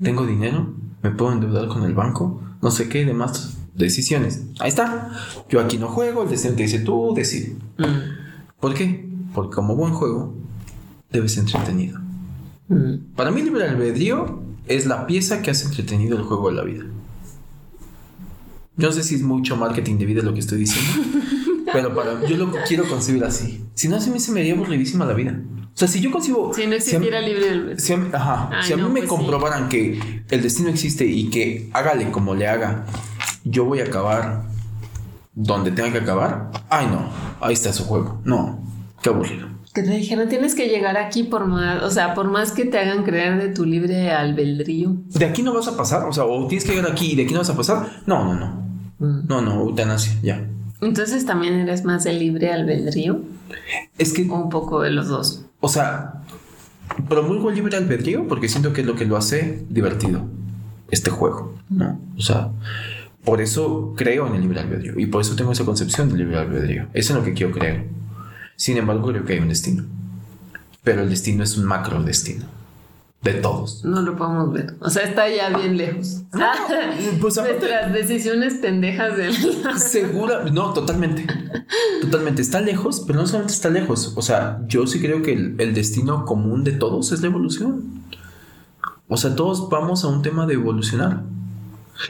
¿Tengo 0.00 0.24
dinero? 0.24 0.72
¿Me 1.02 1.10
puedo 1.10 1.32
endeudar 1.32 1.68
con 1.68 1.82
el 1.82 1.94
banco? 1.94 2.40
No 2.62 2.70
sé 2.70 2.88
qué, 2.88 3.04
demás 3.04 3.58
decisiones. 3.74 4.44
Ahí 4.60 4.68
está. 4.68 5.10
Yo 5.48 5.60
aquí 5.60 5.78
no 5.78 5.88
juego, 5.88 6.22
el 6.22 6.28
destino 6.28 6.54
te 6.54 6.62
dice 6.62 6.78
tú, 6.78 7.12
decide. 7.14 7.56
Mm. 7.78 8.60
¿Por 8.60 8.74
qué? 8.74 9.08
Porque 9.34 9.54
como 9.54 9.74
buen 9.74 9.92
juego, 9.92 10.34
debe 11.10 11.28
ser 11.28 11.40
entretenido. 11.40 11.98
Mm. 12.68 13.14
Para 13.16 13.30
mí, 13.30 13.42
libre 13.42 13.68
albedrío 13.68 14.42
es 14.68 14.86
la 14.86 15.06
pieza 15.06 15.42
que 15.42 15.50
hace 15.50 15.66
entretenido 15.66 16.16
el 16.16 16.22
juego 16.22 16.48
de 16.48 16.54
la 16.54 16.62
vida. 16.62 16.84
Yo 18.76 18.88
no 18.88 18.92
sé 18.92 19.02
si 19.02 19.14
es 19.14 19.22
mucho 19.22 19.56
marketing 19.56 19.96
de 19.96 20.06
vida 20.06 20.22
lo 20.22 20.34
que 20.34 20.40
estoy 20.40 20.58
diciendo, 20.58 21.02
pero 21.72 21.94
para, 21.94 22.26
yo 22.26 22.36
lo 22.36 22.52
quiero 22.66 22.88
concebir 22.88 23.24
así. 23.24 23.64
Si 23.74 23.88
no, 23.88 23.96
a 23.96 24.00
mí 24.00 24.20
se 24.20 24.32
me 24.32 24.40
haría 24.40 24.54
aburridísima 24.54 25.04
la 25.04 25.14
vida. 25.14 25.40
O 25.76 25.78
sea, 25.78 25.88
si 25.88 26.00
yo 26.00 26.10
consigo... 26.10 26.52
Si 26.54 26.66
no 26.66 26.74
existiera 26.74 27.20
libre 27.20 27.50
del 27.50 27.80
Si, 27.80 27.92
ajá, 27.92 28.50
si 28.62 28.72
a 28.72 28.76
mí 28.78 28.84
me 28.84 29.00
pues 29.00 29.08
comprobaran 29.08 29.68
que 29.68 30.24
el 30.30 30.42
destino 30.42 30.70
existe 30.70 31.06
y 31.06 31.28
que 31.28 31.68
hágale 31.74 32.10
como 32.10 32.34
le 32.34 32.48
haga, 32.48 32.86
yo 33.44 33.66
voy 33.66 33.80
a 33.80 33.84
acabar 33.84 34.44
donde 35.34 35.70
tenga 35.70 35.92
que 35.92 35.98
acabar. 35.98 36.50
Ay, 36.70 36.86
no, 36.86 37.10
ahí 37.40 37.52
está 37.52 37.72
su 37.72 37.84
juego. 37.84 38.20
No, 38.24 38.58
qué 39.02 39.10
aburrido. 39.10 39.48
Que 39.74 39.82
te 39.82 39.90
dijeron, 39.90 40.30
tienes 40.30 40.54
que 40.54 40.68
llegar 40.68 40.96
aquí 40.96 41.24
por 41.24 41.46
más, 41.46 41.82
o 41.82 41.90
sea, 41.90 42.14
por 42.14 42.30
más 42.30 42.52
que 42.52 42.64
te 42.64 42.78
hagan 42.78 43.04
creer 43.04 43.36
de 43.36 43.50
tu 43.50 43.66
libre 43.66 44.10
albedrío. 44.10 44.96
De 45.10 45.26
aquí 45.26 45.42
no 45.42 45.52
vas 45.52 45.68
a 45.68 45.76
pasar, 45.76 46.08
o 46.08 46.12
sea, 46.14 46.24
o 46.24 46.46
tienes 46.46 46.64
que 46.64 46.74
llegar 46.74 46.90
aquí 46.90 47.12
y 47.12 47.16
de 47.16 47.24
aquí 47.24 47.34
no 47.34 47.40
vas 47.40 47.50
a 47.50 47.56
pasar. 47.56 48.02
No, 48.06 48.24
no, 48.24 48.34
no. 48.34 48.65
Mm. 48.98 49.26
No, 49.28 49.40
no, 49.40 49.60
eutanasia, 49.62 50.14
ya. 50.22 50.46
Entonces 50.80 51.24
también 51.24 51.54
eres 51.54 51.84
más 51.84 52.04
de 52.04 52.12
libre 52.12 52.52
albedrío. 52.52 53.20
Es 53.98 54.12
que. 54.12 54.22
Un 54.22 54.50
poco 54.50 54.82
de 54.82 54.90
los 54.90 55.08
dos. 55.08 55.44
O 55.60 55.68
sea, 55.68 56.22
promulgo 57.08 57.50
el 57.50 57.56
libre 57.56 57.76
albedrío 57.76 58.28
porque 58.28 58.48
siento 58.48 58.72
que 58.72 58.82
es 58.82 58.86
lo 58.86 58.94
que 58.94 59.06
lo 59.06 59.16
hace 59.16 59.64
divertido, 59.68 60.26
este 60.90 61.10
juego, 61.10 61.54
¿no? 61.70 61.98
O 62.16 62.20
sea, 62.20 62.50
por 63.24 63.40
eso 63.40 63.94
creo 63.96 64.26
en 64.26 64.34
el 64.34 64.42
libre 64.42 64.60
albedrío 64.60 64.98
y 64.98 65.06
por 65.06 65.22
eso 65.22 65.34
tengo 65.34 65.52
esa 65.52 65.64
concepción 65.64 66.08
del 66.08 66.18
libre 66.18 66.38
albedrío. 66.38 66.86
Eso 66.92 67.12
es 67.12 67.18
lo 67.18 67.24
que 67.24 67.32
quiero 67.32 67.52
creer. 67.52 67.86
Sin 68.56 68.76
embargo, 68.76 69.08
creo 69.08 69.24
que 69.24 69.34
hay 69.34 69.38
un 69.38 69.48
destino. 69.48 69.84
Pero 70.84 71.02
el 71.02 71.10
destino 71.10 71.42
es 71.42 71.56
un 71.56 71.64
macro 71.64 72.02
destino 72.02 72.46
de 73.22 73.34
todos. 73.34 73.84
No 73.84 74.02
lo 74.02 74.16
podemos 74.16 74.52
ver. 74.52 74.76
O 74.80 74.88
sea, 74.88 75.02
está 75.02 75.28
ya 75.28 75.56
bien 75.56 75.76
lejos. 75.76 76.22
No, 76.32 76.46
pues 77.20 77.36
Nuestras 77.36 77.92
decisiones 77.92 78.54
pendejas 78.54 79.16
del. 79.16 79.34
Segura, 79.78 80.44
no, 80.44 80.72
totalmente. 80.72 81.26
Totalmente. 82.02 82.42
Está 82.42 82.60
lejos, 82.60 83.02
pero 83.06 83.20
no 83.20 83.26
solamente 83.26 83.54
está 83.54 83.70
lejos. 83.70 84.12
O 84.16 84.22
sea, 84.22 84.60
yo 84.68 84.86
sí 84.86 85.00
creo 85.00 85.22
que 85.22 85.32
el, 85.32 85.56
el 85.58 85.74
destino 85.74 86.24
común 86.24 86.62
de 86.62 86.72
todos 86.72 87.12
es 87.12 87.20
la 87.20 87.26
evolución. 87.28 88.04
O 89.08 89.16
sea, 89.16 89.34
todos 89.34 89.68
vamos 89.68 90.04
a 90.04 90.08
un 90.08 90.22
tema 90.22 90.46
de 90.46 90.54
evolucionar. 90.54 91.22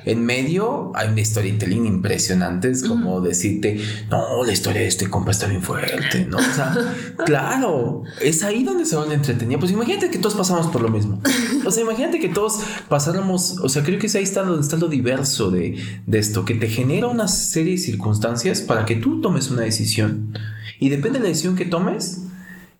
En 0.04 0.24
medio 0.24 0.92
hay 0.94 1.08
una 1.08 1.24
storytelling 1.24 1.86
impresionante, 1.86 2.70
es 2.70 2.82
como 2.82 3.20
decirte, 3.20 3.80
no, 4.10 4.44
la 4.44 4.52
historia 4.52 4.82
de 4.82 4.88
este 4.88 5.08
compa 5.08 5.30
está 5.30 5.46
bien 5.46 5.62
fuerte, 5.62 6.26
¿no? 6.26 6.38
O 6.38 6.54
sea, 6.54 6.76
claro, 7.24 8.02
es 8.20 8.42
ahí 8.42 8.64
donde 8.64 8.84
se 8.84 8.96
van 8.96 9.10
a 9.10 9.14
entretener. 9.14 9.58
Pues 9.58 9.72
imagínate 9.72 10.10
que 10.10 10.18
todos 10.18 10.34
pasamos 10.34 10.66
por 10.68 10.82
lo 10.82 10.88
mismo. 10.88 11.20
O 11.64 11.70
sea, 11.70 11.82
imagínate 11.82 12.18
que 12.18 12.28
todos 12.28 12.60
pasáramos, 12.88 13.58
o 13.62 13.68
sea, 13.68 13.82
creo 13.82 13.98
que 13.98 14.06
es 14.06 14.14
ahí 14.14 14.22
está 14.22 14.42
donde 14.42 14.62
está 14.62 14.76
lo 14.76 14.88
diverso 14.88 15.50
de, 15.50 15.78
de 16.06 16.18
esto, 16.18 16.44
que 16.44 16.54
te 16.54 16.68
genera 16.68 17.06
una 17.06 17.28
serie 17.28 17.72
de 17.72 17.78
circunstancias 17.78 18.60
para 18.60 18.84
que 18.84 18.96
tú 18.96 19.20
tomes 19.20 19.50
una 19.50 19.62
decisión. 19.62 20.36
Y 20.78 20.88
depende 20.88 21.18
de 21.18 21.24
la 21.24 21.28
decisión 21.28 21.56
que 21.56 21.64
tomes, 21.64 22.22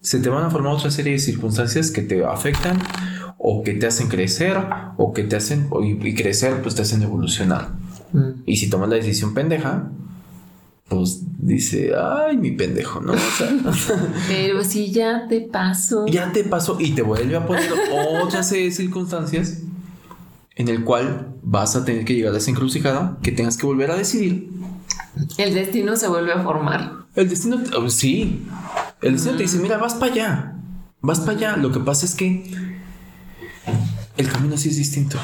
se 0.00 0.20
te 0.20 0.28
van 0.28 0.44
a 0.44 0.50
formar 0.50 0.74
otra 0.74 0.90
serie 0.90 1.14
de 1.14 1.18
circunstancias 1.18 1.90
que 1.90 2.02
te 2.02 2.24
afectan 2.24 2.78
o 3.48 3.62
que 3.62 3.74
te 3.74 3.86
hacen 3.86 4.08
crecer 4.08 4.58
o 4.96 5.12
que 5.12 5.22
te 5.22 5.36
hacen 5.36 5.70
y, 5.80 6.14
crecer 6.16 6.62
pues 6.62 6.74
te 6.74 6.82
hacen 6.82 7.00
evolucionar. 7.02 7.68
Mm. 8.12 8.42
Y 8.44 8.56
si 8.56 8.68
tomas 8.68 8.88
la 8.88 8.96
decisión 8.96 9.34
pendeja, 9.34 9.88
pues 10.88 11.22
dice, 11.38 11.92
ay, 11.96 12.38
mi 12.38 12.50
pendejo, 12.50 13.00
¿no? 13.00 13.12
Pero 14.28 14.64
si 14.64 14.90
ya 14.90 15.28
te 15.28 15.42
pasó. 15.42 16.08
Ya 16.08 16.32
te 16.32 16.42
pasó 16.42 16.78
y 16.80 16.90
te 16.90 17.02
vuelve 17.02 17.36
a 17.36 17.46
poner 17.46 17.70
otra 18.20 18.42
serie 18.42 18.64
de 18.70 18.72
circunstancias 18.72 19.62
en 20.56 20.66
el 20.66 20.82
cual 20.82 21.28
vas 21.44 21.76
a 21.76 21.84
tener 21.84 22.04
que 22.04 22.14
llegar 22.14 22.34
a 22.34 22.38
esa 22.38 22.50
encrucijada 22.50 23.16
que 23.22 23.30
tengas 23.30 23.56
que 23.56 23.66
volver 23.66 23.92
a 23.92 23.96
decidir. 23.96 24.50
El 25.38 25.54
destino 25.54 25.94
se 25.94 26.08
vuelve 26.08 26.32
a 26.32 26.42
formar. 26.42 27.06
El 27.14 27.28
destino, 27.28 27.58
oh, 27.78 27.88
sí. 27.90 28.44
El 29.02 29.12
destino 29.12 29.36
te 29.36 29.44
dice, 29.44 29.58
mm. 29.58 29.62
mira, 29.62 29.78
vas 29.78 29.94
para 29.94 30.12
allá. 30.12 30.56
Vas 31.00 31.20
para 31.20 31.38
allá. 31.38 31.56
Lo 31.56 31.70
que 31.70 31.78
pasa 31.78 32.06
es 32.06 32.16
que 32.16 32.74
el 34.16 34.28
camino 34.28 34.56
sí 34.56 34.70
es 34.70 34.76
distinto. 34.76 35.18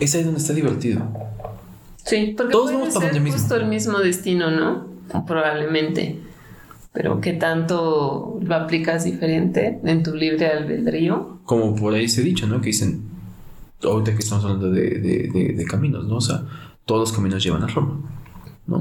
Es 0.00 0.14
ahí 0.14 0.22
donde 0.22 0.40
está 0.40 0.52
divertido. 0.52 1.02
Sí, 2.04 2.34
porque 2.36 2.52
todos 2.52 2.72
vamos 2.72 2.94
para 2.94 3.12
ser 3.12 3.30
justo 3.30 3.56
el 3.56 3.66
mismo 3.66 3.98
destino, 3.98 4.50
¿no? 4.50 4.86
Probablemente. 5.26 6.20
Pero 6.92 7.20
¿qué 7.20 7.34
tanto 7.34 8.38
lo 8.42 8.54
aplicas 8.54 9.04
diferente 9.04 9.80
en 9.84 10.02
tu 10.02 10.14
libre 10.14 10.46
albedrío? 10.48 11.40
Como 11.44 11.76
por 11.76 11.94
ahí 11.94 12.08
se 12.08 12.22
ha 12.22 12.24
dicho, 12.24 12.46
¿no? 12.46 12.60
Que 12.60 12.68
dicen, 12.68 13.02
ahorita 13.82 14.12
que 14.12 14.18
estamos 14.18 14.44
hablando 14.44 14.70
de, 14.70 15.64
caminos, 15.68 16.06
¿no? 16.06 16.16
O 16.16 16.20
sea, 16.20 16.42
todos 16.84 17.00
los 17.00 17.12
caminos 17.12 17.44
llevan 17.44 17.62
a 17.62 17.66
Roma, 17.68 18.00
¿no? 18.66 18.80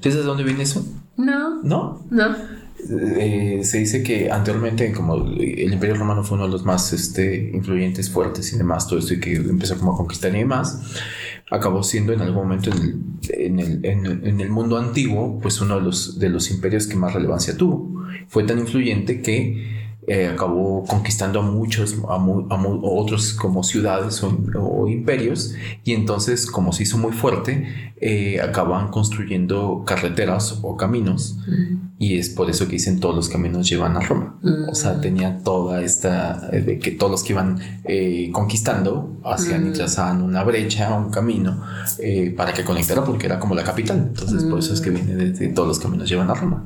¿Sabes 0.00 0.16
de 0.16 0.22
dónde 0.22 0.44
viene 0.44 0.62
eso? 0.62 0.86
No. 1.16 1.62
¿No? 1.62 2.02
No. 2.10 2.36
Eh, 2.88 3.60
se 3.62 3.78
dice 3.78 4.02
que 4.02 4.30
anteriormente 4.30 4.92
como 4.92 5.14
el 5.16 5.72
Imperio 5.72 5.96
Romano 5.96 6.24
fue 6.24 6.36
uno 6.36 6.46
de 6.46 6.52
los 6.52 6.64
más 6.64 6.92
este, 6.92 7.50
influyentes, 7.52 8.10
fuertes 8.10 8.52
y 8.52 8.58
demás, 8.58 8.86
todo 8.86 8.98
esto 8.98 9.14
y 9.14 9.20
que 9.20 9.34
empezó 9.34 9.78
como 9.78 9.92
a 9.92 9.96
conquistar 9.96 10.34
y 10.34 10.38
demás, 10.38 10.80
acabó 11.50 11.82
siendo 11.82 12.12
en 12.12 12.20
algún 12.20 12.44
momento 12.44 12.70
en 12.70 13.58
el, 13.60 13.84
en 13.84 14.40
el, 14.40 14.50
mundo 14.50 14.78
antiguo 14.78 15.38
pues 15.40 15.60
uno 15.60 15.76
de 15.76 15.82
los, 15.82 16.18
de 16.18 16.28
los 16.28 16.50
imperios 16.50 16.86
que 16.86 16.96
más 16.96 17.12
relevancia 17.12 17.56
tuvo. 17.56 18.04
Fue 18.28 18.44
tan 18.44 18.58
influyente 18.58 19.20
que 19.20 19.89
eh, 20.12 20.26
acabó 20.26 20.84
conquistando 20.88 21.38
a 21.38 21.42
muchos, 21.44 21.94
a, 22.08 22.16
otros 22.82 23.32
como 23.32 23.62
ciudades 23.62 24.20
o, 24.24 24.88
imperios, 24.88 25.54
y 25.84 25.92
entonces, 25.92 26.50
como 26.50 26.72
se 26.72 26.82
hizo 26.82 26.98
muy 26.98 27.12
fuerte, 27.12 27.92
eh, 28.00 28.40
acaban 28.40 28.88
construyendo 28.88 29.84
carreteras 29.86 30.58
o 30.62 30.76
caminos, 30.76 31.38
y 32.00 32.18
es 32.18 32.28
por 32.28 32.50
eso 32.50 32.66
que 32.66 32.72
dicen 32.72 32.98
todos 32.98 33.14
los 33.14 33.28
caminos 33.28 33.68
llevan 33.68 33.96
a 33.96 34.00
Roma. 34.00 34.36
O 34.68 34.74
sea, 34.74 35.00
tenía 35.00 35.44
toda 35.44 35.80
esta, 35.80 36.48
eh, 36.50 36.60
de 36.60 36.80
que 36.80 36.90
todos 36.90 37.12
los 37.12 37.22
que 37.22 37.32
iban 37.34 37.60
conquistando 38.32 39.16
hacían 39.22 39.68
y 39.68 39.72
trazaban 39.72 40.22
una 40.22 40.42
brecha, 40.42 40.92
un 40.96 41.10
camino, 41.10 41.62
para 42.36 42.52
que 42.52 42.64
conectara, 42.64 43.04
porque 43.04 43.26
era 43.26 43.38
como 43.38 43.54
la 43.54 43.62
capital. 43.62 43.98
Entonces, 44.08 44.42
por 44.42 44.58
eso 44.58 44.74
es 44.74 44.80
que 44.80 44.90
viene 44.90 45.14
de, 45.14 45.48
todos 45.50 45.68
los 45.68 45.78
caminos 45.78 46.08
llevan 46.08 46.30
a 46.30 46.34
Roma. 46.34 46.64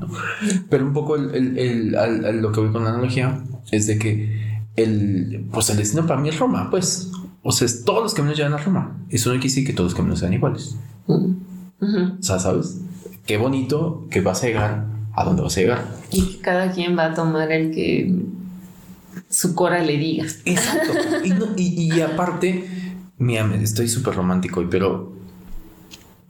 Pero 0.67 0.83
un 0.83 0.93
poco 0.93 1.15
lo 1.15 2.51
que 2.51 2.59
voy 2.59 2.71
con 2.71 2.83
la 2.83 2.89
analogía 2.89 3.34
es 3.71 3.87
de 3.87 3.97
que 3.97 4.59
el, 4.75 5.47
pues 5.51 5.69
el 5.69 5.77
destino 5.77 6.05
para 6.05 6.19
mí 6.19 6.29
es 6.29 6.39
Roma, 6.39 6.69
pues. 6.69 7.11
O 7.43 7.51
sea, 7.51 7.67
todos 7.85 8.01
los 8.01 8.13
caminos 8.13 8.37
llevan 8.37 8.53
a 8.53 8.57
Roma. 8.57 8.97
Eso 9.09 9.29
no 9.29 9.35
quiere 9.35 9.49
decir 9.49 9.67
que 9.67 9.73
todos 9.73 9.91
los 9.91 9.95
caminos 9.95 10.19
sean 10.19 10.33
iguales. 10.33 10.75
O 11.07 12.21
sea, 12.21 12.39
¿sabes? 12.39 12.79
Qué 13.25 13.37
bonito 13.37 14.07
que 14.09 14.21
vas 14.21 14.43
a 14.43 14.47
llegar 14.47 14.85
a 15.13 15.23
donde 15.23 15.43
vas 15.43 15.55
a 15.57 15.61
llegar. 15.61 15.85
Y 16.11 16.39
cada 16.41 16.71
quien 16.71 16.97
va 16.97 17.05
a 17.05 17.13
tomar 17.13 17.51
el 17.51 17.71
que 17.71 18.15
su 19.29 19.53
cora 19.55 19.81
le 19.83 19.97
diga. 19.97 20.25
Exacto. 20.45 20.91
y, 21.55 21.93
y, 21.93 22.01
aparte, 22.01 22.67
mira, 23.17 23.49
estoy 23.61 23.87
súper 23.87 24.15
romántico 24.15 24.59
hoy, 24.59 24.67
pero 24.69 25.13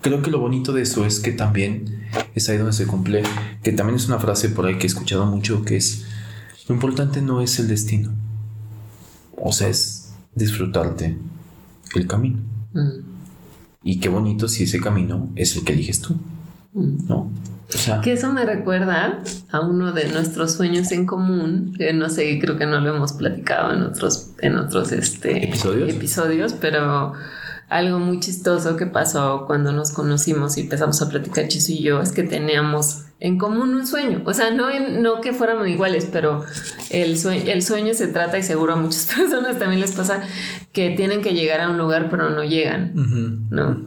creo 0.02 0.22
que 0.22 0.30
lo 0.30 0.40
bonito 0.40 0.72
de 0.72 0.84
eso 0.84 1.06
es 1.06 1.20
que 1.20 1.32
también 1.32 2.06
es 2.36 2.48
ahí 2.50 2.58
donde 2.58 2.74
se 2.74 2.86
cumple, 2.86 3.24
que 3.64 3.72
también 3.72 3.96
es 3.96 4.08
una 4.08 4.20
frase 4.20 4.50
por 4.50 4.66
ahí 4.66 4.78
que 4.78 4.84
he 4.84 4.88
escuchado 4.88 5.26
mucho, 5.26 5.64
que 5.64 5.78
es, 5.78 6.06
lo 6.68 6.76
importante 6.76 7.22
no 7.22 7.42
es 7.42 7.60
el 7.60 7.68
destino, 7.68 8.12
o 9.38 9.52
sea, 9.52 9.68
es 9.68 10.14
disfrutarte 10.34 11.18
el 11.96 12.08
camino. 12.08 12.40
Mm. 12.74 13.16
Y 13.84 14.00
qué 14.00 14.10
bonito 14.10 14.48
si 14.48 14.64
ese 14.64 14.80
camino 14.80 15.30
es 15.36 15.56
el 15.56 15.64
que 15.64 15.74
eliges 15.74 16.02
tú, 16.02 16.16
mm. 16.74 17.08
¿no? 17.08 17.32
que 18.04 18.14
eso 18.14 18.32
me 18.32 18.46
recuerda 18.46 19.22
a 19.52 19.60
uno 19.60 19.92
de 19.92 20.08
nuestros 20.10 20.54
sueños 20.54 20.92
en 20.92 21.06
común, 21.06 21.74
que 21.78 21.94
no 21.94 22.10
sé, 22.10 22.38
creo 22.40 22.58
que 22.58 22.66
no 22.66 22.80
lo 22.80 22.96
hemos 22.96 23.14
platicado 23.14 23.74
en 23.74 23.82
otros, 23.82 24.32
en 24.40 24.56
otros 24.58 24.92
este, 24.92 25.46
¿Episodios? 25.46 25.90
episodios, 25.90 26.54
pero 26.54 27.14
algo 27.70 28.00
muy 28.00 28.20
chistoso 28.20 28.78
que 28.78 28.86
pasó 28.86 29.46
cuando 29.48 29.72
nos 29.72 29.92
conocimos 29.92 30.58
y 30.58 30.62
empezamos 30.62 31.02
a 31.02 31.10
platicar 31.10 31.48
Chiso 31.48 31.72
y 31.72 31.82
yo 31.82 32.02
es 32.02 32.12
que 32.12 32.24
teníamos 32.24 33.06
en 33.20 33.38
común 33.38 33.74
un 33.74 33.88
sueño. 33.88 34.22
O 34.26 34.34
sea, 34.34 34.52
no, 34.52 34.68
no 34.80 35.22
que 35.22 35.34
fuéramos 35.34 35.68
iguales, 35.68 36.10
pero 36.12 36.44
el 36.90 37.18
sueño, 37.18 37.44
el 37.48 37.64
sueño 37.64 37.94
se 37.94 38.08
trata, 38.08 38.38
y 38.38 38.44
seguro 38.44 38.74
a 38.74 38.76
muchas 38.76 39.06
personas 39.16 39.58
también 39.58 39.82
les 39.82 39.94
pasa, 39.94 40.22
que 40.74 40.90
tienen 40.92 41.22
que 41.22 41.34
llegar 41.34 41.62
a 41.62 41.70
un 41.70 41.78
lugar 41.78 42.10
pero 42.10 42.30
no 42.30 42.44
llegan, 42.44 42.92
¿no? 43.50 43.82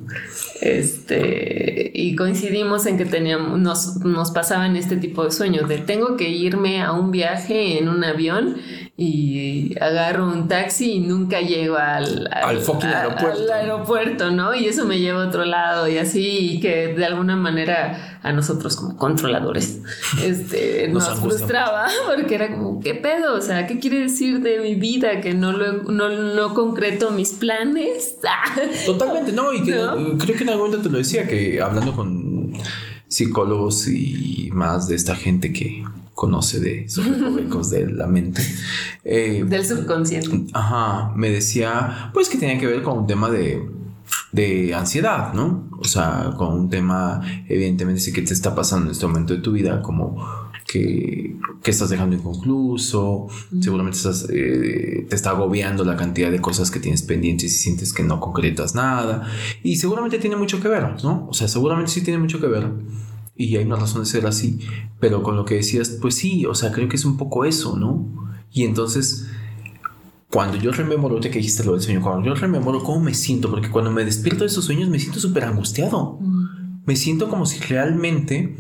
Este, 0.62 1.90
y 1.94 2.16
coincidimos 2.16 2.86
en 2.86 2.96
que 2.96 3.04
teníamos, 3.04 3.58
nos, 3.58 3.96
nos 3.96 4.30
pasaban 4.30 4.76
este 4.76 4.96
tipo 4.96 5.24
de 5.24 5.30
sueños, 5.30 5.68
de 5.68 5.78
tengo 5.78 6.16
que 6.16 6.30
irme 6.30 6.82
a 6.82 6.92
un 6.92 7.10
viaje 7.10 7.78
en 7.78 7.88
un 7.88 8.02
avión 8.04 8.56
y 8.96 9.78
agarro 9.80 10.26
un 10.26 10.48
taxi 10.48 10.94
y 10.94 11.00
nunca 11.00 11.40
llego 11.40 11.76
al, 11.76 12.28
al, 12.32 12.58
aeropuerto. 12.58 13.52
aeropuerto, 13.52 14.30
¿no? 14.32 14.54
Y 14.54 14.66
eso 14.66 14.86
me 14.86 14.98
lleva 14.98 15.22
a 15.22 15.28
otro 15.28 15.44
lado 15.44 15.86
y 15.86 15.98
así, 15.98 16.54
y 16.54 16.60
que 16.60 16.88
de 16.88 17.04
alguna 17.04 17.36
manera 17.36 18.18
a 18.22 18.32
nosotros 18.32 18.74
como 18.74 18.96
controladores 19.18 19.78
este, 20.22 20.88
nos, 20.88 21.09
frustraba 21.20 21.88
porque 22.07 22.35
era 22.35 22.50
como, 22.50 22.81
¿qué 22.81 22.94
pedo? 22.94 23.35
O 23.37 23.40
sea, 23.40 23.66
¿qué 23.66 23.78
quiere 23.78 24.00
decir 24.00 24.40
de 24.40 24.61
mi 24.61 24.74
vida? 24.74 25.20
Que 25.20 25.35
no, 25.35 25.52
lo, 25.52 25.83
no, 25.85 26.09
no 26.09 26.54
concreto 26.54 27.11
mis 27.11 27.33
planes. 27.33 28.16
Totalmente, 28.87 29.33
no, 29.33 29.52
y 29.52 29.62
creo 29.62 30.37
que 30.37 30.42
en 30.42 30.48
algún 30.50 30.66
momento 30.66 30.88
te 30.88 30.90
lo 30.90 30.98
decía, 30.98 31.26
que 31.26 31.61
hablando 31.61 31.94
con 31.94 32.52
psicólogos 33.09 33.88
y 33.88 34.50
más 34.52 34.87
de 34.87 34.94
esta 34.94 35.16
gente 35.16 35.52
que 35.52 35.83
conoce 36.14 36.61
de 36.61 36.87
recovecos 36.96 37.70
de 37.70 37.90
la 37.90 38.07
mente. 38.07 38.42
Eh, 39.04 39.44
Del 39.46 39.64
subconsciente. 39.64 40.52
Ajá, 40.52 41.12
me 41.14 41.31
decía, 41.31 42.11
pues 42.12 42.28
que 42.28 42.38
tenía 42.38 42.59
que 42.59 42.66
ver 42.66 42.83
con 42.83 42.98
un 42.98 43.07
tema 43.07 43.31
de, 43.31 43.62
de 44.33 44.74
ansiedad, 44.74 45.33
¿no? 45.33 45.67
O 45.78 45.84
sea, 45.84 46.34
con 46.36 46.54
un 46.54 46.68
tema, 46.68 47.20
evidentemente, 47.48 48.00
sí 48.00 48.12
que 48.12 48.22
te 48.22 48.34
está 48.34 48.54
pasando 48.54 48.86
en 48.86 48.92
este 48.92 49.06
momento 49.06 49.34
de 49.34 49.40
tu 49.40 49.52
vida, 49.52 49.80
como 49.80 50.16
que, 50.66 51.36
que 51.62 51.70
estás 51.70 51.88
dejando 51.88 52.16
inconcluso, 52.16 53.28
seguramente 53.60 53.96
estás, 53.96 54.26
eh, 54.30 55.06
te 55.08 55.16
está 55.16 55.30
agobiando 55.30 55.84
la 55.84 55.96
cantidad 55.96 56.30
de 56.30 56.40
cosas 56.40 56.70
que 56.70 56.80
tienes 56.80 57.02
pendientes 57.02 57.54
y 57.54 57.56
sientes 57.56 57.92
que 57.92 58.02
no 58.02 58.20
concretas 58.20 58.74
nada, 58.74 59.26
y 59.62 59.76
seguramente 59.76 60.18
tiene 60.18 60.36
mucho 60.36 60.60
que 60.60 60.68
ver, 60.68 61.02
¿no? 61.02 61.26
O 61.28 61.32
sea, 61.32 61.48
seguramente 61.48 61.90
sí 61.90 62.02
tiene 62.02 62.18
mucho 62.18 62.40
que 62.40 62.48
ver 62.48 62.70
y 63.38 63.56
hay 63.56 63.64
una 63.64 63.76
razón 63.76 64.02
de 64.02 64.06
ser 64.06 64.26
así, 64.26 64.58
pero 64.98 65.22
con 65.22 65.36
lo 65.36 65.44
que 65.44 65.54
decías, 65.54 65.96
pues 66.02 66.16
sí, 66.16 66.44
o 66.44 66.54
sea, 66.54 66.72
creo 66.72 66.88
que 66.88 66.96
es 66.96 67.04
un 67.04 67.16
poco 67.16 67.44
eso, 67.44 67.78
¿no? 67.78 68.34
Y 68.52 68.64
entonces, 68.64 69.28
cuando 70.30 70.56
yo 70.58 70.70
rememoro, 70.72 71.20
te 71.20 71.30
que 71.30 71.38
dijiste 71.38 71.64
lo 71.64 71.72
del 71.72 71.80
sueño, 71.80 72.02
cuando 72.02 72.26
yo 72.26 72.34
rememoro 72.34 72.82
cómo 72.82 73.00
me 73.00 73.14
siento, 73.14 73.50
porque 73.50 73.70
cuando 73.70 73.90
me 73.90 74.04
despierto 74.04 74.40
de 74.40 74.48
esos 74.48 74.64
sueños 74.64 74.88
me 74.88 74.98
siento 74.98 75.20
súper 75.20 75.44
angustiado, 75.44 76.18
mm. 76.20 76.82
me 76.84 76.96
siento 76.96 77.28
como 77.28 77.46
si 77.46 77.60
realmente 77.60 78.56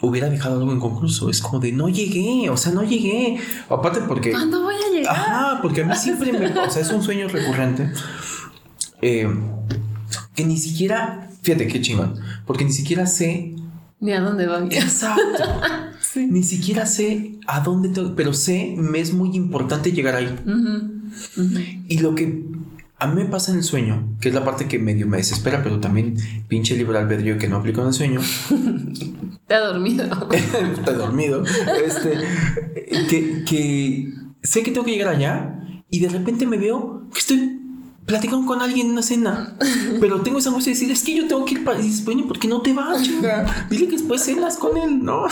hubiera 0.00 0.30
dejado 0.30 0.60
algo 0.60 0.72
inconcluso. 0.72 1.30
Es 1.30 1.40
como 1.40 1.58
de 1.58 1.72
no 1.72 1.88
llegué, 1.88 2.48
o 2.48 2.56
sea, 2.56 2.72
no 2.72 2.84
llegué. 2.84 3.38
Aparte 3.68 4.00
porque. 4.06 4.30
¿Cuándo 4.30 4.62
voy 4.62 4.74
a 4.74 4.92
llegar? 4.92 5.16
Ajá, 5.16 5.58
porque 5.62 5.82
a 5.82 5.86
mí 5.86 5.96
siempre 5.96 6.32
me. 6.32 6.46
O 6.46 6.70
sea, 6.70 6.82
es 6.82 6.90
un 6.90 7.02
sueño 7.02 7.28
recurrente. 7.28 7.90
Eh, 9.00 9.28
que 10.34 10.44
ni 10.44 10.56
siquiera 10.56 11.28
Fíjate 11.42 11.66
qué 11.66 11.80
chingón. 11.80 12.20
Porque 12.46 12.64
ni 12.64 12.72
siquiera 12.72 13.06
sé. 13.06 13.54
Ni 14.00 14.12
a 14.12 14.20
dónde 14.20 14.46
van. 14.46 14.70
Exacto. 14.72 15.44
Ni 16.14 16.42
siquiera 16.42 16.84
sé 16.84 17.31
a 17.46 17.60
dónde 17.60 17.88
tengo. 17.88 18.14
Pero 18.14 18.32
sé, 18.32 18.74
me 18.76 19.00
es 19.00 19.12
muy 19.12 19.36
importante 19.36 19.92
llegar 19.92 20.16
ahí. 20.16 20.34
Y 21.88 21.98
lo 21.98 22.14
que 22.14 22.44
a 22.98 23.06
mí 23.08 23.22
me 23.22 23.28
pasa 23.28 23.50
en 23.50 23.58
el 23.58 23.64
sueño, 23.64 24.16
que 24.20 24.28
es 24.28 24.34
la 24.34 24.44
parte 24.44 24.68
que 24.68 24.78
medio 24.78 25.08
me 25.08 25.16
desespera, 25.16 25.62
pero 25.62 25.80
también 25.80 26.16
pinche 26.46 26.76
libre 26.76 26.98
albedrío 26.98 27.36
que 27.36 27.48
no 27.48 27.56
aplico 27.56 27.80
en 27.80 27.88
el 27.88 27.92
sueño. 27.92 28.20
Te 29.48 29.54
ha 29.54 29.60
dormido. 29.60 30.04
Te 30.84 30.90
ha 30.90 30.94
dormido. 30.94 31.42
Este, 31.84 32.12
que, 33.08 33.44
que 33.44 34.14
sé 34.42 34.62
que 34.62 34.70
tengo 34.70 34.84
que 34.84 34.92
llegar 34.92 35.14
allá 35.14 35.58
y 35.90 36.00
de 36.00 36.08
repente 36.08 36.46
me 36.46 36.58
veo 36.58 37.08
que 37.12 37.18
estoy 37.18 37.61
platican 38.06 38.44
con 38.46 38.60
alguien 38.60 38.86
en 38.86 38.92
una 38.92 39.02
cena, 39.02 39.56
pero 40.00 40.20
tengo 40.22 40.38
esa 40.38 40.48
angustia 40.48 40.72
de 40.72 40.78
decir, 40.78 40.90
es 40.90 41.02
que 41.02 41.14
yo 41.14 41.28
tengo 41.28 41.44
que 41.44 41.54
ir 41.54 41.64
para... 41.64 41.78
Y 41.78 41.84
dices, 41.84 42.04
bueno, 42.04 42.26
¿por 42.26 42.38
qué 42.38 42.48
no 42.48 42.60
te 42.60 42.72
vas? 42.72 43.00
Dile 43.70 43.86
que 43.86 43.92
después 43.92 44.22
cenas 44.22 44.56
con 44.56 44.76
él, 44.76 45.04
¿no? 45.04 45.26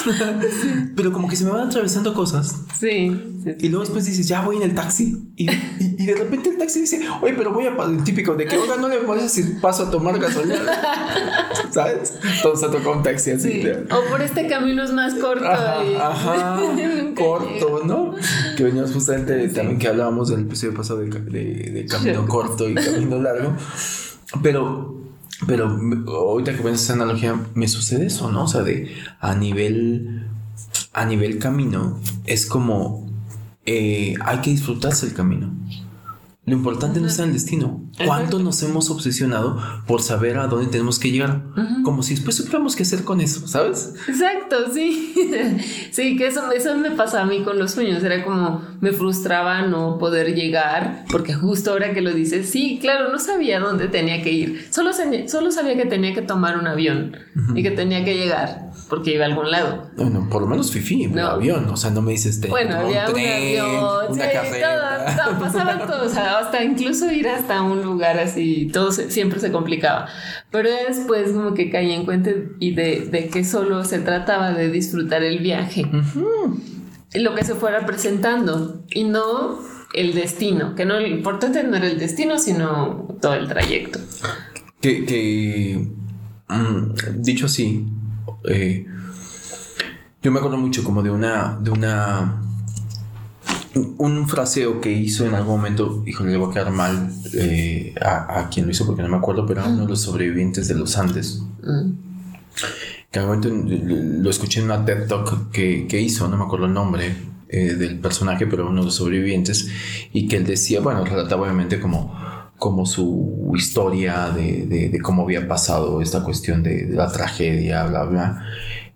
Pero 0.96 1.12
como 1.12 1.28
que 1.28 1.36
se 1.36 1.44
me 1.44 1.50
van 1.50 1.68
atravesando 1.68 2.14
cosas. 2.14 2.62
Sí. 2.78 3.12
y 3.58 3.68
luego 3.68 3.84
después 3.84 4.06
dices, 4.06 4.28
ya 4.28 4.42
voy 4.42 4.56
en 4.56 4.62
el 4.62 4.74
taxi. 4.74 5.32
Y, 5.36 5.50
y, 5.80 6.06
de 6.06 6.14
repente 6.14 6.50
el 6.50 6.58
taxi 6.58 6.80
dice, 6.80 7.00
oye, 7.20 7.34
pero 7.34 7.52
voy 7.52 7.66
a... 7.66 7.70
El 7.84 8.04
típico 8.04 8.34
de 8.34 8.46
que, 8.46 8.56
oiga, 8.56 8.76
no 8.76 8.88
le 8.88 8.98
puedes 8.98 9.24
decir, 9.24 9.60
paso 9.60 9.84
a 9.84 9.90
tomar 9.90 10.18
gasolina. 10.18 10.60
¿Sabes? 11.70 12.18
Entonces 12.36 12.68
ha 12.68 12.70
tocado 12.70 12.92
un 12.92 13.02
taxi 13.02 13.32
así. 13.32 13.62
O 13.90 14.10
por 14.10 14.22
este 14.22 14.46
camino 14.46 14.82
es 14.82 14.92
más 14.92 15.14
corto. 15.14 15.46
Ajá, 15.46 16.58
corto, 17.16 17.82
¿no? 17.84 18.14
Que 18.60 18.64
veníamos 18.64 18.92
justamente 18.92 19.48
también 19.48 19.78
que 19.78 19.88
hablábamos 19.88 20.28
del 20.28 20.40
episodio 20.40 20.74
pasado 20.74 20.98
de, 20.98 21.08
de 21.08 21.86
camino 21.86 22.26
corto 22.28 22.68
y 22.68 22.74
camino 22.74 23.18
largo. 23.18 23.56
Pero, 24.42 25.00
pero 25.46 25.80
ahorita 26.08 26.54
que 26.54 26.62
ven 26.62 26.74
esa 26.74 26.92
analogía, 26.92 27.40
me 27.54 27.68
sucede 27.68 28.04
eso, 28.04 28.30
¿no? 28.30 28.44
O 28.44 28.48
sea, 28.48 28.60
de 28.60 28.94
a 29.18 29.34
nivel, 29.34 30.26
a 30.92 31.06
nivel 31.06 31.38
camino, 31.38 31.98
es 32.26 32.44
como 32.44 33.10
eh, 33.64 34.16
hay 34.22 34.40
que 34.42 34.50
disfrutarse 34.50 35.06
el 35.06 35.14
camino. 35.14 35.50
Lo 36.50 36.56
importante 36.56 36.98
no 36.98 37.06
está 37.06 37.22
en 37.22 37.28
el 37.28 37.34
destino. 37.34 37.80
¿Cuánto 38.04 38.40
nos 38.40 38.60
hemos 38.64 38.90
obsesionado 38.90 39.62
por 39.86 40.02
saber 40.02 40.36
a 40.36 40.48
dónde 40.48 40.66
tenemos 40.68 40.98
que 40.98 41.12
llegar? 41.12 41.44
Como 41.84 42.02
si 42.02 42.14
después 42.14 42.34
supiéramos 42.34 42.74
qué 42.74 42.82
hacer 42.82 43.04
con 43.04 43.20
eso, 43.20 43.46
¿sabes? 43.46 43.94
Exacto, 44.08 44.56
sí. 44.74 45.14
sí, 45.92 46.16
que 46.16 46.26
eso, 46.26 46.50
eso 46.50 46.76
me 46.76 46.90
pasa 46.90 47.22
a 47.22 47.24
mí 47.24 47.44
con 47.44 47.56
los 47.56 47.70
sueños. 47.70 48.02
Era 48.02 48.24
como 48.24 48.62
me 48.80 48.90
frustraba 48.90 49.62
no 49.62 49.96
poder 49.98 50.34
llegar, 50.34 51.04
porque 51.12 51.34
justo 51.34 51.70
ahora 51.70 51.94
que 51.94 52.00
lo 52.00 52.12
dices, 52.12 52.50
sí, 52.50 52.80
claro, 52.80 53.12
no 53.12 53.20
sabía 53.20 53.60
dónde 53.60 53.86
tenía 53.86 54.20
que 54.20 54.32
ir. 54.32 54.66
Solo, 54.70 54.90
solo 55.28 55.52
sabía 55.52 55.76
que 55.76 55.86
tenía 55.86 56.14
que 56.14 56.22
tomar 56.22 56.58
un 56.58 56.66
avión 56.66 57.16
y 57.54 57.62
que 57.62 57.70
tenía 57.70 58.04
que 58.04 58.16
llegar 58.16 58.69
porque 58.90 59.14
iba 59.14 59.24
a 59.24 59.28
algún 59.28 59.50
lado. 59.50 59.88
Bueno, 59.96 60.26
por 60.28 60.42
lo 60.42 60.48
menos 60.48 60.72
fifi, 60.72 61.06
un 61.06 61.18
avión. 61.18 61.68
O 61.70 61.76
sea, 61.76 61.90
no 61.90 62.02
me 62.02 62.10
dices, 62.10 62.40
bueno, 62.48 62.76
había 62.76 63.08
un, 63.08 63.18
avión, 63.18 64.10
una 64.10 64.24
sí, 64.28 65.30
pasaba 65.40 65.86
todo. 65.86 66.00
O 66.10 66.12
sea, 66.12 66.38
hasta 66.38 66.64
incluso 66.64 67.10
ir 67.12 67.28
hasta 67.28 67.62
un 67.62 67.82
lugar 67.82 68.18
así, 68.18 68.68
todo 68.72 68.90
siempre 68.90 69.38
se 69.38 69.52
complicaba. 69.52 70.08
Pero 70.50 70.68
después 70.88 71.30
como 71.30 71.54
que 71.54 71.70
caí 71.70 71.92
en 71.92 72.04
cuenta 72.04 72.32
y 72.58 72.74
de, 72.74 73.30
que 73.32 73.44
solo 73.44 73.84
se 73.84 74.00
trataba 74.00 74.52
de 74.52 74.70
disfrutar 74.70 75.22
el 75.22 75.38
viaje. 75.38 75.86
Lo 77.14 77.34
que 77.34 77.44
se 77.44 77.54
fuera 77.54 77.86
presentando 77.86 78.82
y 78.90 79.04
no 79.04 79.60
el 79.92 80.14
destino, 80.14 80.74
que 80.74 80.84
no 80.84 80.98
lo 80.98 81.06
importante 81.06 81.62
no 81.62 81.76
era 81.76 81.86
el 81.86 81.98
destino, 81.98 82.38
sino 82.38 83.16
todo 83.20 83.34
el 83.34 83.46
trayecto. 83.46 84.00
Que, 84.80 85.04
que 85.04 85.86
mm, 86.48 87.22
dicho 87.22 87.46
así, 87.46 87.86
eh, 88.44 88.86
yo 90.22 90.30
me 90.30 90.38
acuerdo 90.38 90.58
mucho 90.58 90.84
como 90.84 91.02
de 91.02 91.10
una, 91.10 91.58
de 91.60 91.70
una, 91.70 92.42
un 93.98 94.28
fraseo 94.28 94.80
que 94.80 94.92
hizo 94.92 95.26
en 95.26 95.34
algún 95.34 95.56
momento, 95.56 96.02
híjole, 96.06 96.32
le 96.32 96.36
voy 96.36 96.50
a 96.50 96.54
quedar 96.54 96.72
mal 96.72 97.10
eh, 97.32 97.94
a, 98.00 98.48
quien 98.50 98.66
lo 98.66 98.72
hizo 98.72 98.86
porque 98.86 99.02
no 99.02 99.08
me 99.08 99.16
acuerdo, 99.16 99.46
pero 99.46 99.60
era 99.60 99.70
uno 99.70 99.82
de 99.82 99.88
los 99.88 100.02
sobrevivientes 100.02 100.68
de 100.68 100.74
los 100.74 100.96
Andes. 100.98 101.42
Mm. 101.62 101.92
Que 103.10 103.18
algún 103.18 103.40
momento 103.40 103.74
lo 103.82 104.30
escuché 104.30 104.60
en 104.60 104.66
una 104.66 104.84
TED 104.84 105.08
Talk 105.08 105.50
que, 105.50 105.86
que 105.88 106.00
hizo, 106.00 106.28
no 106.28 106.36
me 106.36 106.44
acuerdo 106.44 106.66
el 106.66 106.74
nombre 106.74 107.14
eh, 107.52 107.74
del 107.74 107.98
personaje, 107.98 108.46
pero 108.46 108.68
uno 108.68 108.82
de 108.82 108.84
los 108.86 108.94
sobrevivientes, 108.94 109.68
y 110.12 110.28
que 110.28 110.36
él 110.36 110.46
decía, 110.46 110.80
bueno, 110.80 111.04
relataba 111.04 111.42
obviamente 111.42 111.80
como 111.80 112.14
como 112.60 112.84
su 112.86 113.52
historia 113.56 114.30
de, 114.30 114.90
de, 114.92 115.00
cómo 115.00 115.22
había 115.22 115.48
pasado 115.48 116.02
esta 116.02 116.22
cuestión 116.22 116.62
de, 116.62 116.86
la 116.90 117.10
tragedia, 117.10 117.84
bla, 117.84 118.04
bla. 118.04 118.44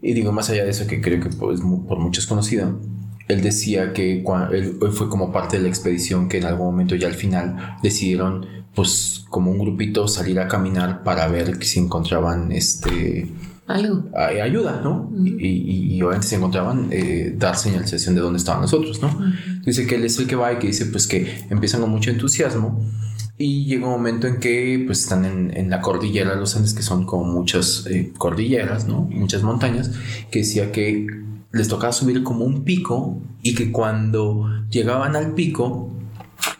Y 0.03 0.13
digo, 0.13 0.31
más 0.33 0.51
allá 0.51 0.65
de 0.65 0.71
eso, 0.71 0.87
que 0.87 1.01
creo 1.01 1.19
que 1.19 1.31
pues, 1.31 1.61
por 1.89 1.99
muchos 1.99 2.27
conocido, 2.27 2.79
él 3.27 3.41
decía 3.41 3.95
que 3.95 4.23
él 4.53 4.77
fue 4.93 5.09
como 5.09 5.33
parte 5.33 5.57
de 5.57 5.63
la 5.63 5.71
expedición 5.71 6.29
que 6.29 6.39
en 6.39 6.45
algún 6.45 6.67
momento 6.67 6.95
ya 6.95 7.09
al 7.09 7.15
final 7.15 7.79
decidieron 7.83 8.47
pues 8.75 9.25
como 9.31 9.51
un 9.51 9.59
grupito 9.59 10.09
salir 10.09 10.39
a 10.41 10.47
caminar 10.47 11.03
para 11.03 11.27
ver 11.29 11.65
si 11.65 11.81
encontraban 11.81 12.53
este 12.53 13.33
algo 13.67 14.05
ayuda, 14.15 14.83
¿no? 14.85 15.11
y, 15.25 15.97
y, 15.97 16.03
obviamente 16.03 16.27
se 16.27 16.37
encontraban 16.37 16.89
eh, 16.91 17.35
dar 17.39 17.57
señalización 17.57 18.15
de 18.15 18.21
dónde 18.21 18.37
estaban 18.37 18.61
nosotros, 18.61 19.01
¿no? 19.01 19.11
Dice 19.65 19.87
que 19.87 19.95
él 19.95 20.05
es 20.05 20.19
el 20.19 20.27
que 20.27 20.37
va 20.37 20.53
y 20.53 20.59
que 20.59 20.67
dice 20.67 20.85
pues 20.87 21.07
que 21.07 21.47
empiezan 21.49 21.81
con 21.81 21.89
mucho 21.89 22.11
entusiasmo 22.11 22.85
y 23.45 23.67
llega 23.67 23.85
un 23.85 23.93
momento 23.93 24.27
en 24.27 24.41
que 24.41 24.83
pues 24.87 25.01
están 25.01 25.27
en, 25.27 25.69
la 25.69 25.83
cordillera 25.83 26.31
de 26.31 26.37
los 26.37 26.57
Andes 26.57 26.73
que 26.73 26.83
son 26.83 27.05
como 27.05 27.25
muchas 27.25 27.85
eh, 27.91 28.11
cordilleras, 28.17 28.87
¿no? 28.87 29.03
Muchas 29.03 29.43
montañas 29.43 29.91
que 30.31 30.39
decía 30.39 30.73
que 30.73 31.07
les 31.53 31.69
tocaba 31.69 31.93
subir 31.93 32.23
como 32.23 32.47
un 32.47 32.65
pico 32.65 33.21
y 33.43 33.55
que 33.55 33.71
cuando 33.71 34.49
llegaban 34.71 35.15
al 35.15 35.35
pico 35.35 35.91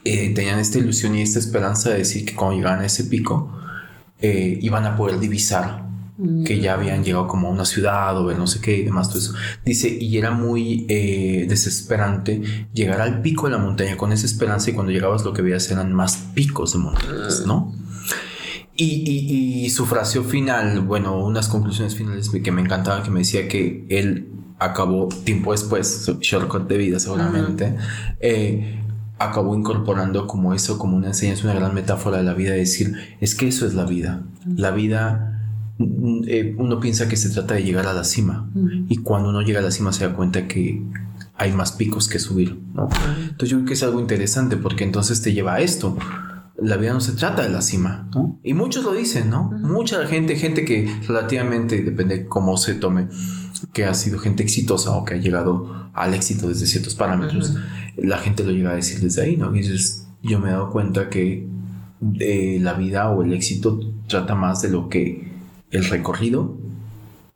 eh, 0.03 0.31
tenían 0.35 0.59
esta 0.59 0.77
ilusión 0.77 1.15
y 1.15 1.23
esta 1.23 1.39
esperanza 1.39 1.89
de 1.89 1.97
decir 1.97 2.23
que 2.23 2.35
cuando 2.35 2.57
llegaban 2.57 2.81
a 2.81 2.85
ese 2.85 3.05
pico 3.05 3.51
eh, 4.21 4.59
iban 4.61 4.85
a 4.85 4.95
poder 4.95 5.19
divisar 5.19 5.84
que 6.45 6.61
ya 6.61 6.75
habían 6.75 7.03
llegado 7.03 7.27
como 7.27 7.49
a 7.49 7.51
una 7.51 7.65
ciudad 7.65 8.17
o 8.17 8.25
ver 8.25 8.37
no 8.37 8.47
sé 8.47 8.61
qué 8.61 8.77
y 8.77 8.83
demás, 8.83 9.09
todo 9.09 9.19
eso. 9.19 9.33
Dice, 9.65 9.89
y 9.89 10.17
era 10.17 10.31
muy 10.31 10.85
eh, 10.87 11.45
desesperante 11.49 12.41
llegar 12.73 13.01
al 13.01 13.21
pico 13.21 13.47
de 13.47 13.53
la 13.53 13.57
montaña 13.57 13.97
con 13.97 14.13
esa 14.13 14.25
esperanza 14.25 14.69
y 14.69 14.73
cuando 14.73 14.91
llegabas 14.91 15.25
lo 15.25 15.33
que 15.33 15.41
veías 15.41 15.69
eran 15.71 15.93
más 15.93 16.17
picos 16.33 16.73
de 16.73 16.79
montañas, 16.79 17.45
¿no? 17.45 17.73
Y, 18.77 19.63
y, 19.63 19.69
su 19.69 19.85
frase 19.85 20.21
final, 20.21 20.81
bueno, 20.81 21.17
unas 21.25 21.47
conclusiones 21.47 21.95
finales 21.95 22.29
que 22.29 22.51
me 22.51 22.61
encantaban, 22.61 23.03
que 23.03 23.09
me 23.09 23.19
decía 23.19 23.47
que 23.47 23.85
él 23.89 24.27
acabó 24.59 25.07
tiempo 25.07 25.53
después, 25.53 26.09
shortcut 26.19 26.67
de 26.67 26.77
vida 26.77 26.99
seguramente, 26.99 27.75
eh, 28.19 28.81
acabó 29.17 29.55
incorporando 29.55 30.27
como 30.27 30.53
eso, 30.53 30.77
como 30.77 30.97
una 30.97 31.07
enseñanza, 31.07 31.45
una 31.45 31.53
gran 31.53 31.73
metáfora 31.73 32.17
de 32.17 32.23
la 32.23 32.33
vida, 32.33 32.53
decir, 32.53 32.95
es 33.21 33.35
que 33.35 33.47
eso 33.47 33.65
es 33.65 33.73
la 33.73 33.85
vida. 33.85 34.23
La 34.45 34.71
vida, 34.71 35.34
eh, 35.77 36.55
uno 36.57 36.79
piensa 36.79 37.09
que 37.09 37.17
se 37.17 37.29
trata 37.29 37.55
de 37.55 37.63
llegar 37.63 37.85
a 37.87 37.93
la 37.93 38.05
cima 38.05 38.49
y 38.87 38.97
cuando 38.97 39.29
uno 39.29 39.41
llega 39.41 39.59
a 39.59 39.63
la 39.63 39.71
cima 39.71 39.91
se 39.91 40.07
da 40.07 40.13
cuenta 40.13 40.47
que 40.47 40.81
hay 41.35 41.51
más 41.51 41.73
picos 41.73 42.07
que 42.07 42.17
subir, 42.19 42.57
¿no? 42.73 42.87
Entonces 43.19 43.49
yo 43.49 43.57
creo 43.57 43.67
que 43.67 43.73
es 43.73 43.83
algo 43.83 43.99
interesante 43.99 44.55
porque 44.55 44.85
entonces 44.85 45.21
te 45.21 45.33
lleva 45.33 45.55
a 45.55 45.59
esto. 45.59 45.97
La 46.57 46.77
vida 46.77 46.93
no 46.93 47.01
se 47.01 47.11
trata 47.11 47.43
de 47.43 47.49
la 47.49 47.61
cima, 47.61 48.07
¿no? 48.15 48.39
Y 48.41 48.53
muchos 48.53 48.85
lo 48.85 48.93
dicen, 48.93 49.29
¿no? 49.29 49.51
Mucha 49.51 50.05
gente, 50.07 50.37
gente 50.37 50.63
que 50.63 50.89
relativamente, 51.05 51.81
depende 51.81 52.25
cómo 52.25 52.55
se 52.55 52.75
tome, 52.75 53.09
que 53.73 53.83
ha 53.83 53.93
sido 53.93 54.17
gente 54.19 54.43
exitosa 54.43 54.91
o 54.91 55.03
que 55.03 55.15
ha 55.15 55.17
llegado 55.17 55.89
al 55.93 56.13
éxito 56.13 56.47
desde 56.47 56.67
ciertos 56.67 56.95
parámetros, 56.95 57.57
la 57.97 58.17
gente 58.19 58.45
lo 58.45 58.51
llega 58.51 58.71
a 58.71 58.75
decir 58.75 59.01
desde 59.01 59.23
ahí, 59.23 59.35
¿no? 59.35 59.53
Y 59.53 59.59
dices, 59.59 60.07
yo 60.23 60.39
me 60.39 60.47
he 60.47 60.51
dado 60.53 60.71
cuenta 60.71 61.09
que 61.09 61.45
de 61.99 62.59
la 62.61 62.73
vida 62.73 63.09
o 63.09 63.23
el 63.23 63.33
éxito 63.33 63.79
trata 64.07 64.35
más 64.35 64.61
de 64.61 64.69
lo 64.69 64.87
que 64.87 65.34
el 65.75 65.85
recorrido 65.85 66.57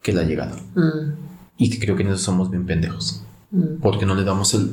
que 0.02 0.13
la 0.13 0.23
llegada. 0.23 0.56
Mm. 0.75 1.13
Y 1.58 1.69
que 1.69 1.80
creo 1.80 1.95
que 1.95 2.04
en 2.04 2.10
eso 2.10 2.17
somos 2.17 2.49
bien 2.49 2.65
pendejos. 2.65 3.23
Mm. 3.52 3.82
Porque 3.82 4.06
no 4.06 4.15
le 4.15 4.23
damos 4.23 4.54
el, 4.54 4.71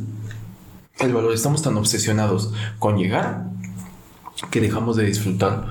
el 0.98 1.12
valor. 1.12 1.32
Estamos 1.32 1.62
tan 1.62 1.76
obsesionados 1.76 2.52
con 2.78 2.96
llegar 2.96 3.50
que 4.50 4.60
dejamos 4.60 4.96
de 4.96 5.04
disfrutar 5.04 5.66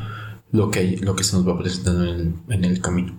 lo 0.51 0.71
que, 0.71 0.97
lo 1.01 1.15
que 1.15 1.23
se 1.23 1.35
nos 1.35 1.47
va 1.47 1.57
presentando 1.57 2.05
en 2.05 2.09
el, 2.09 2.33
en 2.49 2.65
el 2.65 2.81
camino. 2.81 3.13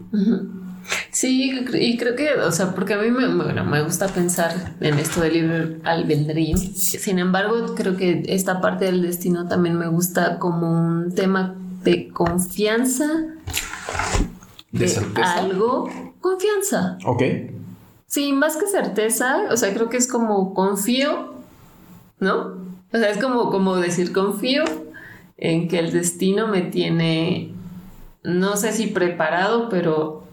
Sí, 1.11 1.53
y 1.75 1.97
creo 1.97 2.15
que, 2.15 2.35
o 2.35 2.53
sea, 2.53 2.75
porque 2.75 2.95
a 2.95 2.99
mí 2.99 3.11
me, 3.11 3.27
bueno, 3.35 3.65
me 3.65 3.83
gusta 3.83 4.07
pensar 4.09 4.75
en 4.81 4.99
esto 4.99 5.21
del 5.21 5.33
libre 5.33 5.81
albedrío. 5.85 6.57
Sin 6.57 7.19
embargo, 7.19 7.75
creo 7.75 7.97
que 7.97 8.23
esta 8.27 8.61
parte 8.61 8.87
del 8.87 9.03
destino 9.03 9.47
también 9.49 9.77
me 9.79 9.89
gusta 9.89 10.39
como 10.39 10.71
un 10.71 11.15
tema 11.15 11.55
de 11.85 12.09
confianza. 12.09 13.07
De, 14.73 14.89
certeza. 14.89 15.35
Algo. 15.39 15.89
Confianza. 16.21 16.99
Ok. 17.05 17.23
Sí, 18.07 18.33
más 18.33 18.57
que 18.57 18.67
certeza, 18.67 19.45
o 19.51 19.57
sea, 19.57 19.75
creo 19.75 19.89
que 19.89 19.97
es 19.97 20.07
como 20.07 20.55
confío, 20.55 21.35
¿no? 22.21 22.57
O 22.93 22.99
sea, 22.99 23.11
es 23.11 23.19
como, 23.19 23.51
como 23.51 23.77
decir 23.77 24.13
confío 24.13 24.65
en 25.37 25.69
que 25.69 25.79
el 25.79 25.93
destino 25.93 26.47
me 26.47 26.63
tiene, 26.63 27.53
no 28.23 28.57
sé 28.57 28.73
si 28.73 28.87
preparado, 28.87 29.69
pero 29.69 30.25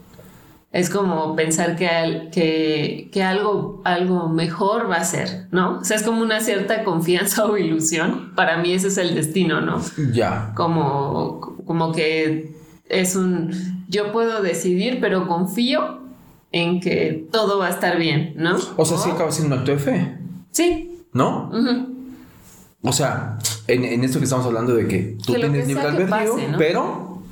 es 0.70 0.88
como 0.88 1.36
pensar 1.36 1.76
que, 1.76 2.30
que, 2.32 3.08
que, 3.12 3.22
algo, 3.22 3.82
algo 3.84 4.28
mejor 4.28 4.90
va 4.90 4.96
a 4.96 5.04
ser, 5.04 5.46
¿no? 5.50 5.78
O 5.78 5.84
sea, 5.84 5.96
es 5.96 6.02
como 6.04 6.22
una 6.22 6.40
cierta 6.40 6.84
confianza 6.84 7.44
o 7.46 7.56
ilusión. 7.56 8.32
Para 8.34 8.58
mí 8.58 8.72
ese 8.72 8.88
es 8.88 8.98
el 8.98 9.14
destino, 9.14 9.60
¿no? 9.60 9.80
Ya. 10.12 10.52
Como, 10.54 11.40
como 11.66 11.92
que 11.92 12.53
es 12.94 13.16
un, 13.16 13.84
yo 13.88 14.12
puedo 14.12 14.42
decidir, 14.42 14.98
pero 15.00 15.26
confío 15.26 16.00
en 16.52 16.80
que 16.80 17.26
todo 17.32 17.58
va 17.58 17.66
a 17.66 17.70
estar 17.70 17.98
bien, 17.98 18.34
¿no? 18.36 18.56
O 18.76 18.84
sea, 18.84 18.98
sí 18.98 19.10
acaba 19.10 19.30
siendo 19.32 19.54
un 19.54 19.60
acto 19.60 19.72
de 19.72 19.78
fe. 19.78 20.18
Sí. 20.52 21.04
¿No? 21.12 21.50
O 22.82 22.92
sea, 22.92 23.38
en, 23.66 23.84
en, 23.84 24.04
esto 24.04 24.18
que 24.18 24.24
estamos 24.24 24.46
hablando 24.46 24.74
de 24.74 24.86
que 24.86 25.16
tú 25.24 25.34
tienes 25.34 25.66
libre 25.66 25.82
albedrío, 25.82 26.36
pero 26.58 27.22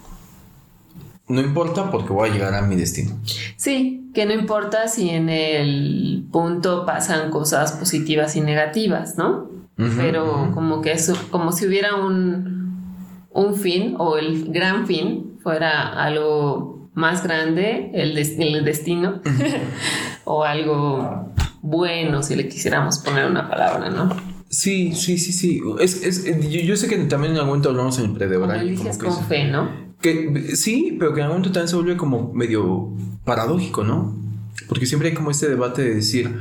no 1.29 1.40
importa 1.40 1.90
porque 1.90 2.12
voy 2.12 2.31
a 2.31 2.33
llegar 2.33 2.55
a 2.55 2.62
mi 2.62 2.77
destino. 2.77 3.18
Sí, 3.57 4.11
que 4.14 4.27
no 4.27 4.33
importa 4.33 4.88
si 4.88 5.11
en 5.11 5.29
el 5.29 6.27
punto 6.31 6.85
pasan 6.85 7.31
cosas 7.31 7.72
positivas 7.72 8.37
y 8.37 8.40
negativas, 8.40 9.16
¿no? 9.16 9.51
Pero 9.77 10.51
como 10.55 10.81
que 10.81 10.92
eso, 10.92 11.16
como 11.31 11.51
si 11.51 11.66
hubiera 11.66 11.96
un, 11.96 13.27
un 13.33 13.57
fin 13.57 13.96
o 13.98 14.16
el 14.16 14.53
gran 14.53 14.87
fin 14.87 15.32
fuera 15.43 15.93
algo 16.03 16.91
más 16.95 17.23
grande, 17.23 17.91
el, 17.95 18.17
el 18.17 18.65
destino, 18.65 19.21
o 20.25 20.45
algo 20.45 21.33
bueno, 21.63 22.23
si 22.23 22.35
le 22.35 22.49
quisiéramos 22.49 22.99
poner 22.99 23.27
una 23.31 23.49
palabra, 23.49 23.89
¿no? 23.89 24.15
Sí, 24.51 24.95
sí, 24.95 25.17
sí, 25.17 25.33
sí. 25.33 25.63
Es, 25.81 26.03
es, 26.03 26.25
yo, 26.51 26.77
sé 26.77 26.89
que 26.89 26.99
también 26.99 27.33
en 27.33 27.39
algún 27.39 27.51
momento 27.51 27.71
hablamos 27.71 27.99
en 27.99 28.07
el 28.07 28.13
predebra. 28.13 28.63
Y 28.63 28.75
como 28.75 28.99
con 28.99 29.25
fe, 29.27 29.49
¿no? 29.49 29.71
Que 30.01 30.57
sí, 30.57 30.97
pero 30.99 31.15
que 31.15 31.21
en 31.21 31.27
algún 31.27 31.39
momento 31.39 31.53
también 31.53 31.69
se 31.69 31.77
vuelve 31.77 31.97
como 31.97 32.33
medio 32.35 32.93
paradójico, 33.25 33.85
¿no? 33.85 34.21
Porque 34.69 34.85
siempre 34.85 35.09
hay 35.09 35.15
como 35.15 35.31
este 35.31 35.49
debate 35.49 35.83
de 35.83 35.95
decir, 35.95 36.37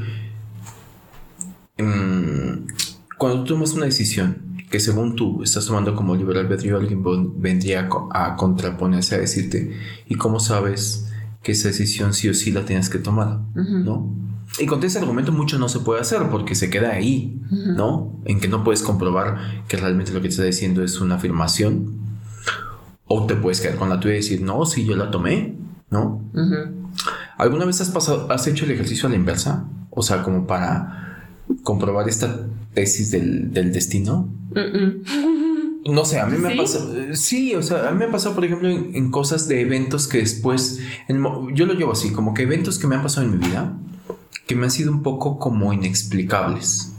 mm, 1.78 2.68
cuando 3.18 3.44
tú 3.44 3.54
tomas 3.54 3.74
una 3.74 3.86
decisión 3.86 4.51
que 4.72 4.80
según 4.80 5.18
tú 5.18 5.44
estás 5.44 5.66
tomando 5.66 5.96
como 5.96 6.16
liberal 6.16 6.46
albedrío, 6.46 6.78
alguien 6.78 7.04
vendría 7.36 7.90
a 8.12 8.36
contraponerse 8.38 9.16
a 9.16 9.18
decirte, 9.20 9.78
¿y 10.08 10.16
cómo 10.16 10.40
sabes 10.40 11.12
que 11.44 11.52
esa 11.52 11.68
decisión 11.68 12.14
sí 12.14 12.30
o 12.30 12.34
sí 12.34 12.52
la 12.52 12.66
tienes 12.66 12.90
que 12.90 12.98
tomar? 12.98 13.42
¿No? 13.54 14.10
Y 14.60 14.66
con 14.66 14.82
ese 14.84 15.00
argumento 15.00 15.34
mucho 15.34 15.60
no 15.60 15.68
se 15.68 15.80
puede 15.80 16.00
hacer 16.00 16.22
porque 16.32 16.56
se 16.56 16.70
queda 16.70 16.92
ahí, 16.92 17.42
¿no? 17.52 18.18
En 18.24 18.40
que 18.40 18.48
no 18.48 18.64
puedes 18.64 18.82
comprobar 18.82 19.64
que 19.68 19.76
realmente 19.76 20.14
lo 20.14 20.22
que 20.22 20.30
te 20.30 20.36
está 20.36 20.44
diciendo 20.44 20.84
es 20.84 21.02
una 21.02 21.16
afirmación 21.16 22.00
o 23.08 23.26
te 23.26 23.36
puedes 23.36 23.60
quedar 23.60 23.76
con 23.76 23.90
la 23.90 24.00
tuya 24.00 24.16
y 24.16 24.18
decir, 24.18 24.42
no, 24.42 24.66
si 24.66 24.86
yo 24.86 24.96
la 24.96 25.12
tomé, 25.12 25.58
¿no? 25.90 26.22
¿Alguna 27.38 27.66
vez 27.66 27.82
has, 27.82 27.90
pasado, 27.90 28.32
has 28.32 28.48
hecho 28.48 28.64
el 28.64 28.72
ejercicio 28.72 29.08
a 29.08 29.10
la 29.10 29.18
inversa? 29.18 29.66
O 29.90 30.02
sea, 30.02 30.24
como 30.24 30.48
para 30.48 31.11
comprobar 31.64 32.08
esta 32.10 32.48
tesis 32.74 33.12
del, 33.12 33.52
destino. 33.72 34.30
No 35.84 36.06
sé, 36.06 36.20
a 36.20 36.28
mí 36.28 36.38
me 36.38 36.54
ha 36.54 36.58
pasado. 36.58 36.94
Sí, 37.16 37.56
o 37.56 37.64
sea, 37.64 37.90
a 37.90 37.92
mí 37.92 37.98
me 37.98 38.06
ha 38.06 38.12
pasado, 38.12 38.36
por 38.36 38.46
ejemplo, 38.46 38.70
en, 38.70 39.10
cosas 39.10 39.48
de 39.48 39.62
eventos 39.62 40.08
que 40.08 40.20
después. 40.20 40.80
yo 41.56 41.66
lo 41.66 41.74
llevo 41.74 41.94
así, 41.94 42.12
como 42.12 42.36
que 42.36 42.44
eventos 42.44 42.78
que 42.78 42.86
me 42.86 42.96
han 42.96 43.02
pasado 43.02 43.26
en 43.26 43.40
mi 43.40 43.48
vida 43.48 43.76
que 44.46 44.56
me 44.56 44.66
han 44.66 44.72
sido 44.72 44.92
un 44.92 45.02
poco 45.02 45.40
como 45.40 45.72
inexplicables. 45.74 46.94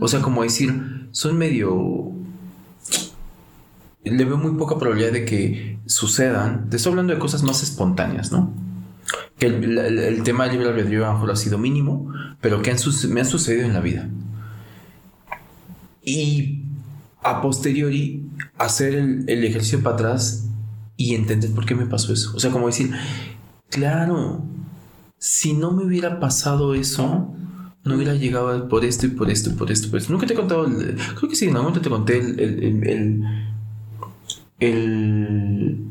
O 0.00 0.08
sea, 0.08 0.22
como 0.22 0.42
decir, 0.42 1.08
son 1.10 1.36
medio 1.36 2.12
le 4.04 4.24
veo 4.24 4.36
muy 4.36 4.52
poca 4.52 4.78
probabilidad 4.78 5.12
de 5.12 5.24
que 5.24 5.78
sucedan. 5.86 6.68
Te 6.68 6.76
estoy 6.76 6.90
hablando 6.90 7.12
de 7.12 7.18
cosas 7.18 7.42
más 7.42 7.62
espontáneas, 7.62 8.30
¿no? 8.30 8.52
Que 9.38 9.46
el, 9.46 10.22
tema 10.22 10.44
del 10.44 10.54
libre 10.54 10.68
albedrío 10.68 11.04
a 11.04 11.08
lo 11.08 11.14
mejor 11.14 11.30
ha 11.32 11.36
sido 11.36 11.58
mínimo, 11.58 12.12
pero 12.40 12.62
que 12.62 12.74
me 13.08 13.20
han 13.20 13.26
sucedido 13.26 13.66
en 13.66 13.72
la 13.72 13.80
vida. 13.80 14.08
Y 16.02 16.62
a 17.22 17.40
posteriori, 17.40 18.26
hacer 18.58 18.94
el, 18.94 19.24
el 19.28 19.44
ejercicio 19.44 19.82
para 19.82 19.96
atrás 19.96 20.46
y 20.96 21.14
entender 21.14 21.50
por 21.52 21.64
qué 21.66 21.74
me 21.74 21.86
pasó 21.86 22.12
eso. 22.12 22.32
O 22.34 22.40
sea, 22.40 22.50
como 22.50 22.66
decir, 22.66 22.90
claro, 23.70 24.44
si 25.18 25.54
no 25.54 25.72
me 25.72 25.84
hubiera 25.84 26.20
pasado 26.20 26.74
eso, 26.74 27.34
no 27.84 27.94
hubiera 27.94 28.14
llegado 28.14 28.68
por 28.68 28.84
esto 28.84 29.06
y 29.06 29.10
por 29.10 29.30
esto 29.30 29.50
y 29.50 29.52
por 29.54 29.70
esto. 29.70 29.90
Por 29.90 29.98
esto. 29.98 30.12
Nunca 30.12 30.26
te 30.26 30.34
he 30.34 30.36
contado, 30.36 30.66
creo 30.66 31.28
que 31.28 31.36
sí, 31.36 31.46
en 31.46 31.52
algún 31.52 31.70
momento 31.70 31.80
te 31.80 31.90
conté 31.90 32.18
el, 32.18 33.22
el, 34.60 35.84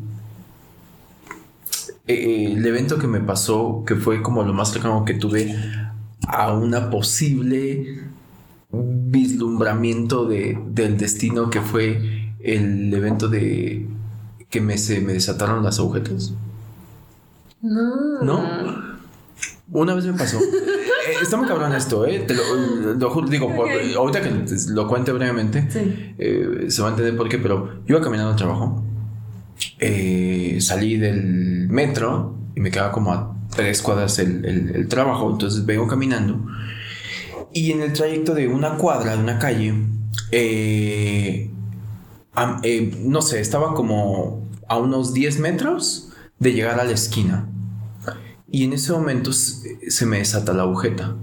eh, 2.07 2.53
el 2.57 2.65
evento 2.65 2.97
que 2.99 3.07
me 3.07 3.19
pasó, 3.21 3.83
que 3.85 3.95
fue 3.95 4.21
como 4.21 4.43
lo 4.43 4.53
más 4.53 4.71
cercano 4.71 5.05
que 5.05 5.13
tuve 5.13 5.55
a 6.27 6.53
una 6.53 6.89
posible 6.89 7.99
vislumbramiento 8.71 10.25
de, 10.25 10.57
del 10.69 10.97
destino 10.97 11.49
que 11.49 11.61
fue 11.61 12.33
el 12.39 12.93
evento 12.93 13.27
de 13.27 13.87
que 14.49 14.61
me, 14.61 14.77
se 14.77 14.99
me 15.01 15.13
desataron 15.13 15.63
las 15.63 15.79
agujetas? 15.79 16.33
No. 17.61 18.21
¿No? 18.21 18.43
Una 19.71 19.95
vez 19.95 20.05
me 20.05 20.13
pasó. 20.13 20.39
Eh, 21.05 21.15
está 21.21 21.35
muy 21.35 21.45
cabrón 21.49 21.75
esto, 21.75 22.05
¿eh? 22.07 22.19
Te 22.25 22.33
lo, 22.33 22.41
lo 22.97 23.09
juro, 23.09 23.27
digo, 23.27 23.53
por- 23.53 23.67
ahorita 23.69 24.21
que 24.21 24.29
te 24.29 24.55
lo 24.71 24.87
cuente 24.87 25.11
brevemente, 25.11 25.67
Sí. 25.69 26.13
eh, 26.17 26.67
se 26.69 26.81
va 26.81 26.87
a 26.87 26.91
entender 26.91 27.17
por 27.17 27.27
qué, 27.27 27.39
pero 27.39 27.73
yo 27.85 27.97
iba 27.97 28.01
caminando 28.01 28.31
al 28.31 28.37
trabajo. 28.37 28.81
Eh, 29.79 30.59
salí 30.61 30.95
del 30.95 31.62
metro 31.73 32.35
y 32.55 32.59
me 32.61 32.71
quedaba 32.71 32.91
como 32.91 33.11
a 33.11 33.35
tres 33.55 33.81
cuadras 33.81 34.19
el, 34.19 34.45
el- 34.45 34.75
el 34.75 34.87
trabajo, 34.87 35.29
entonces 35.31 35.65
vengo 35.65 35.87
caminando. 35.87 36.39
Y 37.51 37.71
en 37.71 37.81
el 37.81 37.93
trayecto 37.93 38.33
de 38.33 38.47
una 38.47 38.77
cuadra, 38.77 39.15
de 39.15 39.21
una 39.23 39.37
calle, 39.39 39.73
eh, 40.31 41.51
eh, 42.63 42.97
no 43.05 43.21
sé, 43.21 43.39
estaba 43.41 43.73
como 43.75 44.47
a 44.67 44.77
unos 44.77 45.13
10 45.13 45.39
metros 45.39 46.09
de 46.39 46.53
llegar 46.53 46.79
a 46.79 46.83
la 46.83 46.91
esquina. 46.91 47.47
Y 48.49 48.63
en 48.65 48.73
ese 48.73 48.91
momento 48.93 49.31
se, 49.33 50.05
me 50.05 50.17
desata 50.19 50.53
la 50.53 50.63
agujeta. 50.63 51.15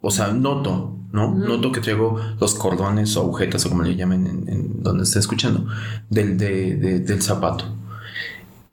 O 0.00 0.10
sea, 0.10 0.28
noto, 0.32 0.96
¿no? 1.12 1.34
Noto 1.34 1.72
que 1.72 1.80
traigo 1.80 2.18
los 2.40 2.54
cordones 2.54 3.16
o 3.16 3.22
agujetas 3.22 3.64
o 3.66 3.70
como 3.70 3.82
le 3.82 3.96
llamen 3.96 4.26
en, 4.26 4.48
en 4.48 4.82
donde 4.82 5.04
esté 5.04 5.18
escuchando, 5.18 5.66
del, 6.10 6.36
de- 6.38 6.76
de- 6.76 7.00
del 7.00 7.22
zapato. 7.22 7.74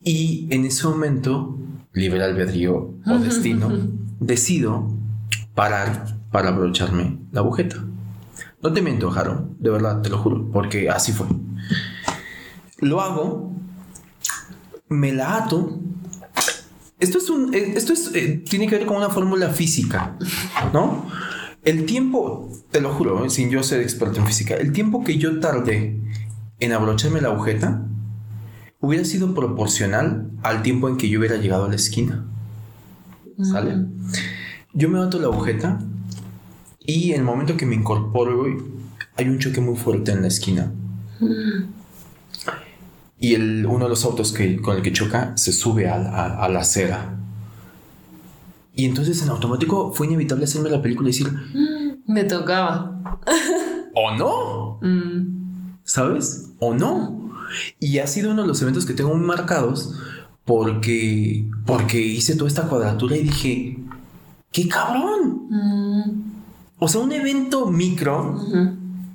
Y 0.07 0.47
en 0.51 0.65
ese 0.65 0.87
momento, 0.87 1.57
libre 1.91 2.23
albedrío 2.23 2.93
o 3.07 3.17
destino, 3.17 3.71
decido 4.19 4.87
parar 5.55 6.19
para 6.31 6.49
abrocharme 6.49 7.17
la 7.31 7.39
agujeta. 7.39 7.83
No 8.61 8.71
te 8.71 8.83
miento, 8.83 9.09
Jaro, 9.09 9.49
de 9.57 9.71
verdad, 9.71 10.03
te 10.03 10.09
lo 10.09 10.19
juro, 10.19 10.47
porque 10.51 10.91
así 10.91 11.11
fue. 11.11 11.25
Lo 12.77 13.01
hago, 13.01 13.51
me 14.89 15.11
la 15.11 15.37
ato. 15.37 15.79
Esto 16.99 17.17
es 17.17 17.29
un, 17.31 17.55
eh, 17.55 17.73
esto 17.75 17.91
es, 17.91 18.11
eh, 18.13 18.43
tiene 18.47 18.67
que 18.67 18.77
ver 18.77 18.85
con 18.85 18.97
una 18.97 19.09
fórmula 19.09 19.49
física, 19.49 20.19
¿no? 20.71 21.07
El 21.63 21.85
tiempo, 21.87 22.51
te 22.69 22.79
lo 22.79 22.93
juro, 22.93 23.27
sin 23.31 23.49
yo 23.49 23.63
ser 23.63 23.81
experto 23.81 24.19
en 24.19 24.27
física, 24.27 24.53
el 24.53 24.71
tiempo 24.71 25.03
que 25.03 25.17
yo 25.17 25.39
tardé 25.39 25.99
en 26.59 26.73
abrocharme 26.73 27.21
la 27.21 27.29
agujeta 27.29 27.87
hubiera 28.85 29.03
sido 29.05 29.33
proporcional 29.33 30.29
al 30.43 30.61
tiempo 30.61 30.87
en 30.89 30.97
que 30.97 31.09
yo 31.09 31.19
hubiera 31.19 31.37
llegado 31.37 31.65
a 31.65 31.69
la 31.69 31.75
esquina. 31.75 32.25
¿Sale? 33.41 33.85
Yo 34.73 34.89
me 34.89 34.99
ato 34.99 35.19
la 35.19 35.27
agujeta 35.27 35.79
y 36.79 37.11
en 37.11 37.19
el 37.19 37.23
momento 37.25 37.57
que 37.57 37.65
me 37.65 37.75
incorporo, 37.75 38.45
hay 39.17 39.27
un 39.29 39.39
choque 39.39 39.59
muy 39.61 39.75
fuerte 39.75 40.11
en 40.11 40.21
la 40.21 40.27
esquina. 40.27 40.71
Y 43.19 43.33
el, 43.33 43.65
uno 43.65 43.85
de 43.85 43.89
los 43.89 44.03
autos 44.05 44.31
que, 44.33 44.61
con 44.61 44.75
el 44.75 44.81
que 44.81 44.91
choca 44.91 45.35
se 45.37 45.51
sube 45.51 45.89
a, 45.89 45.95
a- 45.95 46.43
a 46.45 46.49
la 46.49 46.59
acera. 46.59 47.17
Y 48.73 48.85
entonces 48.85 49.21
en 49.23 49.29
automático 49.29 49.93
fue 49.93 50.07
inevitable 50.07 50.43
hacerme 50.43 50.69
la 50.69 50.81
película 50.81 51.09
y 51.09 51.11
decir, 51.13 51.31
Me 52.07 52.23
tocaba. 52.25 52.99
¿o 53.95 54.15
no? 54.17 54.79
Mm. 54.85 55.77
¿Sabes? 55.85 56.51
¿O 56.59 56.73
no? 56.73 57.24
Y 57.79 57.99
ha 57.99 58.07
sido 58.07 58.31
uno 58.31 58.43
de 58.43 58.47
los 58.47 58.61
eventos 58.61 58.85
que 58.85 58.93
tengo 58.93 59.13
muy 59.15 59.25
marcados 59.25 59.93
porque, 60.45 61.47
porque 61.65 62.01
hice 62.01 62.35
toda 62.35 62.47
esta 62.47 62.67
cuadratura 62.67 63.17
y 63.17 63.23
dije, 63.23 63.79
¡qué 64.51 64.67
cabrón! 64.67 65.47
Mm. 65.49 66.21
O 66.79 66.87
sea, 66.87 67.01
un 67.01 67.11
evento 67.11 67.67
micro, 67.67 68.39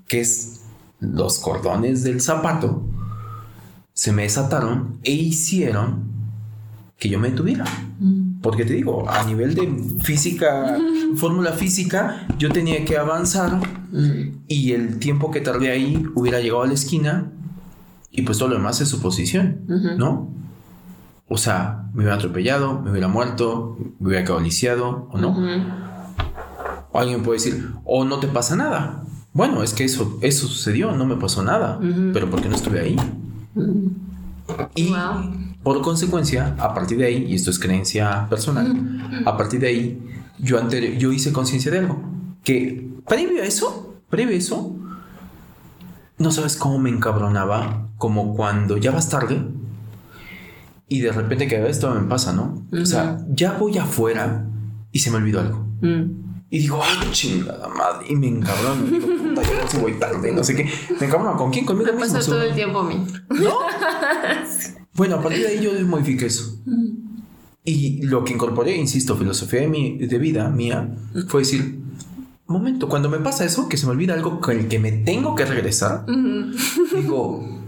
que 0.09 0.21
es 0.21 0.63
los 0.99 1.39
cordones 1.39 2.03
del 2.03 2.21
zapato, 2.21 2.83
se 3.93 4.13
me 4.13 4.23
desataron 4.23 4.99
e 5.03 5.13
hicieron 5.13 6.11
que 6.97 7.09
yo 7.09 7.19
me 7.19 7.31
detuviera. 7.31 7.65
Mm. 7.99 8.41
Porque 8.41 8.65
te 8.65 8.73
digo, 8.73 9.09
a 9.09 9.25
nivel 9.25 9.55
de 9.55 10.03
física, 10.03 10.79
fórmula 11.17 11.53
física, 11.53 12.27
yo 12.39 12.51
tenía 12.51 12.85
que 12.85 12.97
avanzar 12.97 13.61
Mm. 13.93 14.43
y 14.47 14.73
el 14.73 14.99
tiempo 14.99 15.31
que 15.31 15.41
tardé 15.41 15.71
ahí 15.71 16.05
hubiera 16.15 16.41
llegado 16.41 16.63
a 16.63 16.67
la 16.67 16.75
esquina 16.75 17.33
y 18.11 18.23
pues 18.23 18.39
todo 18.39 18.49
lo 18.49 18.57
demás 18.57 18.81
es 18.81 18.89
suposición, 18.89 19.61
Ujú. 19.69 19.97
¿no? 19.99 20.29
O 21.29 21.37
sea, 21.39 21.85
me 21.95 22.01
hubiera 22.01 22.17
atropellado, 22.17 22.81
me 22.81 22.91
hubiera 22.91 23.07
muerto, 23.09 23.77
me 24.01 24.09
hubiera 24.09 24.25
quedado 24.25 24.41
lisiado 24.41 25.09
o 25.13 25.19
no. 25.19 25.37
O 26.93 26.99
alguien 26.99 27.23
puede 27.23 27.39
decir, 27.39 27.71
o 27.85 28.05
no 28.05 28.19
te 28.19 28.27
pasa 28.27 28.57
nada. 28.57 29.05
Bueno, 29.33 29.63
es 29.63 29.73
que 29.73 29.85
eso, 29.85 30.19
eso 30.23 30.49
sucedió, 30.49 30.91
no 30.91 31.07
me 31.07 31.15
pasó 31.15 31.43
nada, 31.45 31.79
Ujú. 31.79 32.11
pero 32.13 32.29
porque 32.29 32.49
no 32.49 32.57
estuve 32.57 32.81
ahí. 32.81 32.97
Y 34.75 34.89
Wow. 34.89 35.55
por 35.63 35.81
consecuencia, 35.83 36.57
a 36.59 36.75
partir 36.75 36.99
de 36.99 37.07
ahí, 37.07 37.27
y 37.29 37.35
esto 37.37 37.51
es 37.51 37.59
creencia 37.61 38.27
personal, 38.29 39.23
a 39.25 39.37
partir 39.37 39.61
de 39.61 39.69
ahí, 39.69 40.03
yo, 40.41 40.59
yo 40.69 41.13
hice 41.13 41.33
conciencia 41.33 41.71
de 41.71 41.79
algo. 41.79 42.03
Que 42.43 42.91
previo 43.07 43.43
a 43.43 43.47
eso, 43.47 43.95
previo 44.09 44.35
a 44.35 44.39
eso, 44.39 44.75
no 46.19 46.33
sabes 46.33 46.57
cómo 46.57 46.79
me 46.81 46.91
encabronaba, 46.91 47.87
como 48.01 48.35
cuando 48.35 48.79
ya 48.79 48.91
vas 48.93 49.09
tarde 49.11 49.41
y 50.89 51.01
de 51.01 51.13
repente 51.13 51.47
que 51.47 51.69
esto 51.69 51.95
me 51.95 52.09
pasa, 52.09 52.33
¿no? 52.33 52.67
O 52.73 52.85
sea, 52.87 53.19
ya 53.29 53.53
voy 53.53 53.77
afuera 53.79 54.47
y 54.91 54.99
se 55.01 55.11
me 55.11 55.19
olvidó 55.19 55.41
algo. 55.41 55.65
Mm. 55.83 56.31
Y 56.53 56.59
digo, 56.59 56.81
ay, 56.83 57.09
chingada 57.13 57.69
madre. 57.69 58.07
Y 58.09 58.17
me 58.17 58.27
encabrono. 58.27 58.83
Digo, 58.87 59.07
puta, 59.07 59.43
yo 59.43 59.51
no 59.75 59.81
voy 59.83 59.93
tarde, 60.01 60.33
no 60.33 60.43
sé 60.43 60.57
qué. 60.57 60.69
Me 60.99 61.07
encabrono. 61.07 61.37
¿Con 61.37 61.53
quién? 61.53 61.65
Conmigo 61.65 61.93
Me 61.93 61.99
mismo. 62.01 62.15
pasa 62.15 62.29
todo 62.29 62.43
el 62.43 62.55
tiempo 62.55 62.81
a 62.81 62.85
mí. 62.89 63.07
¿No? 63.29 63.53
Bueno, 64.95 65.17
a 65.17 65.23
partir 65.23 65.43
de 65.43 65.49
ahí 65.49 65.61
yo 65.63 65.71
modifiqué 65.87 66.27
eso. 66.27 66.59
Y 67.65 68.03
lo 68.03 68.25
que 68.25 68.33
incorporé, 68.35 68.77
insisto, 68.77 69.17
filosofía 69.17 69.61
de, 69.61 69.69
mi, 69.69 69.97
de 69.99 70.19
vida 70.19 70.49
mía, 70.51 70.89
fue 71.29 71.43
decir, 71.43 71.79
momento, 72.47 72.89
cuando 72.89 73.09
me 73.09 73.19
pasa 73.19 73.45
eso, 73.45 73.69
que 73.69 73.77
se 73.77 73.87
me 73.87 73.93
olvida 73.93 74.15
algo 74.15 74.41
con 74.41 74.59
el 74.59 74.67
que 74.69 74.79
me 74.81 74.91
tengo 74.93 75.35
que 75.37 75.45
regresar, 75.47 76.05
Mm. 76.09 76.51
digo, 76.97 77.60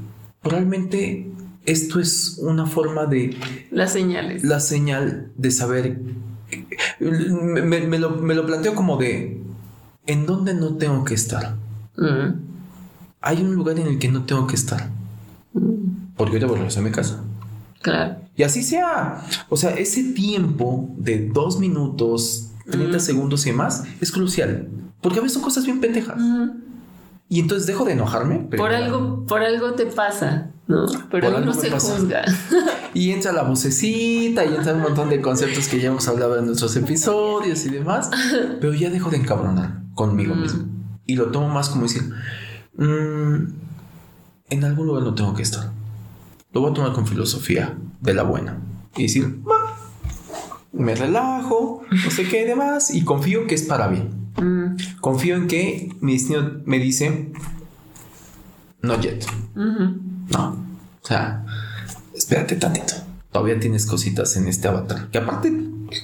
probablemente 0.43 1.31
esto 1.65 2.01
es 2.01 2.39
una 2.41 2.67
forma 2.67 3.07
de 3.07 3.37
Las 3.71 3.93
señales. 3.93 4.43
la 4.45 4.61
señal 4.61 5.33
de 5.37 5.51
saber. 5.51 6.01
Me, 7.01 7.63
me- 7.63 7.87
me 7.87 7.99
lo, 7.99 8.11
me 8.17 8.35
lo 8.35 8.45
planteo 8.47 8.75
como 8.75 8.97
de 8.97 9.41
en 10.07 10.27
dónde 10.27 10.55
no 10.55 10.77
tengo 10.77 11.05
que 11.05 11.15
estar. 11.15 11.57
Mm. 11.97 12.35
Hay 13.21 13.41
un 13.43 13.55
lugar 13.55 13.79
en 13.79 13.87
el 13.87 13.99
que 13.99 14.09
no 14.09 14.25
tengo 14.25 14.47
que 14.47 14.57
estar. 14.57 14.91
Porque 16.17 16.37
ahorita 16.37 16.47
voy 16.47 16.61
a 16.77 16.81
mi 16.81 16.91
casa. 16.91 17.23
Claro. 17.81 18.17
Y 18.37 18.43
así 18.43 18.63
sea. 18.63 19.23
O 19.49 19.57
sea, 19.57 19.71
ese 19.75 20.03
tiempo 20.13 20.91
de 20.99 21.29
dos 21.29 21.59
minutos, 21.59 22.51
30 22.71 22.99
segundos 22.99 23.47
y 23.47 23.53
más 23.53 23.85
es 24.01 24.11
crucial. 24.11 24.69
Porque 25.01 25.19
a 25.19 25.23
veces 25.23 25.35
son 25.35 25.43
cosas 25.43 25.65
bien 25.65 25.81
pendejas. 25.81 26.21
Y 27.33 27.41
entonces 27.41 27.67
dejo 27.67 27.87
de 27.87 27.93
enojarme. 27.93 28.47
pero- 28.51 28.63
Por 28.63 28.75
algo, 28.75 29.25
por 29.27 29.41
algo 29.43 29.73
te 29.73 29.87
pasa, 29.87 30.51
¿no? 30.69 30.85
Pero 31.11 31.33
Por 31.45 31.55
se 31.55 31.71
pasa. 31.71 31.97
juzga. 31.97 32.23
Y 32.95 33.11
entra 33.13 33.33
la 33.33 33.43
vocecita 33.43 34.45
y 34.45 34.55
entra 34.55 34.75
un 34.75 34.83
montón 34.83 35.09
de 35.09 35.23
conceptos 35.23 35.67
que 35.69 35.81
ya 35.81 35.89
hemos 35.89 36.07
hablado 36.09 36.39
en 36.39 36.45
nuestros 36.45 36.77
episodios 36.77 37.65
y 37.65 37.71
demás. 37.71 38.11
Pero 38.61 38.75
ya 38.75 38.91
dejo 38.91 39.09
de 39.09 39.17
encabronar 39.17 39.81
conmigo 39.95 40.35
Mm. 40.35 40.41
mismo. 40.43 40.65
Y 41.07 41.17
lo 41.17 41.31
tomo 41.31 41.49
más 41.49 41.71
como 41.71 41.85
decir, 41.85 42.03
"Mm, 42.77 43.47
en 44.51 44.65
algún 44.65 44.87
lugar 44.89 45.03
no 45.05 45.15
tengo 45.15 45.33
que 45.33 45.41
estar. 45.43 45.71
Lo 46.53 46.61
voy 46.61 46.71
a 46.73 46.75
tomar 46.75 46.93
con 46.93 47.07
filosofía 47.07 47.79
de 48.03 48.13
la 48.13 48.25
buena. 48.25 48.59
Y 48.95 49.05
decir, 49.05 49.41
"Va, 49.51 49.75
me 50.73 50.95
relajo, 50.95 51.83
no 51.91 52.11
sé 52.11 52.29
qué 52.29 52.43
y 52.43 52.45
demás. 52.45 52.95
Y 52.95 53.05
confío 53.05 53.47
que 53.47 53.55
es 53.55 53.63
para 53.63 53.89
bien. 53.89 54.11
Mm. 54.41 54.77
Confío 55.01 55.37
en 55.37 55.47
que 55.49 55.95
mi 56.01 56.15
destino 56.15 56.61
me 56.65 56.79
dice, 56.79 57.33
no 58.81 59.01
yet. 59.01 59.25
No. 59.55 60.49
O 61.03 61.07
sea, 61.07 61.45
espérate 62.15 62.57
tantito. 62.57 62.95
Todavía 63.31 63.59
tienes 63.59 63.87
cositas 63.87 64.37
en 64.37 64.47
este 64.49 64.69
avatar. 64.69 65.09
Que 65.11 65.19
aparte, 65.19 65.51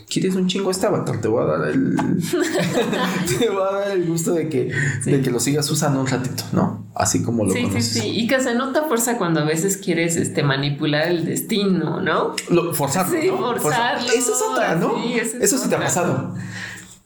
quieres 0.09 0.35
un 0.35 0.47
chingo 0.49 0.71
este 0.71 0.87
avatar. 0.87 1.21
Te 1.21 1.29
voy 1.29 1.43
a 1.43 1.47
dar 1.47 1.69
el. 1.69 1.95
te 3.39 3.51
voy 3.51 3.63
a 3.63 3.79
dar 3.81 3.91
el 3.91 4.07
gusto 4.07 4.33
de 4.33 4.49
que, 4.49 4.73
de 5.05 5.21
que 5.21 5.31
lo 5.31 5.39
sigas 5.39 5.71
usando 5.71 6.01
un 6.01 6.07
ratito, 6.07 6.45
¿no? 6.53 6.87
Así 6.95 7.23
como 7.23 7.45
lo 7.45 7.53
Sí, 7.53 7.59
sí, 7.61 7.65
conoces. 7.67 7.87
sí. 7.89 8.09
Y 8.09 8.27
que 8.27 8.41
se 8.41 8.55
nota 8.55 8.85
fuerza 8.85 9.19
cuando 9.19 9.41
a 9.41 9.45
veces 9.45 9.77
quieres 9.77 10.17
este, 10.17 10.43
manipular 10.43 11.09
el 11.09 11.27
destino, 11.27 12.01
¿no? 12.01 12.35
Lo- 12.49 12.73
forzarlo. 12.75 13.21
Sí, 13.21 13.27
¿no? 13.29 13.37
forzarlo. 13.39 13.61
Forzar- 14.09 14.17
Esa 14.17 14.33
es 14.33 14.43
otra, 14.51 14.75
¿no? 14.77 14.95
Sí, 15.03 15.13
es 15.19 15.35
Eso 15.35 15.59
sí 15.59 15.69
te 15.69 15.75
ha 15.77 15.81
pasado. 15.81 16.35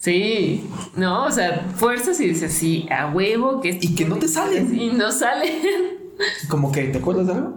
Sí, 0.03 0.69
no, 0.97 1.27
o 1.27 1.31
sea, 1.31 1.65
fuerzas 1.77 2.19
y 2.21 2.27
dices, 2.29 2.53
sí, 2.53 2.89
a 2.91 3.13
huevo, 3.13 3.61
que 3.61 3.79
Y 3.81 3.95
que 3.95 4.05
no 4.05 4.17
te 4.17 4.27
salen. 4.27 4.75
Y 4.79 4.91
no 4.91 5.13
salen. 5.13 5.61
Como 6.49 6.73
que, 6.73 6.83
¿te 6.89 6.99
acuerdas 6.99 7.29
de 7.29 7.35
algo? 7.35 7.57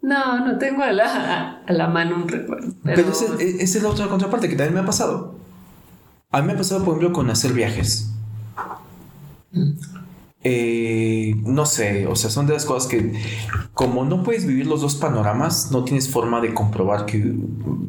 No, 0.00 0.46
no 0.46 0.58
tengo 0.58 0.84
a 0.84 0.92
la, 0.92 1.62
a 1.66 1.72
la 1.72 1.88
mano 1.88 2.14
un 2.14 2.28
recuerdo. 2.28 2.72
Pero, 2.84 2.96
Pero, 2.96 3.10
ese- 3.10 3.44
e- 3.44 3.62
es 3.64 3.82
la 3.82 3.88
otra 3.88 4.06
contraparte 4.06 4.48
que 4.48 4.54
también 4.54 4.74
me 4.74 4.80
ha 4.80 4.86
pasado. 4.86 5.34
A 6.30 6.40
mí 6.40 6.46
me 6.46 6.52
ha 6.52 6.56
pasado, 6.56 6.84
por 6.84 6.94
ejemplo, 6.94 7.12
con 7.12 7.28
hacer 7.30 7.52
viajes. 7.52 8.12
Eh, 10.44 11.34
no 11.44 11.66
sé, 11.66 12.06
o 12.06 12.16
sea, 12.16 12.28
son 12.30 12.46
de 12.46 12.54
las 12.54 12.64
cosas 12.64 12.88
que 12.88 13.12
como 13.74 14.04
no 14.04 14.22
puedes 14.24 14.44
vivir 14.46 14.66
los 14.66 14.80
dos 14.80 14.96
panoramas, 14.96 15.70
no 15.70 15.84
tienes 15.84 16.08
forma 16.08 16.40
de 16.40 16.52
comprobar 16.52 17.06
que, 17.06 17.18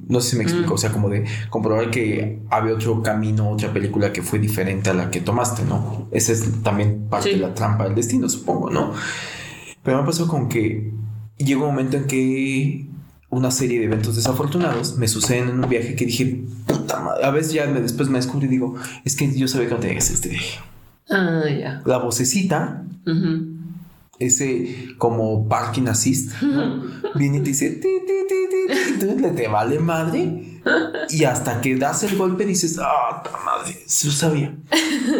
no 0.07 0.21
sé 0.21 0.31
si 0.31 0.35
me 0.37 0.43
explico, 0.43 0.71
Mm. 0.71 0.73
o 0.73 0.77
sea, 0.77 0.91
como 0.91 1.09
de 1.09 1.25
comprobar 1.49 1.89
que 1.89 2.39
había 2.49 2.73
otro 2.75 3.01
camino, 3.01 3.49
otra 3.49 3.73
película 3.73 4.13
que 4.13 4.21
fue 4.21 4.37
diferente 4.39 4.89
a 4.91 4.93
la 4.93 5.09
que 5.09 5.19
tomaste, 5.19 5.63
¿no? 5.63 6.07
Esa 6.11 6.31
es 6.31 6.61
también 6.63 7.07
parte 7.09 7.29
Sí. 7.29 7.35
de 7.35 7.41
la 7.41 7.53
trampa 7.53 7.85
del 7.85 7.95
destino, 7.95 8.29
supongo, 8.29 8.69
¿no? 8.69 8.93
Pero 9.83 9.99
me 10.01 10.05
pasó 10.05 10.27
con 10.27 10.47
que 10.47 10.91
llegó 11.37 11.63
un 11.65 11.71
momento 11.71 11.97
en 11.97 12.05
que 12.05 12.87
una 13.29 13.49
serie 13.49 13.79
de 13.79 13.85
eventos 13.85 14.15
desafortunados 14.15 14.95
me 14.99 15.07
suceden 15.07 15.49
en 15.49 15.63
un 15.63 15.67
viaje 15.69 15.95
que 15.95 16.05
dije, 16.05 16.43
puta 16.67 16.99
madre, 16.99 17.25
a 17.25 17.31
veces 17.31 17.51
ya 17.53 17.65
me- 17.65 17.81
después 17.81 18.07
me 18.09 18.19
descubrí 18.19 18.45
y 18.45 18.49
digo, 18.51 18.75
es 19.03 19.15
que 19.15 19.29
yo 19.35 19.47
sabía 19.47 19.67
que 19.69 19.73
no 19.73 19.79
tenía 19.79 19.95
que 19.95 19.99
hacer 20.03 20.13
este 20.13 20.29
viaje. 20.29 20.59
Ah, 21.09 21.43
ya. 21.49 21.81
La 21.85 21.97
vocecita 21.97 22.83
ese 24.19 24.95
como 24.97 25.47
parking 25.47 25.87
assist, 25.87 26.41
¿no? 26.41 26.83
Viene 27.15 27.37
y 27.37 27.41
te 27.41 27.49
dice, 27.49 27.69
ti, 27.71 27.87
ti, 28.07 28.99
ti, 28.99 29.35
te 29.35 29.47
vale 29.47 29.79
madre. 29.79 30.49
Y 31.09 31.25
hasta 31.25 31.59
que 31.59 31.75
das 31.75 32.03
el 32.03 32.17
golpe 32.17 32.45
dices, 32.45 32.79
ah, 32.79 33.21
ta 33.23 33.31
madre, 33.45 33.77
lo 33.83 34.11
sabía. 34.11 34.55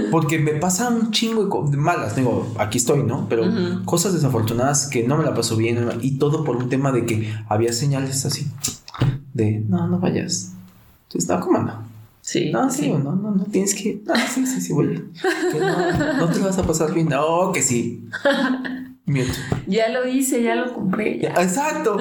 Porque 0.09 0.39
me 0.39 0.53
pasa 0.53 0.89
un 0.89 1.11
chingo 1.11 1.67
de, 1.69 1.77
malas, 1.77 2.15
digo, 2.15 2.53
aquí 2.57 2.77
estoy, 2.77 3.03
¿no? 3.03 3.27
Pero 3.27 3.45
cosas 3.83 4.13
desafortunadas 4.13 4.87
que 4.87 5.05
no 5.05 5.17
me 5.17 5.23
la 5.23 5.33
paso 5.33 5.57
bien 5.57 5.89
y 6.01 6.17
todo 6.17 6.43
por 6.43 6.55
un 6.55 6.69
tema 6.69 6.91
de 6.91 7.05
que 7.05 7.33
había 7.49 7.73
señales 7.73 8.25
así 8.25 8.47
de, 9.33 9.59
no, 9.67 9.87
no 9.87 9.99
vayas. 9.99 10.53
Entonces, 11.07 11.29
no, 11.29 11.39
¿cómo 11.41 11.59
no? 11.59 11.92
Sí. 12.23 12.51
No, 12.51 12.69
sí, 12.69 12.89
no, 12.89 12.99
no, 12.99 13.31
no 13.31 13.43
tienes 13.43 13.75
que. 13.75 14.01
No, 14.05 14.15
sí, 14.15 14.45
sí, 14.45 14.61
sí, 14.61 14.71
voy. 14.71 14.95
Que 15.51 15.59
no, 15.59 16.17
no 16.19 16.29
te 16.29 16.39
vas 16.39 16.57
a 16.57 16.63
pasar 16.65 16.93
bien. 16.93 17.09
No, 17.09 17.51
que 17.51 17.61
sí. 17.61 18.07
Miento. 19.05 19.33
Ya 19.67 19.89
lo 19.89 20.07
hice, 20.07 20.41
ya 20.41 20.55
lo 20.55 20.73
compré. 20.73 21.19
ya. 21.19 21.31
Exacto. 21.31 21.97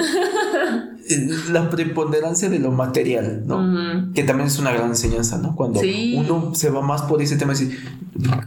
La 1.50 1.68
preponderancia 1.70 2.48
de 2.48 2.58
lo 2.58 2.70
material, 2.70 3.42
¿no? 3.46 4.12
Que 4.14 4.22
también 4.24 4.46
es 4.48 4.58
una 4.58 4.72
gran 4.72 4.88
enseñanza, 4.88 5.38
¿no? 5.38 5.54
Cuando 5.56 5.80
Sí. 5.80 6.14
uno 6.18 6.54
se 6.54 6.70
va 6.70 6.80
más 6.82 7.02
por 7.02 7.20
ese 7.22 7.36
tema, 7.36 7.52
decir, 7.52 7.78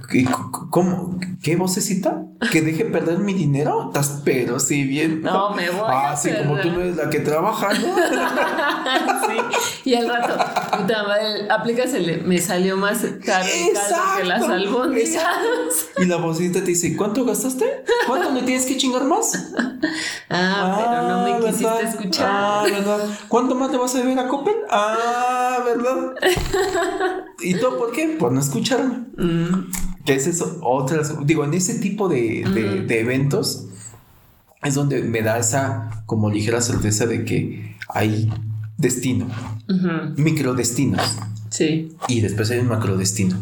¿qué- 0.09 0.27
¿cómo? 0.69 1.19
¿Qué 1.43 1.55
vocecita? 1.57 2.23
¿Que 2.51 2.61
deje 2.61 2.85
perder 2.85 3.19
mi 3.19 3.33
dinero? 3.33 3.91
Pero 4.23 4.59
sí 4.59 4.83
bien. 4.83 5.21
No, 5.21 5.53
me 5.53 5.69
voy 5.69 5.81
Ah, 5.87 6.11
a 6.11 6.17
sí, 6.17 6.29
como 6.43 6.59
tú 6.59 6.71
no 6.71 6.81
eres 6.81 6.95
la 6.95 7.09
que 7.09 7.19
trabaja, 7.19 7.69
¿no? 7.73 7.79
sí. 9.27 9.89
Y 9.89 9.95
al 9.95 10.07
rato, 10.07 10.33
puta 10.77 11.03
madre, 11.03 11.47
aplicas 11.49 11.93
el 11.93 12.23
me 12.23 12.39
salió 12.39 12.77
más 12.77 12.99
caro 13.23 13.45
que 14.17 14.23
las 14.23 14.41
albóndigas. 14.43 15.23
Y 15.99 16.05
la 16.05 16.17
vocecita 16.17 16.59
te 16.61 16.67
dice, 16.67 16.95
¿cuánto 16.95 17.23
gastaste? 17.25 17.65
¿Cuánto 18.07 18.31
me 18.31 18.41
tienes 18.43 18.65
que 18.65 18.77
chingar 18.77 19.03
más? 19.03 19.51
Ah, 20.27 20.75
pero 20.77 21.07
no 21.07 21.23
me 21.23 21.45
quisiste 21.45 21.65
¿verdad? 21.65 21.81
escuchar. 21.83 22.27
Ah, 22.29 22.44
¿verdad? 22.63 23.09
¿Cuánto 23.27 23.55
más 23.55 23.71
le 23.71 23.77
vas 23.77 23.95
a 23.95 23.99
deber 23.99 24.19
a 24.19 24.27
Coppel? 24.27 24.55
Ah, 24.69 25.59
¿verdad? 25.65 26.13
¿Y 27.41 27.55
todo 27.55 27.77
por 27.77 27.91
qué? 27.91 28.15
Por 28.19 28.31
no 28.31 28.39
escucharme. 28.39 29.05
Mm, 29.17 29.71
Que 30.05 30.15
es 30.15 30.43
otras, 30.61 31.15
digo, 31.25 31.43
en 31.43 31.53
ese 31.53 31.75
tipo 31.79 32.07
de, 32.07 32.43
de- 32.53 32.77
Ujú. 32.79 32.87
de 32.87 32.99
eventos 32.99 33.65
es 34.63 34.73
donde 34.75 35.01
me 35.03 35.21
da 35.21 35.37
esa 35.39 36.03
como 36.05 36.29
ligera 36.29 36.61
certeza 36.61 37.05
de 37.05 37.25
que 37.25 37.75
hay 37.89 38.31
destino, 38.77 39.27
ujú. 39.69 40.13
microdestinos 40.21 41.17
Sí. 41.49 41.95
y 42.07 42.21
después 42.21 42.51
hay 42.51 42.59
un 42.59 42.67
macrodestino. 42.67 43.37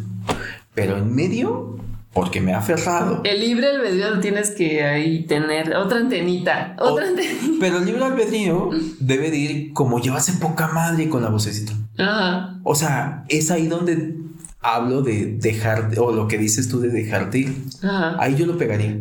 Pero 0.76 0.98
en 0.98 1.14
medio, 1.14 1.78
porque 2.14 2.40
me 2.42 2.54
ha 2.54 2.60
aferrado. 2.60 3.22
El 3.24 3.40
libre 3.40 3.68
albedrío 3.72 4.12
lo 4.12 4.20
tienes 4.20 4.52
que 4.52 4.84
ahí 4.84 5.24
tener 5.26 5.76
otra 5.76 5.98
antenita, 6.00 6.76
otra 6.80 7.06
O- 7.06 7.08
antenita. 7.08 7.46
Pero 7.60 7.80
el 7.80 7.86
libre 7.86 8.04
albedrío 8.06 8.70
debe 9.00 9.32
de 9.32 9.38
ir 9.38 9.74
como 9.74 10.00
llevase 10.00 10.34
poca 10.34 10.68
madre 10.68 11.10
con 11.10 11.24
la 11.24 11.30
vocecita. 11.30 11.74
Ajá. 11.98 12.60
O 12.64 12.76
sea, 12.76 13.24
es 13.30 13.50
ahí 13.52 13.68
donde 13.68 14.16
hablo 14.62 15.02
de 15.02 15.26
dejar, 15.40 15.92
o 15.98 16.12
lo 16.12 16.28
que 16.28 16.38
dices 16.38 16.70
tú 16.70 16.80
de 16.80 16.90
dejarte 16.90 17.40
ir. 17.40 17.56
Ajá. 17.82 18.16
Ahí 18.20 18.36
yo 18.36 18.46
lo 18.46 18.58
pegaría. 18.58 18.98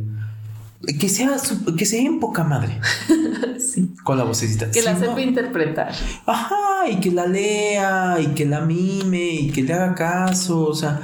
Que 0.98 1.08
sea, 1.08 1.30
que 1.78 1.86
sea 1.86 2.00
en 2.02 2.18
poca 2.18 2.42
madre 2.42 2.80
Sí. 3.60 3.94
con 4.02 4.18
la 4.18 4.24
vocecita. 4.24 4.68
Que 4.70 4.82
la 4.82 4.94
Si 4.96 5.00
no- 5.02 5.06
sepa 5.10 5.20
interpretar. 5.20 5.92
Ajá, 6.26 6.88
y 6.90 6.96
que 6.96 7.12
la 7.12 7.26
lea, 7.26 8.16
y 8.20 8.26
que 8.34 8.44
la 8.46 8.62
mime, 8.62 9.24
y 9.34 9.50
que 9.50 9.62
le 9.62 9.72
haga 9.74 9.94
caso. 9.94 10.62
O 10.66 10.74
sea, 10.74 11.00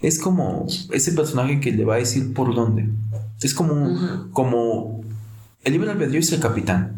es 0.00 0.18
como 0.18 0.66
ese 0.92 1.12
personaje 1.12 1.60
que 1.60 1.72
le 1.72 1.84
va 1.84 1.94
a 1.94 1.98
decir 1.98 2.32
por 2.34 2.54
dónde. 2.54 2.88
Es 3.42 3.54
como, 3.54 3.74
Ujú. 3.74 4.30
como 4.32 5.00
el 5.64 5.72
libre 5.72 5.90
albedrío 5.90 6.20
es 6.20 6.32
el 6.32 6.40
capitán. 6.40 6.96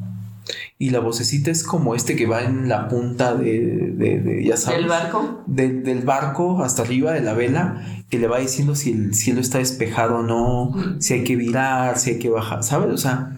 Y 0.78 0.90
la 0.90 0.98
vocecita 0.98 1.52
es 1.52 1.62
como 1.62 1.94
este 1.94 2.16
que 2.16 2.26
va 2.26 2.42
en 2.42 2.68
la 2.68 2.88
punta 2.88 3.34
de, 3.36 3.92
de- 3.96 4.20
de- 4.20 4.44
ya 4.44 4.56
sabes. 4.56 4.80
¿El 4.80 4.88
barco? 4.88 5.42
de- 5.46 5.80
del 5.80 6.00
barco 6.02 6.62
hasta 6.64 6.82
arriba 6.82 7.12
de 7.12 7.20
la 7.20 7.34
vela 7.34 7.80
que 8.10 8.18
le 8.18 8.26
va 8.26 8.38
diciendo 8.40 8.74
si 8.74 8.90
el 8.90 9.14
cielo 9.14 9.40
está 9.40 9.58
despejado 9.58 10.16
o 10.18 10.22
no, 10.22 10.72
si 10.98 11.14
hay 11.14 11.24
que 11.24 11.36
virar, 11.36 11.98
si 11.98 12.10
hay 12.10 12.18
que 12.18 12.28
bajar, 12.30 12.64
¿sabes? 12.64 12.92
O 12.92 12.98
sea, 12.98 13.36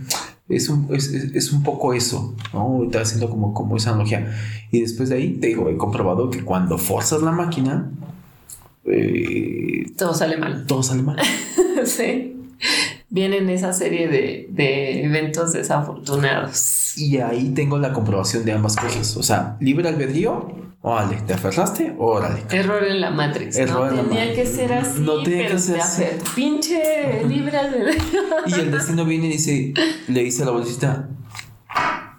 es 0.48 0.68
un, 0.70 0.88
es, 0.94 1.08
es- 1.12 1.52
un 1.52 1.62
poco 1.62 1.92
eso, 1.92 2.34
¿no? 2.54 2.60
Ahorita 2.60 3.02
haciendo 3.02 3.28
como, 3.28 3.52
como 3.52 3.76
esa 3.76 3.90
analogía. 3.90 4.34
Y 4.72 4.80
después 4.80 5.10
de 5.10 5.16
ahí, 5.16 5.34
te 5.34 5.48
digo, 5.48 5.68
he 5.68 5.76
comprobado 5.76 6.30
que 6.30 6.42
cuando 6.42 6.78
forzas 6.78 7.20
la 7.20 7.32
máquina, 7.32 7.90
eh, 8.87 9.87
Todo 9.97 10.14
sale 10.14 10.37
mal. 10.37 10.64
todo 10.66 10.82
sale 10.82 11.03
mal. 11.03 11.18
sí. 11.85 12.30
Vienen 13.11 13.49
esa 13.51 13.72
serie 13.72 14.09
de, 14.09 14.47
de 14.51 15.05
eventos 15.05 15.53
desafortunados. 15.53 16.97
Y 16.99 17.18
ahí 17.18 17.51
tengo 17.51 17.78
la 17.78 17.93
comprobación 17.93 18.45
de 18.45 18.53
ambas 18.53 18.76
cosas. 18.76 19.16
O 19.16 19.22
sea, 19.22 19.57
libre 19.61 19.89
albedrío, 19.89 20.53
órale, 20.82 21.16
¿te 21.26 21.35
aferraste? 21.35 21.95
Órale. 21.99 22.43
Error 22.51 22.82
en 22.85 23.01
la 23.01 23.11
Matrix. 23.11 23.57
Error 23.57 23.89
en 23.91 23.97
no 23.97 24.03
la 24.03 24.09
tenía 24.09 24.35
que 24.35 24.47
ser 24.47 24.72
así. 24.72 25.01
No 25.01 25.22
tenía 25.22 25.39
pero 25.45 25.55
que 25.55 25.59
ser 25.61 25.74
te 25.76 25.80
así. 25.82 26.03
afer- 26.03 26.35
Pinche 26.35 27.24
libre 27.28 27.57
albedrío. 27.57 28.01
Y 28.47 28.55
el 28.55 28.70
destino 28.70 29.05
viene 29.05 29.26
y 29.26 29.30
dice, 29.32 29.74
le 30.09 30.22
dice 30.22 30.43
a 30.43 30.47
la 30.47 30.53
bolsita, 30.53 31.09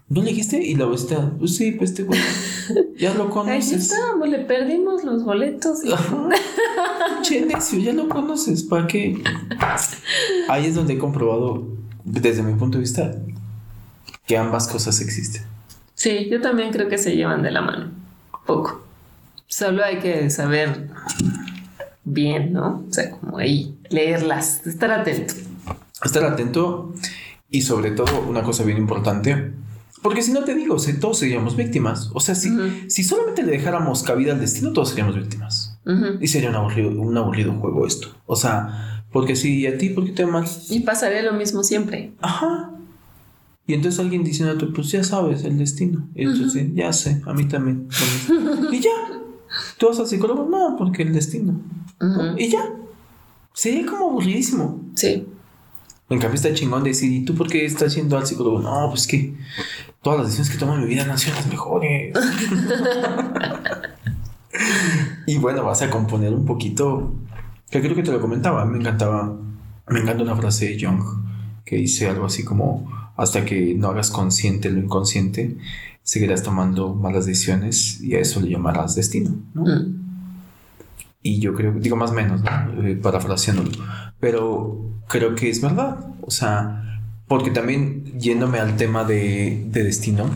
¿no 0.08 0.22
le 0.22 0.30
dijiste? 0.30 0.62
Y 0.64 0.74
la 0.76 0.84
bolsita, 0.86 1.32
pues 1.38 1.56
sí, 1.56 1.72
pues 1.72 1.90
este 1.90 2.02
güey, 2.04 2.20
ya 2.98 3.12
lo 3.14 3.24
Ahí 3.24 3.30
conoces. 3.30 3.72
estábamos, 3.90 4.28
le 4.28 4.38
perdimos 4.40 5.04
los 5.04 5.24
boletos. 5.24 5.84
y-. 5.84 5.90
Che, 7.22 7.44
necio, 7.44 7.78
ya 7.78 7.92
lo 7.92 8.08
conoces, 8.08 8.62
¿para 8.62 8.86
qué? 8.86 9.22
Ahí 10.48 10.66
es 10.66 10.74
donde 10.74 10.94
he 10.94 10.98
comprobado, 10.98 11.66
desde 12.04 12.42
mi 12.42 12.54
punto 12.54 12.78
de 12.78 12.82
vista, 12.82 13.14
que 14.26 14.36
ambas 14.36 14.68
cosas 14.68 15.00
existen. 15.00 15.42
Sí, 15.94 16.28
yo 16.30 16.40
también 16.40 16.70
creo 16.72 16.88
que 16.88 16.98
se 16.98 17.16
llevan 17.16 17.42
de 17.42 17.50
la 17.50 17.62
mano. 17.62 17.90
Poco. 18.44 18.84
Solo 19.48 19.82
hay 19.84 19.98
que 19.98 20.28
saber 20.30 20.88
bien, 22.04 22.52
¿no? 22.52 22.84
O 22.88 22.92
sea, 22.92 23.10
como 23.10 23.38
ahí, 23.38 23.76
leerlas, 23.90 24.66
estar 24.66 24.90
atento. 24.90 25.34
Estar 26.04 26.24
atento 26.24 26.92
y 27.50 27.62
sobre 27.62 27.92
todo 27.92 28.20
una 28.28 28.42
cosa 28.42 28.62
bien 28.64 28.76
importante, 28.78 29.52
porque 30.02 30.22
si 30.22 30.32
no 30.32 30.44
te 30.44 30.54
digo, 30.54 30.78
si 30.78 30.98
todos 30.98 31.18
seríamos 31.18 31.56
víctimas. 31.56 32.10
O 32.14 32.20
sea, 32.20 32.34
si, 32.34 32.50
si 32.88 33.02
solamente 33.02 33.42
le 33.42 33.52
dejáramos 33.52 34.02
cabida 34.02 34.32
al 34.32 34.40
destino, 34.40 34.72
todos 34.72 34.90
seríamos 34.90 35.16
víctimas. 35.16 35.78
Y 36.20 36.28
sería 36.28 36.50
un 36.50 36.56
aburrido, 36.56 36.90
un 36.90 37.16
aburrido 37.16 37.52
juego 37.54 37.86
esto. 37.86 38.08
O 38.26 38.36
sea, 38.36 39.04
porque 39.12 39.36
si 39.36 39.66
a 39.66 39.78
ti, 39.78 39.90
¿por 39.90 40.04
qué 40.04 40.12
te 40.12 40.24
amas? 40.24 40.70
Y 40.70 40.80
pasaría 40.80 41.22
lo 41.22 41.32
mismo 41.32 41.62
siempre. 41.62 42.12
Ajá. 42.20 42.72
Y 43.66 43.74
entonces 43.74 43.98
alguien 44.00 44.22
diciendo, 44.22 44.72
pues 44.74 44.90
ya 44.90 45.02
sabes, 45.02 45.44
el 45.44 45.58
destino. 45.58 46.08
Y 46.14 46.24
entonces, 46.24 46.52
sí, 46.52 46.72
ya 46.74 46.92
sé, 46.92 47.22
a 47.24 47.32
mí 47.32 47.46
también. 47.46 47.88
y 48.72 48.80
ya. 48.80 48.90
¿Tú 49.78 49.86
vas 49.86 49.98
al 49.98 50.06
psicólogo? 50.06 50.46
No, 50.48 50.76
porque 50.76 51.02
el 51.02 51.12
destino. 51.12 51.60
Y 52.36 52.48
ya. 52.48 52.64
Sería 53.52 53.86
como 53.86 54.10
aburridísimo. 54.10 54.84
Sí. 54.94 55.26
En 56.08 56.20
cambio 56.20 56.36
está 56.36 56.54
chingón 56.54 56.84
decir, 56.84 57.12
¿y 57.12 57.24
tú 57.24 57.34
por 57.34 57.48
qué 57.48 57.64
estás 57.64 57.96
yendo 57.96 58.16
al 58.16 58.26
psicólogo? 58.26 58.60
No, 58.60 58.88
pues 58.90 59.06
que 59.06 59.34
todas 60.02 60.20
las 60.20 60.28
decisiones 60.28 60.52
que 60.52 60.58
tomo 60.58 60.74
en 60.74 60.82
mi 60.82 60.86
vida 60.86 61.02
han 61.02 61.18
sido 61.18 61.34
las 61.34 61.48
mejores. 61.48 62.16
y 65.26 65.36
bueno, 65.38 65.64
vas 65.64 65.82
a 65.82 65.90
componer 65.90 66.32
un 66.32 66.44
poquito, 66.44 67.12
que 67.70 67.80
creo 67.80 67.96
que 67.96 68.04
te 68.04 68.12
lo 68.12 68.20
comentaba, 68.20 68.64
me 68.64 68.78
encantaba, 68.78 69.36
me 69.88 70.00
encanta 70.00 70.22
una 70.22 70.36
frase 70.36 70.68
de 70.68 70.80
Jung 70.80 71.02
que 71.64 71.76
dice 71.76 72.08
algo 72.08 72.26
así 72.26 72.44
como, 72.44 72.88
hasta 73.16 73.44
que 73.44 73.74
no 73.74 73.88
hagas 73.88 74.10
consciente 74.10 74.70
lo 74.70 74.78
inconsciente, 74.78 75.56
seguirás 76.04 76.44
tomando 76.44 76.94
malas 76.94 77.26
decisiones 77.26 78.00
y 78.00 78.14
a 78.14 78.20
eso 78.20 78.40
le 78.40 78.50
llamarás 78.50 78.94
destino, 78.94 79.34
¿no? 79.52 79.64
Mm. 79.64 80.06
Y 81.22 81.40
yo 81.40 81.54
creo, 81.54 81.72
digo 81.72 81.96
más 81.96 82.12
o 82.12 82.14
menos, 82.14 82.42
¿no? 82.42 82.82
Eh, 82.84 82.94
parafraseándolo, 82.94 83.72
pero 84.26 84.80
creo 85.06 85.36
que 85.36 85.48
es 85.48 85.60
verdad. 85.60 85.98
O 86.22 86.32
sea, 86.32 87.00
porque 87.28 87.52
también 87.52 88.18
yéndome 88.18 88.58
al 88.58 88.76
tema 88.76 89.04
de, 89.04 89.66
de 89.68 89.84
destino 89.84 90.28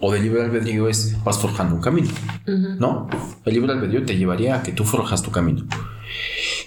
o 0.00 0.12
de 0.12 0.20
libre 0.20 0.42
albedrío 0.42 0.88
es 0.88 1.22
vas 1.24 1.38
forjando 1.38 1.74
un 1.74 1.82
camino, 1.82 2.08
Ujú. 2.46 2.76
¿no? 2.80 3.06
El 3.44 3.52
libre 3.52 3.72
albedrío 3.72 4.06
te 4.06 4.16
llevaría 4.16 4.56
a 4.56 4.62
que 4.62 4.72
tú 4.72 4.84
forjas 4.84 5.20
tu 5.20 5.30
camino. 5.30 5.66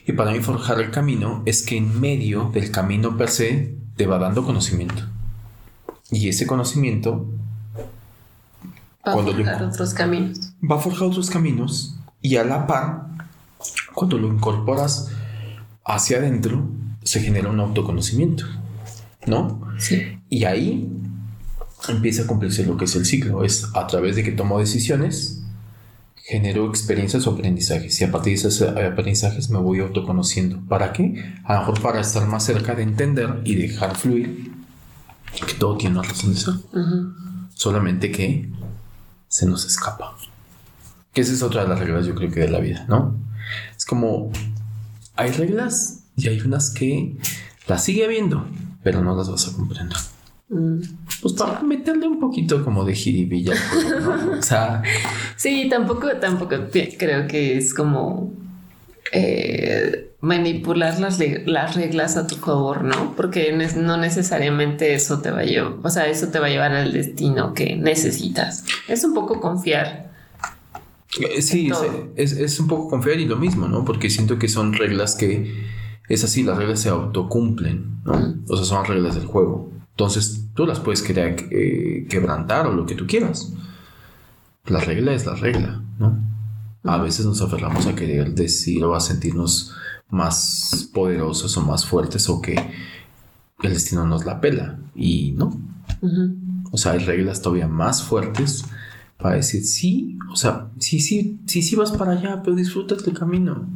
Y 0.05 0.12
para 0.12 0.34
mí 0.34 0.39
forjar 0.41 0.80
el 0.80 0.91
camino 0.91 1.41
es 1.47 1.64
que 1.64 1.78
en 1.78 1.99
medio 1.99 2.51
del 2.53 2.70
camino 2.70 3.18
per 3.18 3.30
se 3.30 3.76
te 3.95 4.05
va 4.05 4.20
dando 4.20 4.45
conocimiento. 4.45 5.01
Y 6.12 6.30
ese 6.30 6.45
conocimiento 6.45 7.26
va 9.07 9.14
a 9.14 9.24
forjar 9.24 9.64
otros 9.64 9.95
caminos. 9.95 10.53
Va 10.70 10.76
a 10.76 10.80
forjar 10.80 11.07
otros 11.07 11.32
caminos 11.32 11.97
y 12.22 12.36
a 12.36 12.43
la 12.43 12.68
par, 12.68 13.07
cuando 13.95 14.20
lo 14.20 14.28
incorporas 14.28 15.12
hacia 15.86 16.17
adentro, 16.17 16.67
se 17.03 17.21
genera 17.21 17.49
un 17.49 17.59
autoconocimiento, 17.59 18.45
¿no? 19.25 19.61
Sí. 19.77 20.19
Y 20.29 20.45
ahí 20.45 20.89
empieza 21.89 22.23
a 22.23 22.27
cumplirse 22.27 22.65
lo 22.65 22.77
que 22.77 22.86
es 22.86 22.95
el 22.95 23.05
ciclo. 23.05 23.43
Es 23.43 23.67
a 23.73 23.88
través 23.88 24.15
de 24.15 24.23
que 24.23 24.32
tomo 24.32 24.59
decisiones, 24.59 25.43
genero 26.15 26.69
experiencias 26.69 27.25
o 27.27 27.32
aprendizajes. 27.32 27.99
Y 27.99 28.03
a 28.03 28.11
partir 28.11 28.34
de 28.34 28.47
esos 28.47 28.61
aprendizajes 28.61 29.49
me 29.49 29.59
voy 29.59 29.79
autoconociendo. 29.79 30.59
¿Para 30.67 30.93
qué? 30.93 31.36
A 31.43 31.55
lo 31.55 31.59
mejor 31.61 31.82
para 31.82 32.01
estar 32.01 32.27
más 32.27 32.45
cerca 32.45 32.75
de 32.75 32.84
entender 32.84 33.41
y 33.43 33.55
dejar 33.55 33.95
fluir 33.95 34.51
que 35.47 35.53
todo 35.55 35.77
tiene 35.77 35.97
una 35.99 36.07
razón 36.07 36.34
de 36.34 36.39
ser. 36.39 36.53
Solamente 37.53 38.11
que 38.11 38.49
se 39.27 39.45
nos 39.45 39.65
escapa. 39.65 40.15
Que 41.13 41.21
esa 41.21 41.34
es 41.34 41.41
otra 41.41 41.63
de 41.63 41.69
las 41.69 41.79
reglas, 41.79 42.05
yo 42.05 42.15
creo 42.15 42.32
que 42.32 42.41
de 42.41 42.49
la 42.49 42.59
vida, 42.59 42.86
¿no? 42.88 43.15
Es 43.75 43.86
como 43.86 44.32
hay 45.16 45.32
reglas 45.32 46.03
y 46.18 46.28
hay 46.28 46.39
unas 46.41 46.70
que 46.70 47.16
las 47.68 47.84
sigue 47.84 48.05
habiendo, 48.05 48.45
pero 48.84 49.01
no 49.01 49.16
las 49.16 49.30
vas 49.30 49.47
a 49.47 49.53
comprender. 49.55 49.97
Mm. 50.49 50.80
Pues 51.22 51.34
para 51.34 51.62
meterle 51.62 52.07
un 52.07 52.20
poquito 52.20 52.64
como 52.64 52.84
de 52.84 52.93
jiribilla 52.93 53.53
¿no? 54.01 54.34
O 54.39 54.41
sea. 54.41 54.84
Sí, 55.38 55.68
tampoco, 55.70 56.09
tampoco 56.20 56.55
creo 56.97 57.28
que 57.28 57.57
es 57.57 57.74
como 57.74 58.34
eh, 59.14 60.12
manipular 60.20 60.99
las, 60.99 61.20
las, 61.45 61.76
reglas 61.76 62.18
a 62.18 62.28
tu 62.28 62.36
favor, 62.36 62.84
¿no? 62.84 63.16
Porque 63.16 63.51
no 63.76 63.97
necesariamente 63.97 64.93
eso 64.93 65.22
te 65.22 65.32
va 65.32 65.39
a 65.39 65.43
llevar, 65.43 65.74
o 65.84 65.89
sea, 65.89 66.07
eso 66.07 66.28
te 66.28 66.39
va 66.39 66.47
a 66.47 66.49
llevar 66.49 66.74
al 66.74 66.93
destino 66.93 67.53
que 67.53 67.76
necesitas. 67.76 68.66
Es 68.88 69.03
un 69.03 69.14
poco 69.14 69.39
confiar. 69.39 70.11
Eh, 71.20 71.41
sí, 71.41 71.70
es, 72.16 72.32
es, 72.34 72.59
un 72.59 72.68
poco 72.68 72.89
confiar 72.89 73.20
y 73.20 73.26
lo 73.26 73.36
mismo, 73.36 73.68
¿no? 73.68 73.84
Porque 73.84 74.09
siento 74.09 74.39
que 74.39 74.47
son 74.47 74.74
reglas 74.74 75.16
que 75.16 75.70
es 76.07 76.24
así, 76.24 76.43
las 76.43 76.57
reglas 76.57 76.80
se 76.80 76.89
autocumplen, 76.89 78.01
¿no? 78.05 78.36
O 78.47 78.55
sea, 78.55 78.66
son 78.66 78.86
reglas 78.86 79.16
del 79.16 79.26
juego. 79.26 79.72
Entonces 79.91 80.47
tú 80.53 80.66
las 80.66 80.80
puedes 80.80 81.01
querer 81.01 81.47
eh, 81.51 82.07
quebrantar 82.09 82.68
o 82.68 82.74
lo 82.74 82.86
que 82.86 82.95
tú 82.95 83.07
quieras. 83.07 83.53
La 84.66 84.80
regla 84.80 85.14
es 85.14 85.26
la 85.26 85.36
regla, 85.36 85.84
¿no? 85.99 86.18
A 86.84 86.97
veces 86.97 87.26
nos 87.26 87.41
aferramos 87.41 87.88
a 87.88 87.95
querer 87.95 88.34
decir 88.34 88.84
o 88.84 88.95
a 88.95 88.99
sentirnos 88.99 89.74
más 90.09 90.89
poderosos 90.93 91.55
o 91.57 91.62
más 91.62 91.86
fuertes 91.86 92.28
o 92.30 92.41
que 92.41 92.55
el 93.62 93.74
destino 93.74 94.05
nos 94.07 94.26
la 94.26 94.39
pela. 94.39 94.80
Y 94.95 95.34
no. 95.34 95.59
O 96.72 96.78
sea, 96.78 96.93
hay 96.93 96.99
reglas 96.99 97.41
todavía 97.41 97.68
más 97.68 98.01
fuertes 98.01 98.66
para 99.22 99.36
decir 99.36 99.65
sí, 99.65 100.17
o 100.32 100.36
sea, 100.36 100.69
sí, 100.80 100.99
sí, 100.99 101.39
sí, 101.45 101.61
sí 101.61 101.76
vas 101.76 101.91
para 101.91 102.13
allá, 102.13 102.41
pero 102.43 102.55
disfruta 102.55 102.95
el 102.95 103.17
camino. 103.17 103.67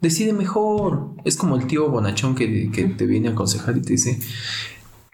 Decide 0.00 0.32
mejor. 0.32 1.10
Es 1.24 1.36
como 1.36 1.56
el 1.56 1.66
tío 1.66 1.88
bonachón 1.88 2.34
que, 2.34 2.70
que 2.70 2.84
te 2.84 3.06
viene 3.06 3.28
a 3.28 3.32
aconsejar 3.32 3.76
y 3.76 3.82
te 3.82 3.92
dice, 3.92 4.18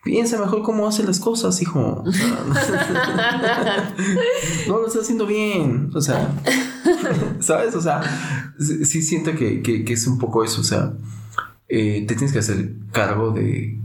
piensa 0.03 0.39
mejor 0.39 0.63
cómo 0.63 0.89
hace 0.89 1.05
las 1.05 1.21
cosas, 1.21 1.61
hijo. 1.63 2.05
no 4.69 4.79
lo 4.79 4.87
está 4.87 5.01
haciendo 5.01 5.27
bien. 5.27 5.91
O 5.95 6.01
sea, 6.01 6.35
¿sabes? 7.41 7.75
O 7.75 7.81
sea, 7.81 8.03
sí, 8.59 9.03
siento 9.03 9.33
que, 9.35 9.85
es 9.87 10.07
un 10.07 10.19
poco 10.19 10.45
eso. 10.45 10.61
O 10.61 10.65
sea, 10.65 10.93
eh, 11.69 12.05
te 12.07 12.15
tienes 12.15 12.33
que 12.33 12.41
hacer 12.41 12.75
cargo 12.93 13.33
de 13.33 13.81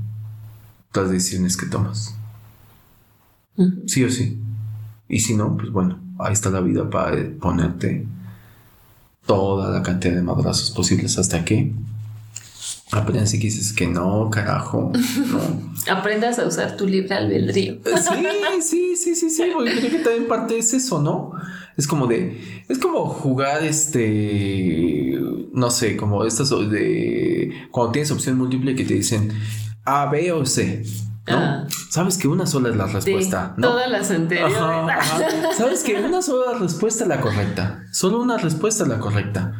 las 0.93 1.09
decisiones 1.09 1.57
que 1.57 1.65
tomas. 1.65 2.15
Sí 3.85 4.03
o 4.03 4.09
sí. 4.09 4.41
Y 5.07 5.19
si 5.19 5.35
no, 5.35 5.55
pues 5.57 5.71
bueno, 5.71 5.99
ahí 6.19 6.33
está 6.33 6.49
la 6.49 6.61
vida 6.61 6.89
para 6.89 7.17
ponerte 7.39 8.05
toda 9.25 9.71
la 9.71 9.81
cantidad 9.83 10.15
de 10.15 10.21
madrazos 10.21 10.71
posibles 10.71 11.17
hasta 11.17 11.43
que 11.43 11.73
Aprendas 12.91 13.33
y 13.33 13.39
dices 13.39 13.73
que 13.73 13.87
no, 13.87 14.29
carajo, 14.29 14.91
no. 14.93 15.91
Aprendas 15.91 16.37
a 16.37 16.45
usar 16.45 16.77
tu 16.77 16.85
libre 16.85 17.15
albedrío. 17.15 17.79
Sí, 17.83 18.61
sí, 18.61 18.95
sí, 18.95 19.15
sí, 19.15 19.29
sí, 19.31 19.43
porque 19.53 19.71
creo 19.71 19.91
que 19.91 19.99
también 19.99 20.27
parte 20.27 20.57
es 20.57 20.71
eso, 20.73 21.01
¿no? 21.01 21.31
Es 21.77 21.87
como 21.87 22.05
de, 22.05 22.63
es 22.69 22.77
como 22.77 23.07
jugar 23.07 23.63
este, 23.63 25.19
no 25.51 25.71
sé, 25.71 25.97
como 25.97 26.25
estas 26.25 26.51
de, 26.51 27.51
cuando 27.71 27.91
tienes 27.91 28.11
opción 28.11 28.37
múltiple 28.37 28.75
que 28.75 28.85
te 28.85 28.93
dicen 28.93 29.31
A, 29.83 30.05
B 30.05 30.31
o 30.31 30.45
C. 30.45 30.83
¿no? 31.27 31.37
Ah. 31.37 31.67
Sabes 31.89 32.17
que 32.17 32.27
una 32.27 32.45
sola 32.45 32.69
es 32.69 32.75
la 32.75 32.87
respuesta, 32.87 33.53
¿no? 33.57 33.69
Todas 33.69 33.89
las 33.89 34.11
anteriores. 34.11 34.57
Sabes 35.57 35.83
que 35.83 35.95
una 35.95 36.21
sola 36.21 36.57
respuesta 36.59 37.03
es 37.03 37.09
la 37.09 37.21
correcta. 37.21 37.83
Solo 37.91 38.21
una 38.21 38.37
respuesta 38.37 38.83
es 38.83 38.89
la 38.89 38.99
correcta. 38.99 39.53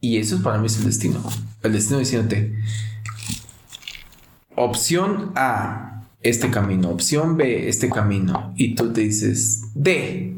Y 0.00 0.18
eso 0.18 0.42
para 0.42 0.58
mí 0.58 0.66
es 0.66 0.78
el 0.78 0.84
destino. 0.84 1.22
El 1.62 1.72
destino 1.72 1.98
diciéndote, 1.98 2.54
opción 4.54 5.32
A, 5.34 6.02
este 6.22 6.50
camino, 6.50 6.90
opción 6.90 7.36
B, 7.36 7.68
este 7.68 7.90
camino. 7.90 8.52
Y 8.56 8.74
tú 8.74 8.92
te 8.92 9.02
dices, 9.02 9.62
D. 9.74 10.36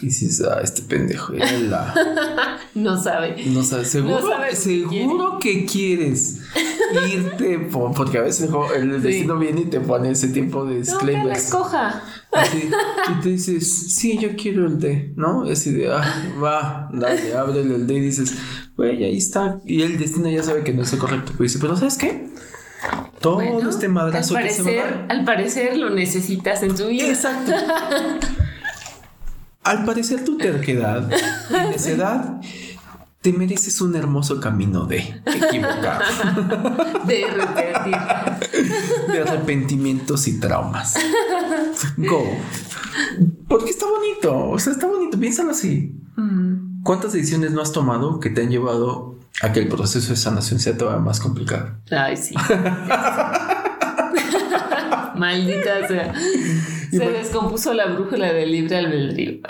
Y 0.00 0.06
dices, 0.06 0.42
ah, 0.42 0.60
este 0.62 0.82
pendejo, 0.82 1.34
No 2.74 3.02
sabe. 3.02 3.44
No 3.46 3.62
sabe. 3.62 3.84
Seguro, 3.84 4.22
seguro 4.54 5.38
que 5.38 5.66
quieres 5.66 6.40
irte, 7.08 7.68
porque 7.96 8.18
a 8.18 8.22
veces 8.22 8.50
el 8.74 9.02
destino 9.02 9.38
viene 9.38 9.62
y 9.62 9.64
te 9.66 9.80
pone 9.80 10.10
ese 10.10 10.28
tiempo 10.28 10.64
de 10.64 10.78
disclaimer. 10.78 11.26
No, 11.26 11.32
escoja. 11.32 12.02
y 13.08 13.22
te 13.22 13.28
dices, 13.28 13.94
sí, 13.94 14.18
yo 14.18 14.30
quiero 14.36 14.66
el 14.66 14.78
D, 14.78 15.12
¿no? 15.16 15.44
Esa 15.46 15.68
idea, 15.70 16.00
ah, 16.02 16.22
va, 16.42 16.90
dale, 16.92 17.34
ábrele 17.34 17.74
el 17.74 17.86
D 17.86 17.94
y 17.94 18.00
dices, 18.00 18.34
güey, 18.76 19.04
ahí 19.04 19.18
está. 19.18 19.60
Y 19.64 19.82
el 19.82 19.98
destino 19.98 20.28
ya 20.28 20.42
sabe 20.42 20.62
que 20.64 20.72
no 20.72 20.82
es 20.82 20.92
el 20.92 20.98
correcto. 20.98 21.32
Pero 21.32 21.42
dice, 21.44 21.58
pero 21.60 21.76
¿sabes 21.76 21.96
qué? 21.96 22.28
Todo 23.20 23.42
este 23.68 23.88
madrazo 23.88 24.36
al 24.36 24.42
parecer, 24.42 24.64
que 24.64 24.70
se 24.70 24.78
va 24.78 25.06
Al 25.08 25.24
parecer 25.24 25.76
lo 25.76 25.90
necesitas 25.90 26.62
en 26.62 26.74
tu 26.74 26.86
vida. 26.86 27.08
Exacto. 27.08 27.52
al 29.62 29.84
parecer 29.84 30.24
tu 30.24 30.38
terquedad 30.38 31.10
y 31.50 31.68
necedad 31.70 32.40
te 33.20 33.32
mereces 33.34 33.80
un 33.82 33.94
hermoso 33.96 34.40
camino 34.40 34.86
de 34.86 35.22
equivocar. 35.26 36.02
de. 37.06 37.26
De 39.12 39.20
arrepentimientos 39.20 40.26
y 40.26 40.40
traumas. 40.40 40.94
Go. 41.98 42.24
Porque 43.46 43.70
está 43.70 43.86
bonito. 43.86 44.50
O 44.50 44.58
sea, 44.58 44.72
está 44.72 44.86
bonito. 44.86 45.18
Piénsalo 45.18 45.50
así. 45.50 45.94
Mm. 46.16 46.82
¿Cuántas 46.82 47.12
decisiones 47.12 47.52
no 47.52 47.60
has 47.60 47.72
tomado 47.72 48.20
que 48.20 48.30
te 48.30 48.42
han 48.42 48.50
llevado 48.50 49.18
a 49.42 49.52
que 49.52 49.60
el 49.60 49.68
proceso 49.68 50.10
de 50.10 50.16
sanación 50.16 50.58
sea 50.58 50.78
todavía 50.78 51.00
más 51.00 51.20
complicado? 51.20 51.76
Ay, 51.90 52.16
sí. 52.16 52.34
Maldita 55.20 55.86
sea. 55.86 56.14
Se 56.90 57.10
descompuso 57.10 57.74
la 57.74 57.86
brújula 57.86 58.32
del 58.32 58.50
libre 58.50 58.78
albedrío. 58.78 59.40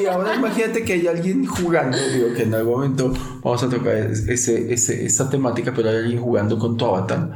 y 0.00 0.06
ahora 0.06 0.36
imagínate 0.36 0.84
que 0.84 0.94
hay 0.94 1.06
alguien 1.08 1.44
jugando, 1.44 1.98
digo 2.14 2.32
que 2.34 2.44
en 2.44 2.54
algún 2.54 2.74
momento 2.74 3.12
vamos 3.42 3.62
a 3.62 3.68
tocar 3.68 3.96
ese, 3.96 4.72
esa 4.72 5.28
temática, 5.28 5.72
pero 5.74 5.90
hay 5.90 5.96
alguien 5.96 6.20
jugando 6.20 6.58
con 6.58 6.76
tu 6.76 6.86
avatar, 6.86 7.32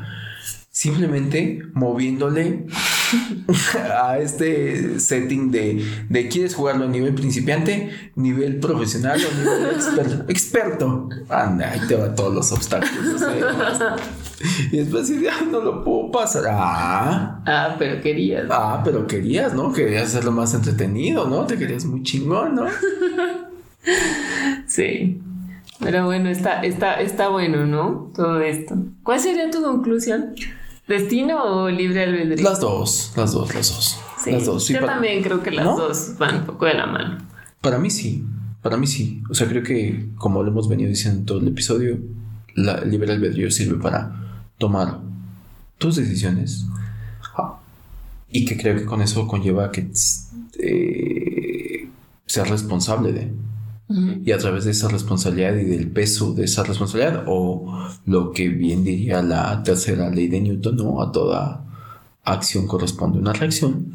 simplemente 0.70 1.62
moviéndole 1.74 2.64
a 3.98 4.18
este 4.18 4.98
setting 5.00 5.50
de, 5.50 5.84
de 6.08 6.28
quieres 6.28 6.54
jugarlo 6.54 6.84
a 6.84 6.88
nivel 6.88 7.14
principiante, 7.14 7.90
nivel 8.16 8.60
profesional 8.60 9.20
o 9.20 9.38
nivel 9.38 9.74
experto. 9.74 10.24
experto. 10.28 11.08
Anda, 11.28 11.70
ahí 11.70 11.80
te 11.86 11.96
va 11.96 12.14
todos 12.14 12.34
los 12.34 12.52
obstáculos. 12.52 13.22
Y 14.70 14.76
después 14.76 15.08
dices, 15.08 15.32
no 15.50 15.60
lo 15.60 15.84
puedo 15.84 16.10
pasar. 16.10 16.44
Ah. 16.48 17.40
Ah, 17.46 17.76
pero 17.78 18.02
querías. 18.02 18.46
Ah, 18.50 18.82
pero 18.84 19.06
querías, 19.06 19.54
¿no? 19.54 19.72
Querías 19.72 20.08
hacerlo 20.08 20.32
más 20.32 20.52
entretenido, 20.52 21.26
¿no? 21.28 21.46
Te 21.46 21.56
querías 21.56 21.86
muy 21.86 22.02
chingón, 22.02 22.56
¿no? 22.56 22.66
sí. 24.66 25.22
Pero 25.80 26.06
bueno, 26.06 26.28
está, 26.28 26.62
está, 26.62 27.00
está 27.00 27.28
bueno, 27.28 27.64
¿no? 27.66 28.10
Todo 28.14 28.40
esto. 28.40 28.76
¿Cuál 29.02 29.20
sería 29.20 29.50
tu 29.50 29.62
conclusión? 29.62 30.34
¿Destino 30.86 31.42
o 31.42 31.70
libre 31.70 32.04
albedrío? 32.04 32.44
Las 32.44 32.60
dos, 32.60 33.12
las 33.16 33.32
dos, 33.32 33.54
las 33.54 33.68
dos. 33.68 34.00
Sí, 34.22 34.32
las 34.32 34.46
dos. 34.46 34.68
yo 34.68 34.84
también 34.84 35.22
creo 35.22 35.42
que 35.42 35.50
las 35.50 35.64
dos 35.64 36.14
van 36.18 36.38
un 36.38 36.44
poco 36.44 36.66
de 36.66 36.74
la 36.74 36.86
mano. 36.86 37.18
Para 37.60 37.78
mí 37.78 37.90
sí, 37.90 38.24
para 38.62 38.76
mí 38.76 38.86
sí. 38.86 39.22
O 39.30 39.34
sea, 39.34 39.48
creo 39.48 39.62
que 39.62 40.08
como 40.16 40.42
lo 40.42 40.50
hemos 40.50 40.68
venido 40.68 40.90
diciendo 40.90 41.20
en 41.20 41.26
todo 41.26 41.38
el 41.38 41.48
episodio, 41.48 41.98
la 42.54 42.80
libre 42.82 43.12
albedrío 43.12 43.50
sirve 43.50 43.80
para 43.80 44.42
tomar 44.58 45.00
tus 45.78 45.96
decisiones 45.96 46.66
ah, 47.36 47.58
y 48.30 48.44
que 48.44 48.56
creo 48.56 48.76
que 48.76 48.84
con 48.84 49.02
eso 49.02 49.26
conlleva 49.26 49.72
que 49.72 49.90
eh, 50.58 51.88
seas 52.26 52.50
responsable 52.50 53.12
de 53.12 53.32
Y 53.88 54.32
a 54.32 54.38
través 54.38 54.64
de 54.64 54.70
esa 54.70 54.88
responsabilidad 54.88 55.56
y 55.56 55.64
del 55.64 55.88
peso 55.90 56.32
de 56.32 56.44
esa 56.44 56.62
responsabilidad, 56.62 57.24
o 57.26 57.86
lo 58.06 58.32
que 58.32 58.48
bien 58.48 58.82
diría 58.82 59.22
la 59.22 59.62
tercera 59.62 60.08
ley 60.08 60.28
de 60.28 60.40
Newton, 60.40 60.76
¿no? 60.76 61.02
A 61.02 61.12
toda 61.12 61.64
acción 62.24 62.66
corresponde 62.66 63.18
una 63.18 63.34
reacción, 63.34 63.92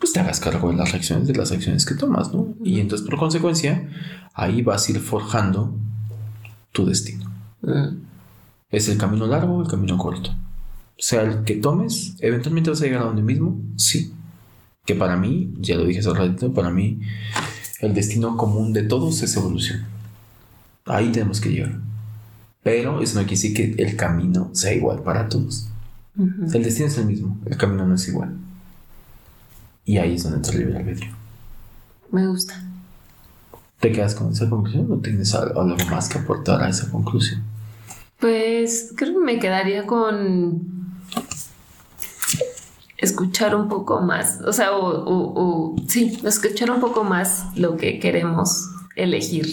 pues 0.00 0.12
te 0.12 0.18
hagas 0.18 0.40
cargo 0.40 0.70
de 0.70 0.76
las 0.76 0.90
reacciones 0.90 1.28
de 1.28 1.36
las 1.36 1.52
acciones 1.52 1.86
que 1.86 1.94
tomas, 1.94 2.34
¿no? 2.34 2.48
Y 2.64 2.80
entonces, 2.80 3.06
por 3.06 3.18
consecuencia, 3.18 3.88
ahí 4.34 4.62
vas 4.62 4.88
a 4.88 4.92
ir 4.92 4.98
forjando 4.98 5.72
tu 6.72 6.84
destino. 6.84 7.30
¿Es 8.70 8.88
el 8.88 8.98
camino 8.98 9.26
largo 9.26 9.54
o 9.54 9.62
el 9.62 9.68
camino 9.68 9.96
corto? 9.96 10.34
Sea 10.98 11.22
el 11.22 11.44
que 11.44 11.54
tomes, 11.54 12.16
eventualmente 12.18 12.70
vas 12.70 12.82
a 12.82 12.84
llegar 12.84 13.02
a 13.02 13.06
donde 13.06 13.22
mismo, 13.22 13.62
sí. 13.76 14.12
Que 14.84 14.96
para 14.96 15.16
mí, 15.16 15.54
ya 15.60 15.76
lo 15.76 15.84
dije 15.84 16.00
hace 16.00 16.12
ratito, 16.12 16.52
para 16.52 16.70
mí 16.70 16.98
el 17.80 17.94
destino 17.94 18.36
común 18.36 18.72
de 18.72 18.82
todos 18.82 19.22
es 19.22 19.36
evolución. 19.36 19.84
Ahí 20.84 21.12
tenemos 21.12 21.40
que 21.40 21.50
llegar. 21.50 21.78
Pero 22.62 23.00
eso 23.00 23.14
no 23.14 23.26
quiere 23.26 23.36
decir 23.36 23.54
que 23.54 23.82
el 23.82 23.96
camino 23.96 24.50
sea 24.52 24.72
igual 24.72 25.02
para 25.02 25.28
todos. 25.28 25.68
El 26.16 26.64
destino 26.64 26.88
es 26.88 26.98
el 26.98 27.06
mismo, 27.06 27.38
el 27.46 27.56
camino 27.56 27.86
no 27.86 27.94
es 27.94 28.08
igual. 28.08 28.36
Y 29.84 29.98
ahí 29.98 30.16
es 30.16 30.24
donde 30.24 30.38
entra 30.38 30.52
el 30.52 30.58
libre 30.58 30.78
albedrío. 30.78 31.12
Me 32.10 32.26
gusta. 32.26 32.62
¿Te 33.78 33.92
quedas 33.92 34.14
con 34.16 34.32
esa 34.32 34.50
conclusión 34.50 34.90
o 34.90 34.96
tienes 34.96 35.32
algo 35.34 35.76
más 35.88 36.08
que 36.08 36.18
aportar 36.18 36.62
a 36.62 36.68
esa 36.68 36.90
conclusión? 36.90 37.42
Pues 38.18 38.92
creo 38.96 39.14
que 39.14 39.24
me 39.24 39.38
quedaría 39.38 39.86
con 39.86 40.77
escuchar 42.98 43.54
un 43.54 43.68
poco 43.68 44.00
más, 44.00 44.40
o 44.44 44.52
sea, 44.52 44.70
o, 44.72 45.76
sí, 45.86 46.18
escuchar 46.24 46.70
un 46.72 46.80
poco 46.80 47.04
más 47.04 47.46
lo 47.56 47.76
que 47.76 48.00
queremos 48.00 48.70
elegir, 48.96 49.46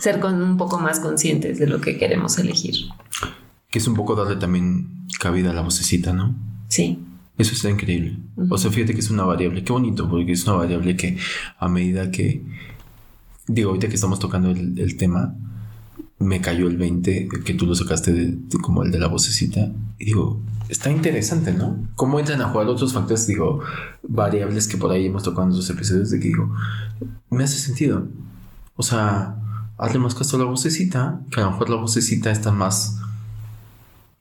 ser 0.00 0.20
con 0.20 0.40
un 0.40 0.56
poco 0.56 0.78
más 0.78 1.00
conscientes 1.00 1.58
de 1.58 1.66
lo 1.66 1.80
que 1.80 1.98
queremos 1.98 2.38
elegir. 2.38 2.76
Que 3.70 3.78
es 3.80 3.88
un 3.88 3.94
poco 3.94 4.14
darle 4.14 4.36
también 4.36 5.06
cabida 5.18 5.50
a 5.50 5.54
la 5.54 5.62
vocecita, 5.62 6.12
¿no? 6.12 6.34
Sí. 6.68 7.00
Eso 7.36 7.52
está 7.52 7.68
increíble. 7.68 8.18
O 8.48 8.56
sea, 8.56 8.70
fíjate 8.70 8.94
que 8.94 9.00
es 9.00 9.10
una 9.10 9.24
variable, 9.24 9.64
qué 9.64 9.72
bonito, 9.72 10.08
porque 10.08 10.30
es 10.30 10.46
una 10.46 10.56
variable 10.56 10.96
que 10.96 11.18
a 11.58 11.68
medida 11.68 12.12
que, 12.12 12.44
digo, 13.48 13.70
ahorita 13.70 13.88
que 13.88 13.96
estamos 13.96 14.20
tocando 14.20 14.50
el, 14.52 14.96
tema, 14.96 15.34
me 16.20 16.40
cayó 16.40 16.68
el 16.68 16.76
20, 16.76 17.28
que 17.44 17.54
tú 17.54 17.66
lo 17.66 17.74
sacaste 17.74 18.12
de, 18.12 18.38
como 18.62 18.84
el 18.84 18.92
de 18.92 19.00
la 19.00 19.08
vocecita, 19.08 19.72
y 19.98 20.04
digo, 20.04 20.40
está 20.68 20.90
interesante, 20.90 21.52
¿no? 21.52 21.76
¿Cómo 21.94 22.18
entran 22.18 22.40
a 22.42 22.48
jugar 22.48 22.68
otros 22.68 22.92
factores, 22.92 23.26
digo, 23.26 23.60
variables 24.02 24.68
que 24.68 24.76
por 24.76 24.90
ahí 24.90 25.06
hemos 25.06 25.22
tocado 25.22 25.44
en 25.44 25.50
otros 25.50 25.68
episodios 25.70 26.10
de 26.10 26.20
que 26.20 26.28
digo, 26.28 26.54
me 27.30 27.44
hace 27.44 27.58
sentido. 27.58 28.06
O 28.76 28.82
sea, 28.82 29.36
hazle 29.78 29.98
más 29.98 30.14
caso 30.14 30.36
a 30.36 30.40
la 30.40 30.46
vocecita, 30.46 31.20
que 31.30 31.40
a 31.40 31.44
lo 31.44 31.52
mejor 31.52 31.70
la 31.70 31.76
vocecita 31.76 32.30
está 32.30 32.50
más 32.50 32.98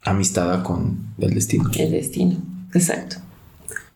amistada 0.03 0.63
con 0.63 0.97
el 1.17 1.33
destino. 1.33 1.69
El 1.75 1.91
destino. 1.91 2.37
Exacto. 2.73 3.17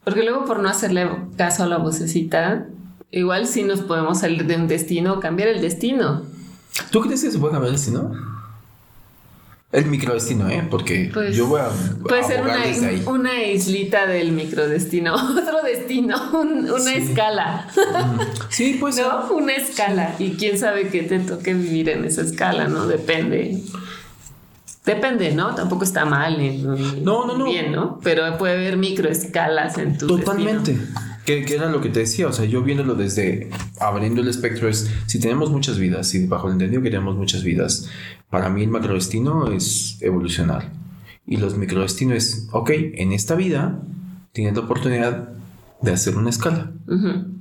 Porque 0.04 0.24
luego 0.24 0.46
por 0.46 0.60
no 0.60 0.70
hacerle 0.70 1.10
caso 1.36 1.64
a 1.64 1.68
la 1.68 1.78
vocecita, 1.78 2.68
igual 3.12 3.48
sí 3.48 3.64
nos 3.64 3.82
podemos 3.82 4.20
salir 4.20 4.46
de 4.46 4.56
un 4.56 4.68
destino 4.68 5.16
o 5.16 5.20
cambiar 5.20 5.50
el 5.50 5.62
destino. 5.62 6.24
¿Tú 6.92 7.02
crees 7.02 7.24
que 7.24 7.32
se 7.32 7.40
puede 7.40 7.54
cambiar 7.54 7.74
el 7.74 7.78
destino? 7.78 8.37
El 9.70 9.88
microdestino, 9.88 10.50
¿eh? 10.50 10.66
Porque 10.70 11.10
pues, 11.14 11.36
yo 11.36 11.48
voy 11.48 11.60
a. 11.60 11.70
Puede 12.08 12.24
ser 12.24 12.42
una, 13.06 13.44
islita 13.44 14.08
del 14.08 14.32
microdestino, 14.32 15.14
otro 15.38 15.62
destino, 15.62 16.16
una 16.34 16.96
escala. 16.96 17.68
Mm. 17.76 18.20
Sí, 18.50 18.78
pues. 18.80 18.98
¿No? 19.00 19.30
Una 19.32 19.54
escala. 19.54 20.16
Y 20.20 20.32
quién 20.32 20.58
sabe 20.58 20.88
qué 20.88 21.04
te 21.04 21.20
toque 21.20 21.54
vivir 21.54 21.90
en 21.90 22.06
esa 22.06 22.22
escala, 22.22 22.70
¿no? 22.70 22.88
Depende. 22.88 23.62
Depende, 24.86 25.34
¿no? 25.34 25.54
Tampoco 25.54 25.84
está 25.84 26.06
mal. 26.06 26.38
no, 27.04 27.26
no, 27.26 27.38
no. 27.38 27.44
Bien, 27.44 27.74
¿no? 27.74 28.00
Pero 28.02 28.38
puede 28.38 28.54
haber 28.54 28.78
microescalas 28.78 29.78
en 29.78 29.98
tu. 29.98 30.08
Totalmente. 30.08 30.78
Que, 31.26 31.44
era 31.54 31.70
lo 31.70 31.82
que 31.82 31.90
te 31.90 32.00
decía, 32.00 32.30
o 32.30 32.32
sea, 32.32 32.46
yo 32.46 32.62
viéndolo 32.62 32.96
desde 32.96 33.50
abriendo 33.82 34.22
el 34.22 34.30
espectro 34.30 34.70
es, 34.70 34.90
si 35.08 35.20
tenemos 35.20 35.52
muchas 35.52 35.78
vidas, 35.78 36.08
si 36.08 36.26
bajo 36.26 36.48
el 36.48 36.54
entendido 36.54 36.82
que 36.82 36.90
tenemos 36.90 37.18
muchas 37.18 37.44
vidas, 37.44 37.90
para 38.30 38.50
mí 38.50 38.64
el 38.64 38.70
macrodestino 38.70 39.52
es 39.52 39.98
evolucionar. 40.02 40.72
Y 41.26 41.38
los 41.38 41.58
microdestinos 41.58 42.18
es, 42.18 42.48
ok, 42.52 42.72
en 42.72 43.12
esta 43.12 43.36
vida 43.36 43.82
tienes 44.32 44.56
la 44.56 44.62
oportunidad 44.62 45.30
de 45.82 45.92
hacer 45.92 46.18
una 46.18 46.30
escala. 46.30 46.72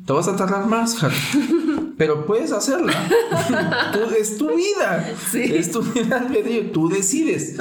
Te 0.05 0.12
vas 0.12 0.28
a 0.28 0.37
tardar 0.37 0.66
más, 0.66 1.03
Harry. 1.03 1.16
pero 1.99 2.26
puedes 2.26 2.53
hacerla. 2.53 2.93
es 4.18 4.37
tu 4.37 4.55
vida. 4.55 5.09
Es 5.34 5.70
tu 5.70 5.82
vida, 5.82 6.26
tú 6.72 6.89
decides. 6.89 7.57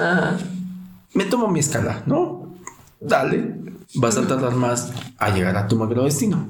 Me 1.13 1.25
tomo 1.25 1.47
mi 1.47 1.59
escala, 1.59 2.03
¿no? 2.05 2.53
Dale. 2.99 3.55
Vas 3.95 4.17
a 4.17 4.27
tardar 4.27 4.55
más 4.55 4.91
a 5.17 5.29
llegar 5.29 5.55
a 5.55 5.67
tu 5.67 5.77
macro 5.77 6.03
destino. 6.03 6.47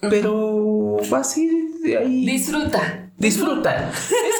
Pero 0.00 0.96
vas 1.10 1.36
a 1.36 1.40
ir 1.40 1.52
de 1.82 1.96
ahí. 1.96 2.26
Disfruta. 2.26 3.10
Disfruta. 3.18 3.90
Esa 3.90 4.39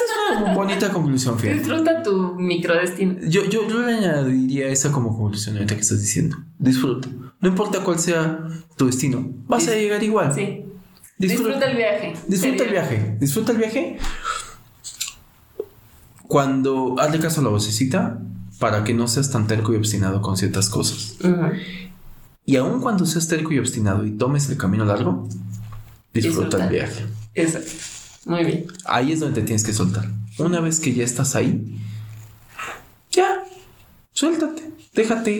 bonita 0.53 0.91
conclusión, 0.91 1.37
fíjate. 1.37 1.59
Disfruta 1.59 2.03
tu 2.03 2.35
microdestino. 2.35 3.15
Yo, 3.27 3.45
yo, 3.45 3.67
yo 3.67 3.81
le 3.81 3.95
añadiría 3.95 4.67
esa 4.67 4.91
como 4.91 5.17
conclusión 5.17 5.55
ahorita 5.55 5.75
que 5.75 5.81
estás 5.81 6.01
diciendo. 6.01 6.37
Disfruta. 6.59 7.09
No 7.39 7.49
importa 7.49 7.83
cuál 7.83 7.99
sea 7.99 8.47
tu 8.77 8.85
destino, 8.85 9.29
vas 9.47 9.67
a 9.67 9.75
llegar 9.75 10.03
igual. 10.03 10.33
Sí. 10.33 10.65
Disfruta, 11.17 11.69
el 11.69 11.77
viaje. 11.77 12.13
Disfruta 12.27 12.63
el 12.63 12.69
viaje. 12.71 13.17
Disfruta 13.19 13.51
el 13.51 13.57
viaje. 13.59 13.97
Cuando 16.27 16.95
hazle 16.99 17.19
caso 17.19 17.41
a 17.41 17.43
la 17.43 17.49
vocecita 17.49 18.19
para 18.59 18.83
que 18.83 18.93
no 18.93 19.07
seas 19.07 19.29
tan 19.31 19.47
terco 19.47 19.73
y 19.73 19.75
obstinado 19.75 20.21
con 20.21 20.37
ciertas 20.37 20.69
cosas. 20.69 21.17
Y 22.45 22.55
aun 22.55 22.81
cuando 22.81 23.05
seas 23.05 23.27
terco 23.27 23.51
y 23.51 23.59
obstinado 23.59 24.05
y 24.05 24.11
tomes 24.11 24.49
el 24.49 24.57
camino 24.57 24.83
largo, 24.85 25.27
disfruta, 26.13 26.63
el 26.63 26.69
viaje. 26.71 27.05
Exacto. 27.35 27.71
Muy 28.25 28.43
bien. 28.43 28.65
Ahí 28.85 29.11
es 29.11 29.19
donde 29.19 29.41
te 29.41 29.45
tienes 29.45 29.63
que 29.63 29.73
soltar. 29.73 30.07
Una 30.41 30.59
vez 30.59 30.79
que 30.79 30.93
ya 30.93 31.03
estás 31.03 31.35
ahí, 31.35 31.77
ya, 33.11 33.43
suéltate, 34.13 34.71
déjate. 34.93 35.39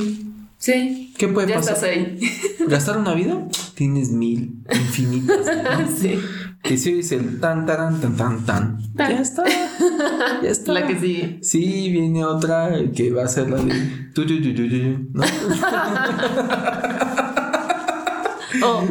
Sí. 0.57 1.11
¿Qué 1.17 1.27
puede 1.27 1.47
ya 1.47 1.55
pasar? 1.55 1.73
Estás 1.73 1.89
ahí. 1.89 2.19
¿Gastar 2.67 2.97
una 2.99 3.15
vida? 3.15 3.47
Tienes 3.73 4.11
mil, 4.11 4.63
infinitas. 4.71 5.47
sí. 5.99 6.19
Que 6.61 6.77
si 6.77 6.93
dice 6.93 7.15
el 7.15 7.39
tan, 7.39 7.65
tan, 7.65 7.99
tan, 7.99 8.15
tan, 8.15 8.45
tan. 8.45 8.79
Ya 8.95 9.19
está. 9.19 9.43
Ya 10.43 10.49
está. 10.49 10.73
La 10.73 10.85
que 10.85 10.99
sigue. 10.99 11.39
Sí, 11.41 11.89
viene 11.91 12.23
otra 12.23 12.69
que 12.95 13.11
va 13.11 13.23
a 13.23 13.27
ser 13.27 13.49
la 13.49 13.57
de. 13.57 13.73
Tu, 14.13 14.27
tu, 14.27 14.39
tu, 14.39 14.61
¿no? 15.13 15.23
oh. 18.63 18.83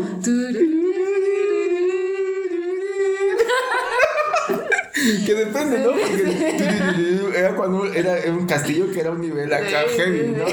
Que 5.30 5.44
depende, 5.44 5.78
¿no? 5.78 5.90
Porque 5.92 7.30
era 7.38 7.54
cuando 7.54 7.84
era 7.92 8.32
un 8.32 8.46
castillo 8.46 8.90
que 8.90 9.00
era 9.00 9.10
un 9.12 9.20
nivel 9.20 9.52
acá 9.52 9.82
heavy, 9.96 10.32
¿no? 10.32 10.44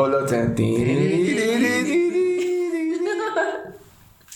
O 0.00 0.08
lo 0.08 0.26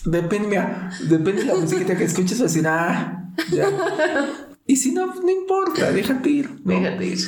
Depende, 0.05 0.47
mira, 0.47 0.90
depende 1.09 1.42
de 1.42 1.47
la 1.47 1.57
música 1.57 1.97
que 1.97 2.05
escuches 2.05 2.40
así, 2.40 2.62
ah, 2.64 3.24
ya. 3.51 3.68
Y 4.64 4.76
si 4.76 4.92
no, 4.92 5.07
no 5.07 5.30
importa, 5.30 5.90
déjate 5.90 6.30
ir. 6.30 6.61
Déjate 6.64 7.07
ir. 7.07 7.18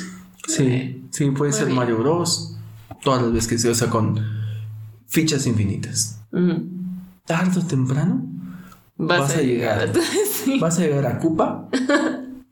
Sí, 0.47 1.03
sí, 1.11 1.31
puede 1.31 1.51
ser 1.51 1.69
Mario 1.69 1.97
Bros. 1.97 2.55
Todas 3.03 3.21
las 3.21 3.33
veces 3.33 3.49
que 3.49 3.57
se 3.57 3.69
usa 3.69 3.89
con 3.89 4.17
fichas 5.07 5.45
infinitas. 5.45 6.21
Tardo 7.25 7.59
o 7.59 7.65
temprano 7.65 8.38
vas, 8.99 9.35
a 9.35 9.41
llegar. 9.41 9.91
Vas 10.59 10.77
a 10.77 10.81
llegar 10.81 11.05
a 11.05 11.19
Cupa, 11.19 11.67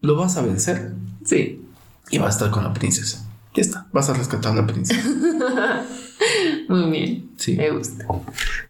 lo 0.01 0.15
vas 0.15 0.37
a 0.37 0.41
vencer. 0.41 0.93
Sí. 1.25 1.61
Y 2.09 2.17
vas 2.19 2.27
a 2.27 2.37
estar 2.37 2.51
con 2.51 2.63
la 2.63 2.73
princesa. 2.73 3.25
Ya 3.53 3.61
está, 3.61 3.87
vas 3.91 4.09
a 4.09 4.13
rescatar 4.13 4.53
a 4.53 4.55
la 4.55 4.67
princesa. 4.67 5.01
Muy 6.69 6.91
bien. 6.91 7.29
Sí. 7.37 7.55
Me 7.55 7.69
gusta. 7.71 8.05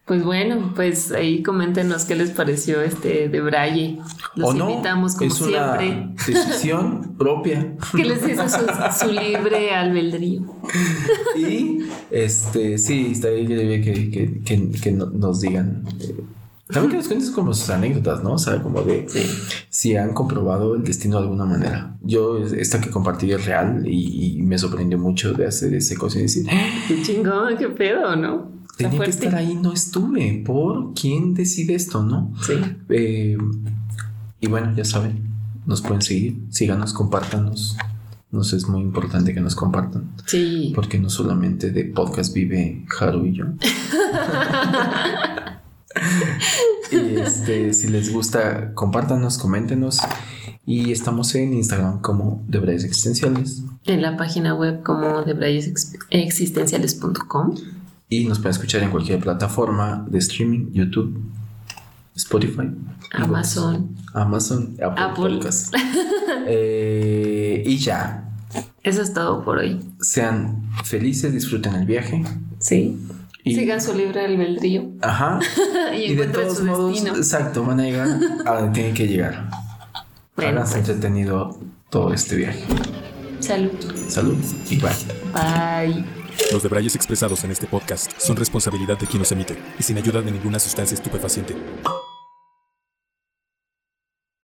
Pues 0.05 0.23
bueno, 0.23 0.73
pues 0.75 1.11
ahí 1.11 1.43
coméntenos 1.43 2.05
qué 2.05 2.15
les 2.15 2.31
pareció 2.31 2.81
este 2.81 3.29
de 3.29 3.41
Braille. 3.41 3.99
Los 4.35 4.55
invitamos 4.55 5.15
como 5.15 5.31
es 5.31 5.41
una 5.41 5.77
siempre. 5.77 6.13
Decisión 6.25 7.15
propia. 7.17 7.75
Que 7.95 8.05
les 8.05 8.27
hizo 8.27 8.43
su, 8.47 9.11
libre 9.11 9.75
albedrío. 9.75 10.41
y 11.37 11.79
este 12.09 12.77
sí, 12.77 13.11
está 13.11 13.27
ahí 13.29 13.45
que, 13.45 13.81
que, 13.81 14.41
que, 14.43 14.71
que 14.71 14.91
nos 14.91 15.41
digan. 15.41 15.83
Eh, 15.99 16.15
también 16.67 16.91
que 16.91 16.97
nos 16.97 17.07
cuentes 17.07 17.31
como 17.31 17.53
sus 17.53 17.69
anécdotas, 17.69 18.23
¿no? 18.23 18.33
O 18.33 18.37
sea, 18.37 18.61
como 18.61 18.81
de 18.81 19.07
si 19.69 19.95
han 19.95 20.13
comprobado 20.13 20.75
el 20.75 20.83
destino 20.83 21.17
de 21.17 21.23
alguna 21.23 21.45
manera. 21.45 21.95
Yo, 22.01 22.37
esta 22.39 22.81
que 22.81 22.89
compartí 22.89 23.31
es 23.31 23.45
real 23.45 23.83
y, 23.87 24.41
me 24.41 24.57
sorprendió 24.57 24.97
mucho 24.97 25.33
de 25.33 25.45
hacer 25.45 25.73
ese 25.73 25.97
cosa 25.97 26.19
y 26.19 26.23
decir, 26.23 26.45
qué 26.87 27.01
chingón, 27.01 27.57
qué 27.57 27.67
pedo, 27.69 28.15
¿no? 28.15 28.57
tenía 28.77 28.99
que 28.99 29.09
estar 29.09 29.35
ahí, 29.35 29.55
no 29.55 29.73
estuve. 29.73 30.43
¿Por 30.45 30.93
quién 30.93 31.33
decide 31.33 31.73
esto, 31.73 32.03
no? 32.03 32.31
Sí. 32.41 32.53
Eh, 32.89 33.37
y 34.39 34.47
bueno, 34.47 34.73
ya 34.75 34.85
saben, 34.85 35.23
nos 35.65 35.81
pueden 35.81 36.01
seguir, 36.01 36.37
síganos, 36.49 36.93
compártanos. 36.93 37.75
Nos 38.29 38.53
es 38.53 38.67
muy 38.67 38.81
importante 38.81 39.33
que 39.33 39.39
nos 39.39 39.55
compartan. 39.55 40.11
Sí. 40.25 40.73
Porque 40.75 40.99
no 40.99 41.09
solamente 41.09 41.71
de 41.71 41.85
podcast 41.85 42.33
vive 42.33 42.85
Haru 42.99 43.25
y 43.25 43.33
yo. 43.33 43.45
y 46.91 47.15
este, 47.17 47.73
si 47.73 47.87
les 47.87 48.11
gusta, 48.11 48.73
compártanos, 48.73 49.37
coméntenos. 49.37 49.99
Y 50.65 50.91
estamos 50.91 51.33
en 51.35 51.53
Instagram 51.53 52.01
como 52.01 52.43
Debrayes 52.47 52.83
Existenciales. 52.83 53.63
En 53.85 54.01
la 54.01 54.17
página 54.17 54.53
web 54.53 54.83
como 54.83 55.23
debrayesexistenciales.com. 55.23 57.55
Y 58.09 58.25
nos 58.25 58.39
pueden 58.39 58.51
escuchar 58.51 58.83
en 58.83 58.91
cualquier 58.91 59.21
plataforma 59.21 60.05
de 60.09 60.17
streaming, 60.19 60.73
YouTube, 60.73 61.17
Spotify, 62.15 62.69
Amazon, 63.11 63.95
Amazon, 64.13 64.75
Apple, 64.81 65.03
Apple. 65.03 65.35
Podcast. 65.35 65.73
Eh, 66.49 67.61
y 67.65 67.77
ya. 67.77 68.23
Eso 68.81 69.01
es 69.01 69.13
todo 69.13 69.43
por 69.43 69.57
hoy. 69.57 69.81
Sean 69.99 70.63
felices, 70.85 71.33
disfruten 71.33 71.75
el 71.75 71.85
viaje. 71.85 72.23
Sí. 72.59 72.97
Y- 73.47 73.55
Sigan 73.55 73.81
su 73.81 73.93
libre 73.95 74.25
albedrío 74.25 74.89
Ajá. 75.01 75.39
y, 75.93 75.97
Y 75.97 76.07
de 76.07 76.13
encuentren 76.13 76.45
todos 76.47 76.57
su 76.59 76.65
modos, 76.65 76.93
destino. 76.93 77.15
exacto, 77.15 77.63
van 77.63 77.79
a 77.79 77.83
llegar 77.83 78.07
a 78.45 78.51
donde 78.55 78.71
tienen 78.73 78.93
que 78.93 79.07
llegar. 79.07 79.49
Bueno, 80.35 80.61
pues, 80.61 80.75
entretenido 80.75 81.57
todo 81.89 82.13
este 82.13 82.35
viaje. 82.35 82.63
salud. 83.39 83.71
Salud 84.07 84.37
y 84.69 84.75
bye. 84.77 84.91
Bye. 85.33 86.05
Los 86.51 86.61
debrayes 86.61 86.95
expresados 86.95 87.43
en 87.43 87.51
este 87.51 87.65
podcast 87.65 88.11
son 88.19 88.35
responsabilidad 88.37 88.97
de 88.99 89.07
quien 89.07 89.19
los 89.19 89.31
emite 89.31 89.57
y 89.79 89.83
sin 89.83 89.97
ayuda 89.97 90.21
de 90.21 90.31
ninguna 90.31 90.59
sustancia 90.59 90.93
estupefaciente. 90.95 91.55